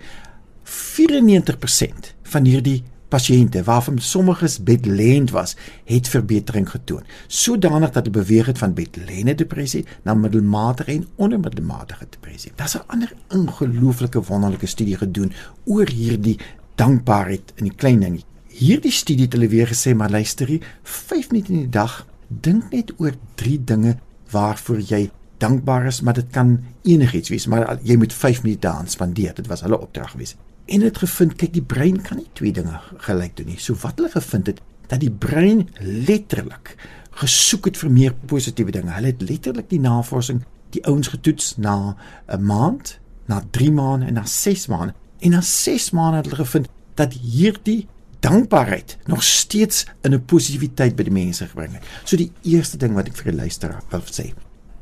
94% 0.66 2.12
van 2.33 2.49
hierdie 2.49 2.81
pasiënte 3.09 3.63
waarvan 3.67 3.99
sommiges 3.99 4.59
bedlend 4.63 5.31
was, 5.31 5.57
het 5.85 6.09
verbetering 6.09 6.69
getoon. 6.71 7.05
Sodanig 7.27 7.91
dat 7.95 8.07
hulle 8.07 8.19
beweeg 8.19 8.47
het 8.51 8.59
van 8.59 8.75
bedlende 8.75 9.35
depressie 9.35 9.85
na 10.03 10.15
middelmatige 10.15 10.93
en 10.93 11.07
ondermiddelmatige 11.15 12.07
depressie. 12.11 12.53
Daar's 12.55 12.77
'n 12.77 12.87
ander 12.87 13.13
ongelooflike 13.29 14.23
wonderlike 14.23 14.67
studie 14.67 14.97
gedoen 14.97 15.33
oor 15.65 15.89
hierdie 15.89 16.39
dankbaarheid 16.75 17.53
in 17.55 17.65
die 17.65 17.75
klein 17.77 18.01
dinge. 18.01 18.21
Hierdie 18.47 18.93
studie 18.93 19.25
het 19.25 19.33
hulle 19.33 19.49
weer 19.49 19.67
gesê, 19.67 19.95
maar 19.95 20.11
luister 20.11 20.47
hier, 20.47 20.67
5 20.83 21.31
minute 21.31 21.53
in 21.53 21.59
die 21.59 21.69
dag, 21.69 22.07
dink 22.29 22.71
net 22.71 22.93
oor 22.97 23.13
3 23.35 23.65
dinge 23.65 23.97
waarvoor 24.31 24.81
jy 24.81 25.11
dankbaar 25.39 25.87
is, 25.87 26.01
maar 26.01 26.15
dit 26.15 26.31
kan 26.31 26.65
enigiets 26.83 27.29
wees, 27.29 27.47
maar 27.47 27.79
jy 27.83 27.97
moet 27.97 28.13
5 28.13 28.43
minute 28.43 28.61
daaraan 28.61 28.89
spandeer. 28.89 29.35
Dit 29.35 29.47
was 29.47 29.61
hulle 29.61 29.81
opdrag 29.81 30.11
geweest 30.11 30.37
en 30.67 30.83
het 30.83 30.99
gevind 30.99 31.37
kyk 31.39 31.53
die 31.55 31.64
brein 31.64 32.01
kan 32.03 32.19
nie 32.21 32.29
twee 32.35 32.53
dinge 32.53 32.81
gelyk 33.07 33.37
doen 33.39 33.53
nie. 33.53 33.59
So 33.62 33.79
wat 33.83 34.01
hulle 34.01 34.11
gevind 34.11 34.51
het 34.51 34.61
dat 34.91 35.01
die 35.03 35.11
brein 35.11 35.69
letterlik 35.81 36.75
gesoek 37.17 37.71
het 37.71 37.81
vir 37.81 37.91
meer 37.91 38.14
positiewe 38.29 38.75
dinge. 38.75 38.93
Hulle 38.95 39.12
het 39.14 39.25
letterlik 39.25 39.71
die 39.71 39.81
navorsing 39.81 40.43
die 40.75 40.83
ouens 40.91 41.09
getoets 41.09 41.57
na 41.57 41.97
'n 42.29 42.43
maand, 42.43 42.99
na 43.27 43.43
3 43.51 43.73
maande 43.73 44.07
en 44.07 44.14
na 44.14 44.25
6 44.25 44.67
maande. 44.67 44.95
En 45.19 45.31
na 45.31 45.41
6 45.41 45.91
maande 45.91 46.17
het 46.17 46.27
hulle 46.27 46.45
gevind 46.45 46.69
dat 46.95 47.12
hierdie 47.12 47.87
dankbaarheid 48.21 48.97
nog 49.07 49.23
steeds 49.23 49.87
in 50.03 50.14
'n 50.14 50.25
positiwiteit 50.25 50.97
by 50.97 51.03
die 51.03 51.12
mense 51.12 51.47
gebring 51.47 51.73
het. 51.73 51.85
So 52.05 52.17
die 52.17 52.33
eerste 52.43 52.77
ding 52.77 52.95
wat 52.95 53.07
ek 53.07 53.17
vir 53.17 53.33
die 53.33 53.41
luisteraar 53.41 53.83
wil 53.91 54.01
sê, 54.01 54.35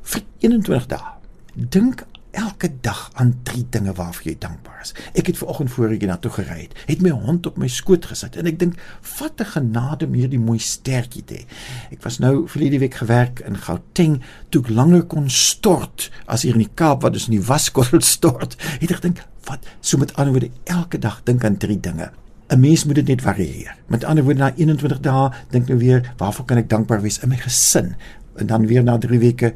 vir 0.03 0.23
21 0.39 0.87
dae, 0.87 1.13
dink 1.55 2.05
elke 2.35 2.71
dag 2.81 3.11
aan 3.21 3.33
drie 3.47 3.65
dinge 3.71 3.93
waarvoor 3.95 4.27
jy 4.29 4.37
dankbaar 4.43 4.81
is. 4.83 4.93
Ek 5.15 5.29
het 5.31 5.39
vanoggend 5.39 5.71
voor 5.75 5.95
ek 5.95 6.07
na 6.09 6.17
toe 6.21 6.33
gery 6.35 6.59
het, 6.67 6.75
het 6.89 7.03
my 7.05 7.13
hond 7.15 7.47
op 7.47 7.59
my 7.61 7.69
skoot 7.71 8.07
gesit 8.11 8.37
en 8.41 8.51
ek 8.51 8.59
dink, 8.59 8.75
"Wat 9.19 9.41
'n 9.41 9.53
genade 9.55 10.07
om 10.07 10.13
hierdie 10.13 10.39
mooi 10.39 10.59
stertjie 10.59 11.25
te 11.25 11.35
hê." 11.35 11.45
Ek 11.93 12.03
was 12.03 12.19
nou 12.19 12.49
verlede 12.49 12.79
week 12.79 12.95
gewerk 12.95 13.41
in 13.41 13.57
Gauteng, 13.57 14.23
toe 14.51 14.63
ek 14.63 14.69
langer 14.69 15.03
kon 15.03 15.31
stort 15.31 16.11
as 16.27 16.43
hier 16.43 16.53
in 16.53 16.67
die 16.67 16.75
Kaap 16.75 17.03
wat 17.03 17.13
ons 17.13 17.29
in 17.29 17.39
die 17.39 17.47
waskorrel 17.47 18.01
stort. 18.17 18.57
Het 18.81 18.91
ek 18.91 18.97
gedink, 18.97 19.25
"Wat?" 19.45 19.67
So 19.81 19.99
met 19.99 20.15
ander 20.15 20.33
woorde, 20.33 20.51
elke 20.65 20.99
dag 20.99 21.21
dink 21.25 21.45
aan 21.45 21.57
drie 21.57 21.81
dinge. 21.81 22.11
'n 22.51 22.61
Mens 22.61 22.85
moet 22.85 22.95
dit 22.95 23.07
net 23.07 23.23
varieer. 23.23 23.77
Met 23.87 24.05
ander 24.05 24.25
woorde, 24.25 24.41
na 24.41 24.53
21 24.57 25.01
dae 25.01 25.31
dink 25.51 25.69
nou 25.69 25.79
weer, 25.79 26.13
"Waarvoor 26.17 26.45
kan 26.45 26.57
ek 26.57 26.69
dankbaar 26.69 27.01
wees 27.01 27.19
in 27.19 27.29
my 27.29 27.37
gesin?" 27.37 27.97
En 28.37 28.47
dan 28.47 28.67
weer 28.67 28.83
na 28.83 28.99
3 28.99 29.19
weke 29.19 29.55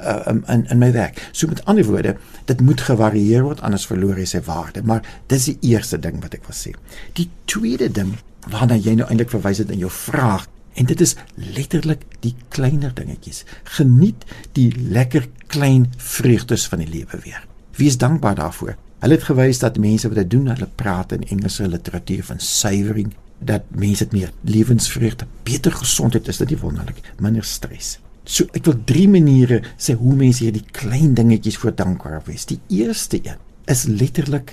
uh, 0.00 0.34
in 0.48 0.66
in 0.70 0.78
my 0.78 0.92
werk. 0.92 1.20
So 1.32 1.48
met 1.50 1.64
ander 1.64 1.84
woorde, 1.84 2.16
dit 2.44 2.60
moet 2.60 2.80
gevarieer 2.80 3.42
word 3.42 3.60
anders 3.60 3.86
verloor 3.86 4.16
hy 4.18 4.26
sy 4.28 4.40
waarde, 4.46 4.82
maar 4.82 5.04
dis 5.26 5.50
die 5.50 5.58
eerste 5.72 5.98
ding 5.98 6.22
wat 6.22 6.34
ek 6.38 6.46
wil 6.48 6.56
sê. 6.56 6.74
Die 7.18 7.28
tweede 7.50 7.90
ding 7.90 8.16
waarna 8.48 8.78
jy 8.78 8.94
nou 8.98 9.08
eintlik 9.08 9.32
verwys 9.34 9.60
het 9.62 9.70
in 9.74 9.82
jou 9.82 9.90
vraag 9.92 10.46
en 10.78 10.86
dit 10.86 11.00
is 11.02 11.16
letterlik 11.34 12.04
die 12.22 12.34
kleiner 12.54 12.92
dingetjies. 12.94 13.44
Geniet 13.76 14.24
die 14.54 14.70
lekker 14.78 15.26
klein 15.50 15.88
vreugdes 15.96 16.68
van 16.70 16.84
die 16.84 16.90
lewe 16.90 17.18
weer. 17.24 17.42
Wees 17.78 17.98
dankbaar 17.98 18.38
daarvoor. 18.38 18.76
Hulle 19.02 19.14
het 19.14 19.26
gewys 19.28 19.60
dat 19.62 19.78
mense 19.78 20.08
wat 20.10 20.18
dit 20.18 20.30
doen, 20.30 20.50
hulle 20.50 20.70
praat 20.74 21.12
in 21.14 21.26
Engelse 21.30 21.68
literatuur 21.68 22.24
van 22.30 22.40
savoring 22.42 23.12
dat 23.38 23.62
mense 23.70 24.04
dit 24.04 24.12
meer 24.12 24.32
lewensvreugde, 24.42 25.26
beter 25.46 25.72
gesondheid 25.72 26.28
is 26.28 26.40
dit 26.42 26.54
nie 26.54 26.58
wonderlik, 26.58 26.98
minder 27.22 27.46
stres. 27.46 27.98
So 28.28 28.44
ek 28.52 28.66
wil 28.68 28.76
drie 28.84 29.06
maniere 29.08 29.62
sê 29.80 29.94
hoe 29.96 30.14
mense 30.16 30.44
hierdie 30.44 30.66
klein 30.76 31.14
dingetjies 31.16 31.56
voor 31.62 31.72
dankbaar 31.76 32.20
wees. 32.26 32.44
Die 32.50 32.60
eerste 32.68 33.16
een 33.24 33.40
is 33.72 33.86
letterlik 33.88 34.52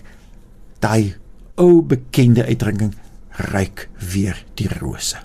daai 0.84 1.16
ou 1.60 1.82
bekende 1.84 2.46
uitdrukking 2.48 2.94
ryk 3.52 3.90
weer 4.14 4.40
die 4.56 4.70
rose. 4.80 5.20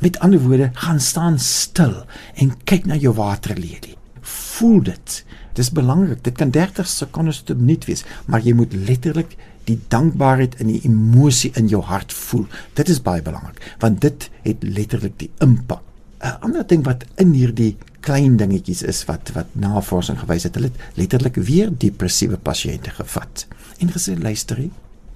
Met 0.00 0.16
ander 0.24 0.40
woorde, 0.40 0.70
gaan 0.80 1.00
staan 1.00 1.36
stil 1.38 2.06
en 2.40 2.54
kyk 2.64 2.88
na 2.88 2.96
jou 2.96 3.12
waterlelie. 3.16 3.96
Voel 4.20 4.80
dit. 4.88 5.20
Dit 5.52 5.62
is 5.64 5.72
belangrik. 5.76 6.24
Dit 6.24 6.40
kan 6.40 6.52
30 6.56 6.88
sekondes 6.88 7.42
tot 7.42 7.56
'n 7.56 7.64
minuut 7.64 7.84
wees, 7.84 8.04
maar 8.26 8.40
jy 8.40 8.52
moet 8.52 8.72
letterlik 8.72 9.36
die 9.64 9.78
dankbaarheid 9.88 10.60
in 10.60 10.66
die 10.66 10.80
emosie 10.84 11.52
in 11.54 11.68
jou 11.68 11.82
hart 11.82 12.12
voel. 12.12 12.46
Dit 12.74 12.88
is 12.88 13.02
baie 13.02 13.22
belangrik, 13.22 13.76
want 13.78 14.00
dit 14.00 14.30
het 14.42 14.62
letterlik 14.62 15.18
die 15.18 15.30
impak 15.38 15.82
'n 16.20 16.40
ander 16.44 16.66
ding 16.66 16.84
wat 16.84 17.04
in 17.16 17.32
hierdie 17.32 17.76
klein 18.00 18.36
dingetjies 18.40 18.82
is 18.82 19.02
wat 19.08 19.32
wat 19.36 19.50
navorsing 19.52 20.18
gewys 20.20 20.46
het, 20.48 20.56
hulle 20.58 20.70
het 20.72 21.00
letterlik 21.00 21.36
weer 21.48 21.72
depressiewe 21.72 22.38
pasiënte 22.38 22.94
gevat. 22.96 23.46
En 23.78 23.92
gesê 23.92 24.16
luister, 24.18 24.62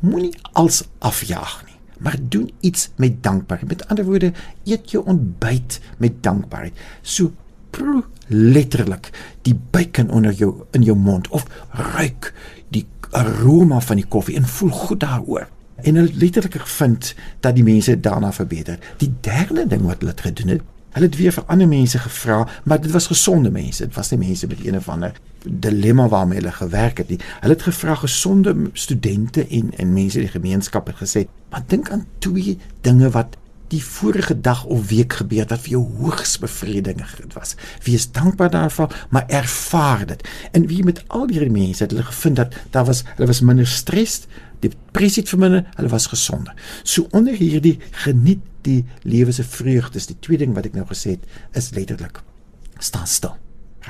moenie 0.01 0.35
als 0.53 0.82
afjaag 0.99 1.62
nie, 1.66 1.78
maar 1.99 2.18
doen 2.20 2.51
iets 2.61 2.91
met 2.97 3.22
dankbaarheid. 3.22 3.68
Met 3.68 3.89
ander 3.89 4.05
woorde, 4.05 4.32
eet 4.64 4.91
jou 4.91 5.05
ontbyt 5.07 5.80
met 5.99 6.22
dankbaarheid. 6.22 6.76
So 7.03 7.32
proe 7.74 8.05
letterlik 8.28 9.11
die 9.43 9.57
bacon 9.70 10.11
onder 10.11 10.32
jou 10.32 10.64
in 10.72 10.82
jou 10.87 10.97
mond 10.97 11.28
of 11.28 11.47
ruik 11.70 12.32
die 12.68 12.87
aroma 13.14 13.80
van 13.80 14.01
die 14.01 14.09
koffie 14.09 14.37
en 14.37 14.49
voel 14.49 14.70
goed 14.70 15.01
daaroor. 15.01 15.49
En 15.85 15.99
hulle 15.99 16.14
letterlik 16.14 16.61
gevind 16.62 17.14
dat 17.41 17.57
die 17.57 17.64
mense 17.66 17.97
daarna 18.01 18.32
verbeter. 18.32 18.78
Die 18.99 19.12
derde 19.20 19.66
ding 19.66 19.82
wat 19.82 20.01
hulle 20.01 20.14
gedoen 20.16 20.55
het, 20.55 20.62
Hulle 20.95 21.07
het 21.07 21.16
weer 21.18 21.32
vir 21.34 21.47
ander 21.51 21.68
mense 21.68 21.99
gevra, 21.99 22.45
maar 22.64 22.80
dit 22.80 22.92
was 22.95 23.07
gesonde 23.11 23.51
mense. 23.51 23.86
Dit 23.86 23.95
was 23.95 24.11
nie 24.11 24.18
mense 24.18 24.47
met 24.47 24.64
een 24.64 24.76
of 24.76 24.88
ander 24.88 25.12
dilemma 25.45 26.09
waarmee 26.09 26.38
hulle 26.38 26.53
gewerk 26.53 26.99
het 27.03 27.09
nie. 27.09 27.18
Hulle 27.40 27.53
het 27.53 27.62
gevra 27.62 27.95
gesonde 27.95 28.55
studente 28.72 29.47
en 29.47 29.72
en 29.76 29.92
mense 29.92 30.18
in 30.18 30.28
die 30.28 30.34
gemeenskap 30.40 30.86
het 30.86 31.03
gesê, 31.03 31.26
"Maar 31.51 31.62
dink 31.66 31.90
aan 31.90 32.07
twee 32.18 32.59
dinge 32.80 33.11
wat 33.11 33.36
die 33.72 33.82
vorige 33.84 34.36
dag 34.40 34.64
of 34.64 34.88
week 34.88 35.18
gebeur 35.20 35.46
wat 35.48 35.64
vir 35.64 35.76
jou 35.76 35.82
hoogs 35.98 36.36
bevredigend 36.42 37.34
was. 37.36 37.54
Wees 37.86 38.10
dankbaar 38.12 38.50
daarvoor, 38.50 38.94
maar 39.10 39.28
ervaar 39.28 40.06
dit. 40.06 40.24
En 40.52 40.66
wie 40.66 40.84
met 40.84 41.02
al 41.08 41.28
hierdie 41.28 41.50
mense 41.50 41.82
het 41.82 41.94
hulle 41.94 42.06
gevind 42.06 42.36
dat 42.36 42.54
daar 42.70 42.84
was 42.84 43.04
hulle 43.14 43.30
was 43.30 43.40
minder 43.40 43.66
stres, 43.66 44.24
die 44.60 44.70
depressie 44.70 45.22
het 45.22 45.32
verminder, 45.32 45.66
hulle 45.76 45.92
was 45.92 46.06
gesonder. 46.12 46.54
So 46.82 47.08
onder 47.10 47.36
hierdie 47.36 47.78
geniet 48.04 48.42
die 48.64 48.84
lewe 49.02 49.32
se 49.32 49.44
vreugde. 49.44 49.98
Dis 49.98 50.08
die 50.08 50.18
tweede 50.20 50.44
ding 50.44 50.54
wat 50.56 50.68
ek 50.68 50.76
nou 50.76 50.86
gesê 50.88 51.18
het, 51.18 51.26
is 51.52 51.72
letterlik 51.76 52.22
staan 52.78 53.06
stil. 53.06 53.36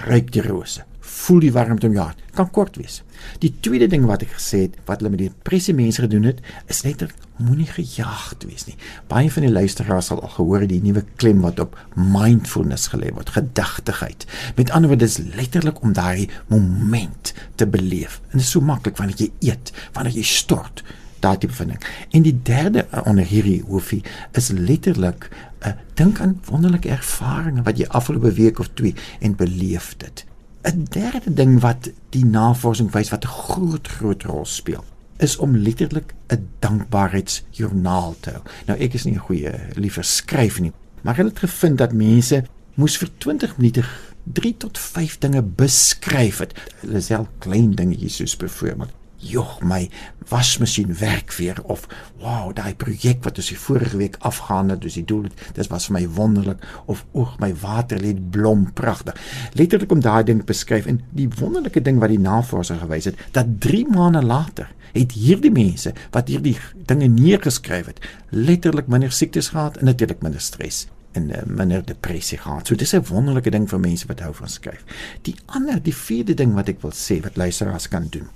Ruik 0.04 0.32
die 0.34 0.42
rose. 0.42 0.84
Voel 1.14 1.44
die 1.44 1.52
warmte 1.54 1.88
om 1.88 1.94
jou 1.94 2.04
hart. 2.04 2.22
Kan 2.34 2.50
kort 2.50 2.78
wees. 2.80 3.02
Die 3.42 3.52
tweede 3.64 3.86
ding 3.90 4.06
wat 4.08 4.24
ek 4.26 4.34
gesê 4.36 4.64
het, 4.66 4.78
wat 4.88 5.00
hulle 5.00 5.12
met 5.12 5.22
die 5.22 5.30
depressie 5.30 5.74
mense 5.76 6.02
gedoen 6.02 6.26
het, 6.26 6.40
is 6.72 6.82
letterlik 6.86 7.20
moenie 7.42 7.66
gejaagd 7.66 8.44
wees 8.46 8.66
nie. 8.68 8.76
Baie 9.10 9.30
van 9.32 9.46
die 9.46 9.52
luisteraars 9.52 10.10
sal 10.10 10.20
al 10.22 10.32
gehoor 10.36 10.66
die 10.70 10.80
nuwe 10.82 11.04
klem 11.20 11.40
wat 11.42 11.62
op 11.62 11.78
mindfulness 11.94 12.90
gelê 12.92 13.10
word, 13.14 13.32
gedagtigheid. 13.34 14.26
Met 14.58 14.74
ander 14.74 14.92
woorde, 14.92 15.06
dis 15.06 15.34
letterlik 15.38 15.80
om 15.82 15.94
daai 15.96 16.28
moment 16.52 17.32
te 17.58 17.66
beleef. 17.66 18.20
En 18.30 18.38
dit 18.38 18.46
is 18.46 18.52
so 18.54 18.62
maklik 18.62 19.00
wanneer 19.00 19.26
jy 19.26 19.30
eet, 19.50 19.74
wanneer 19.96 20.18
jy 20.18 20.26
stort 20.28 20.84
daai 21.24 21.38
tipe 21.40 21.56
van 21.56 21.72
ding. 21.72 21.88
En 22.12 22.26
die 22.26 22.36
derde 22.46 22.84
uh, 22.84 23.02
onder 23.08 23.26
hierdie 23.26 23.62
hoofie 23.68 24.02
is 24.36 24.52
letterlik 24.54 25.30
uh, 25.30 25.70
eh, 25.70 25.74
dink 25.96 26.20
aan 26.20 26.36
wonderlike 26.50 26.90
ervarings 26.92 27.64
wat 27.64 27.78
jy 27.80 27.86
afgelope 27.88 28.34
week 28.36 28.58
of 28.60 28.68
twee 28.76 28.92
en 29.24 29.36
beleef 29.38 29.94
dit. 30.02 30.26
'n 30.64 30.86
Derde 30.90 31.32
ding 31.34 31.60
wat 31.60 31.90
die 32.10 32.24
navorsing 32.24 32.90
wys 32.92 33.10
wat 33.10 33.24
'n 33.24 33.36
groot 33.48 33.88
groot 33.88 34.22
rol 34.22 34.44
speel 34.44 34.84
is 35.16 35.36
om 35.36 35.56
letterlik 35.56 36.14
'n 36.28 36.48
dankbaarheidsjoernaal 36.58 38.16
te 38.20 38.30
hou. 38.30 38.42
Nou 38.66 38.78
ek 38.78 38.94
is 38.94 39.04
nie 39.04 39.14
'n 39.14 39.26
goeie 39.28 39.52
liever 39.74 40.04
skryf 40.04 40.60
nie, 40.60 40.72
maar 41.02 41.16
hulle 41.16 41.28
het 41.28 41.38
gevind 41.38 41.78
dat 41.78 41.92
mense 41.92 42.44
moes 42.74 42.96
vir 42.96 43.10
20 43.18 43.56
minute 43.56 43.84
3 44.32 44.56
tot 44.56 44.78
5 44.78 45.18
dinge 45.18 45.42
beskryf 45.42 46.38
het. 46.38 46.54
Hulle 46.80 47.00
self 47.00 47.28
klein 47.38 47.74
dingetjies 47.74 48.16
soos 48.16 48.36
byvoorbeeld 48.36 48.92
joh 49.24 49.58
my 49.62 49.88
wasmasjien 50.30 50.92
werk 51.00 51.32
weer 51.38 51.58
of 51.72 51.86
wow 52.22 52.52
daai 52.56 52.74
projek 52.80 53.24
wat 53.24 53.40
ons 53.40 53.50
die 53.52 53.58
vorige 53.60 53.98
week 54.00 54.16
afgaan 54.30 54.72
het 54.72 54.82
dus 54.84 54.96
die 54.98 55.04
doel 55.08 55.26
dit 55.28 55.68
was 55.72 55.88
vir 55.88 55.96
my 55.98 56.04
wonderlik 56.18 56.64
of 56.86 57.04
oeg 57.14 57.36
my 57.42 57.50
water 57.64 58.00
lê 58.00 58.14
blom 58.36 58.66
pragtig 58.72 59.18
letterlik 59.58 59.92
om 59.92 60.04
daai 60.04 60.24
ding 60.30 60.44
beskryf 60.48 60.88
en 60.90 61.02
die 61.16 61.28
wonderlike 61.40 61.82
ding 61.84 62.00
wat 62.02 62.12
die 62.14 62.22
navorsing 62.22 62.80
gewys 62.84 63.10
het 63.10 63.20
dat 63.36 63.58
3 63.66 63.84
maande 63.92 64.24
later 64.24 64.72
het 64.94 65.16
hierdie 65.18 65.52
mense 65.52 65.92
wat 66.14 66.30
hierdie 66.32 66.56
dinge 66.90 67.08
neergeskryf 67.10 67.92
het 67.92 68.02
letterlik 68.30 68.90
minder 68.90 69.12
siektes 69.12 69.52
gehad 69.54 69.80
en 69.80 69.90
natuurlik 69.90 70.22
minder 70.22 70.40
stres 70.40 70.86
en 71.14 71.28
uh, 71.30 71.42
minder 71.46 71.84
depressie 71.86 72.38
gehad. 72.38 72.66
So 72.66 72.74
dis 72.74 72.94
'n 72.94 73.06
wonderlike 73.06 73.50
ding 73.50 73.68
vir 73.70 73.80
mense 73.80 74.06
wat 74.06 74.20
hou 74.20 74.32
van 74.34 74.48
skryf. 74.48 74.82
Die 75.22 75.36
ander, 75.46 75.82
die 75.82 75.94
vierde 75.94 76.34
ding 76.34 76.54
wat 76.54 76.68
ek 76.68 76.82
wil 76.82 76.90
sê 76.90 77.20
wat 77.22 77.36
luisteraars 77.36 77.88
kan 77.88 78.06
doen 78.10 78.26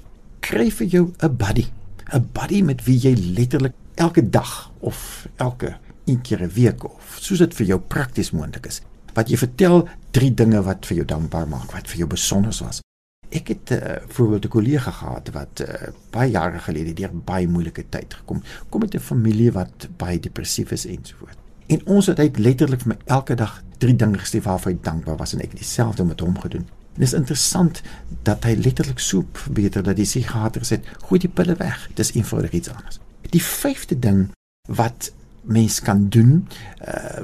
kry 0.40 0.70
vir 0.70 0.86
jou 0.86 1.12
'n 1.22 1.36
buddy. 1.36 1.66
'n 2.12 2.28
Buddy 2.32 2.62
met 2.62 2.84
wie 2.84 2.98
jy 2.98 3.14
letterlik 3.36 3.74
elke 3.94 4.30
dag 4.30 4.70
of 4.78 5.28
elke 5.36 5.76
een 6.04 6.20
keer 6.20 6.42
'n 6.42 6.52
week 6.54 6.84
of 6.84 7.16
soos 7.20 7.38
dit 7.38 7.54
vir 7.54 7.66
jou 7.66 7.80
prakties 7.80 8.30
moontlik 8.30 8.66
is, 8.66 8.80
wat 9.14 9.28
jy 9.28 9.36
vertel 9.36 9.88
drie 10.10 10.34
dinge 10.34 10.62
wat 10.62 10.86
vir 10.86 10.96
jou 10.96 11.06
dankbaar 11.06 11.48
maak, 11.48 11.72
wat 11.72 11.88
vir 11.88 11.98
jou 11.98 12.08
besonder 12.08 12.56
was. 12.64 12.80
Ek 13.28 13.48
het 13.48 13.70
uh, 13.70 13.78
voorbeeld 14.08 14.44
'n 14.44 14.48
kollega 14.48 14.90
gehad 14.90 15.28
wat 15.32 15.60
uh, 15.60 15.92
baie 16.10 16.30
jare 16.30 16.58
gelede 16.58 16.94
deur 16.94 17.10
baie 17.12 17.48
moeilike 17.48 17.84
tyd 17.88 18.14
gekom. 18.14 18.42
Kom 18.68 18.80
met 18.80 18.94
'n 18.94 18.98
familie 18.98 19.52
wat 19.52 19.88
baie 19.96 20.20
depressief 20.20 20.70
is 20.70 20.86
en 20.86 20.98
so 21.02 21.16
voort. 21.18 21.36
En 21.66 21.86
ons 21.86 22.06
het 22.06 22.18
uit 22.18 22.38
letterlik 22.38 22.80
vir 22.80 22.88
my 22.88 22.96
elke 23.04 23.34
dag 23.34 23.62
drie 23.78 23.96
dinge 23.96 24.18
gesê 24.18 24.40
waarvoor 24.42 24.72
hy 24.72 24.78
dankbaar 24.82 25.16
was 25.16 25.32
en 25.32 25.40
ek 25.40 25.50
het 25.50 25.60
dieselfde 25.60 26.04
met 26.04 26.20
hom 26.20 26.38
gedoen. 26.38 26.66
En 26.98 27.04
dit 27.04 27.12
is 27.12 27.18
interessant 27.18 27.82
dat 28.26 28.42
hy 28.42 28.56
letterlik 28.58 28.98
soep 28.98 29.38
verbeter 29.38 29.84
dat 29.86 30.00
die 30.00 30.06
psigiater 30.08 30.64
sê 30.66 30.80
gooi 31.06 31.20
die 31.22 31.30
pille 31.30 31.54
weg. 31.60 31.84
Dis 31.94 32.10
eenvoudig 32.16 32.56
iets 32.58 32.72
anders. 32.72 32.98
Die 33.30 33.42
vyfde 33.42 33.94
ding 34.02 34.24
wat 34.66 35.12
mens 35.46 35.78
kan 35.80 36.08
doen 36.10 36.40
uh, 36.82 37.22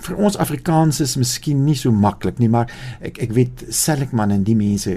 vir 0.00 0.16
ons 0.16 0.38
Afrikaners 0.40 1.02
is 1.04 1.18
miskien 1.20 1.60
nie 1.66 1.76
so 1.76 1.92
maklik 1.92 2.40
nie, 2.40 2.48
maar 2.48 2.72
ek 3.04 3.20
ek 3.26 3.36
weet 3.36 3.66
Seligman 3.68 4.32
en 4.32 4.46
die 4.48 4.56
mense 4.56 4.96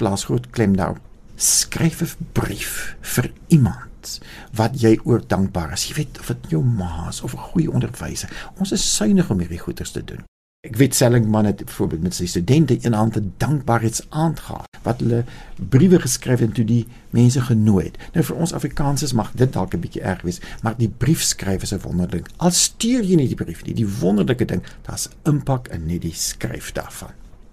plaas 0.00 0.24
groot 0.30 0.48
klem 0.56 0.78
daarop. 0.80 1.04
Skryf 1.36 2.00
'n 2.02 2.32
brief 2.32 2.96
vir 3.16 3.30
iemand 3.52 4.16
wat 4.56 4.80
jy 4.80 4.96
oor 5.04 5.20
dankbaar 5.20 5.76
is. 5.76 5.90
Jy 5.92 5.94
weet 6.00 6.18
of 6.24 6.32
dit 6.32 6.56
jou 6.56 6.64
ma 6.64 7.08
is 7.12 7.20
of 7.20 7.36
'n 7.36 7.52
goeie 7.52 7.70
onderwyser. 7.70 8.32
Ons 8.56 8.72
is 8.72 8.94
suiwig 8.96 9.30
om 9.30 9.44
hierdie 9.44 9.60
goeders 9.60 9.92
te 9.92 10.04
doen. 10.04 10.24
Ek 10.66 10.76
weet 10.76 10.94
Seligman 10.94 11.44
het 11.44 11.64
byvoorbeeld 11.64 12.02
met 12.02 12.14
sy 12.14 12.26
studente 12.26 12.78
een 12.80 12.94
aand 12.94 13.16
'n 13.16 13.32
dankbaarheidsaand 13.36 14.40
gehad 14.40 14.66
wat 14.82 15.00
hulle 15.00 15.24
briewe 15.68 16.00
geskryf 16.00 16.38
het 16.38 16.48
en 16.48 16.54
toe 16.54 16.64
die 16.64 16.86
mense 17.10 17.40
genooi 17.40 17.84
het. 17.84 17.98
Nou 18.12 18.24
vir 18.24 18.36
ons 18.36 18.52
Afrikaners 18.52 19.12
mag 19.12 19.32
dit 19.32 19.52
dalk 19.52 19.74
'n 19.74 19.80
bietjie 19.80 20.02
erg 20.02 20.22
wees, 20.22 20.40
maar 20.62 20.74
die 20.76 20.88
briefskrywer 20.88 21.62
is 21.62 21.72
'n 21.72 21.80
wonderlik. 21.80 22.26
Al 22.36 22.50
stuur 22.50 23.04
jy 23.04 23.14
nie 23.16 23.28
die 23.28 23.44
brief 23.44 23.64
nie, 23.64 23.74
die 23.74 23.88
wonderlike 24.00 24.44
ding, 24.44 24.62
daar's 24.82 25.08
impak 25.22 25.68
in 25.68 25.86
net 25.86 26.02
die 26.02 26.14
skryf 26.14 26.72
daarvan. 26.72 27.10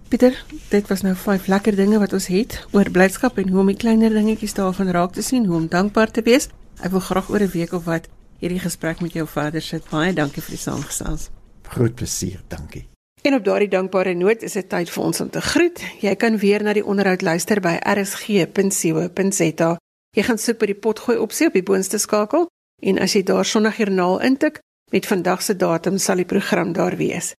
Pieter, 0.08 0.44
dit 0.68 0.88
was 0.88 1.02
nou 1.02 1.14
vyf 1.14 1.46
lekker 1.46 1.76
dinge 1.76 1.98
wat 1.98 2.12
ons 2.12 2.26
het 2.26 2.66
oor 2.70 2.90
blydskap 2.90 3.38
en 3.38 3.48
hoe 3.48 3.60
om 3.60 3.66
die 3.66 3.76
kleiner 3.76 4.10
dingetjies 4.10 4.54
daarvan 4.54 4.90
raak 4.90 5.12
te 5.12 5.22
sien, 5.22 5.44
hoe 5.44 5.56
om 5.56 5.68
dankbaar 5.68 6.10
te 6.10 6.22
wees. 6.22 6.48
Ek 6.80 6.90
wil 6.90 7.00
graag 7.00 7.30
oor 7.30 7.40
'n 7.40 7.50
week 7.50 7.72
of 7.72 7.84
wat 7.84 8.08
hierdie 8.38 8.60
gesprek 8.60 9.00
met 9.00 9.12
jou 9.12 9.26
verder 9.28 9.62
sit. 9.62 9.90
Baie 9.90 10.12
dankie 10.12 10.42
vir 10.42 10.50
die 10.50 10.62
saamgesels. 10.62 11.30
Groot 11.62 11.94
plesier, 11.94 12.40
dankie. 12.48 12.95
En 13.26 13.34
op 13.34 13.44
daardie 13.44 13.68
dankbare 13.68 14.14
noot 14.14 14.42
is 14.46 14.52
dit 14.54 14.68
tyd 14.70 14.90
vir 14.90 15.02
ons 15.02 15.20
om 15.20 15.30
te 15.30 15.40
groet. 15.42 15.80
Jy 15.98 16.12
kan 16.14 16.36
weer 16.38 16.62
na 16.62 16.72
die 16.76 16.84
onderhoud 16.86 17.24
luister 17.26 17.58
by 17.60 17.72
rsg.co.za. 17.82 19.70
Jy 20.14 20.24
gaan 20.28 20.38
soek 20.38 20.60
by 20.60 20.68
die 20.70 20.78
potgooi 20.78 21.16
opsie 21.18 21.48
op 21.50 21.56
die 21.58 21.64
boonste 21.66 21.98
skakel 21.98 22.46
en 22.86 23.00
as 23.02 23.16
jy 23.18 23.24
daar 23.26 23.44
Sondagjoernaal 23.44 24.22
intik 24.28 24.62
met 24.94 25.10
vandag 25.10 25.42
se 25.42 25.58
datum 25.58 25.98
sal 25.98 26.22
die 26.22 26.28
program 26.28 26.70
daar 26.72 26.94
wees. 27.02 27.32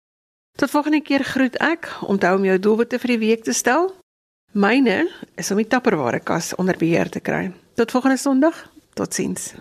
Tot 0.58 0.70
volgende 0.70 1.02
keer 1.02 1.24
groet 1.24 1.58
ek. 1.58 1.98
Onthou 2.02 2.38
om 2.38 2.46
jou 2.46 2.60
doelwitte 2.60 3.00
vir 3.00 3.08
die 3.08 3.18
week 3.18 3.44
te 3.44 3.54
stel. 3.54 3.96
Myne 4.52 5.10
is 5.36 5.52
om 5.52 5.58
die 5.58 5.68
tapperware 5.68 6.20
kas 6.20 6.56
onder 6.56 6.78
beheer 6.78 7.10
te 7.10 7.20
kry. 7.20 7.52
Tot 7.74 7.92
volgende 7.92 8.18
Sondag. 8.18 8.72
Totsiens. 8.94 9.54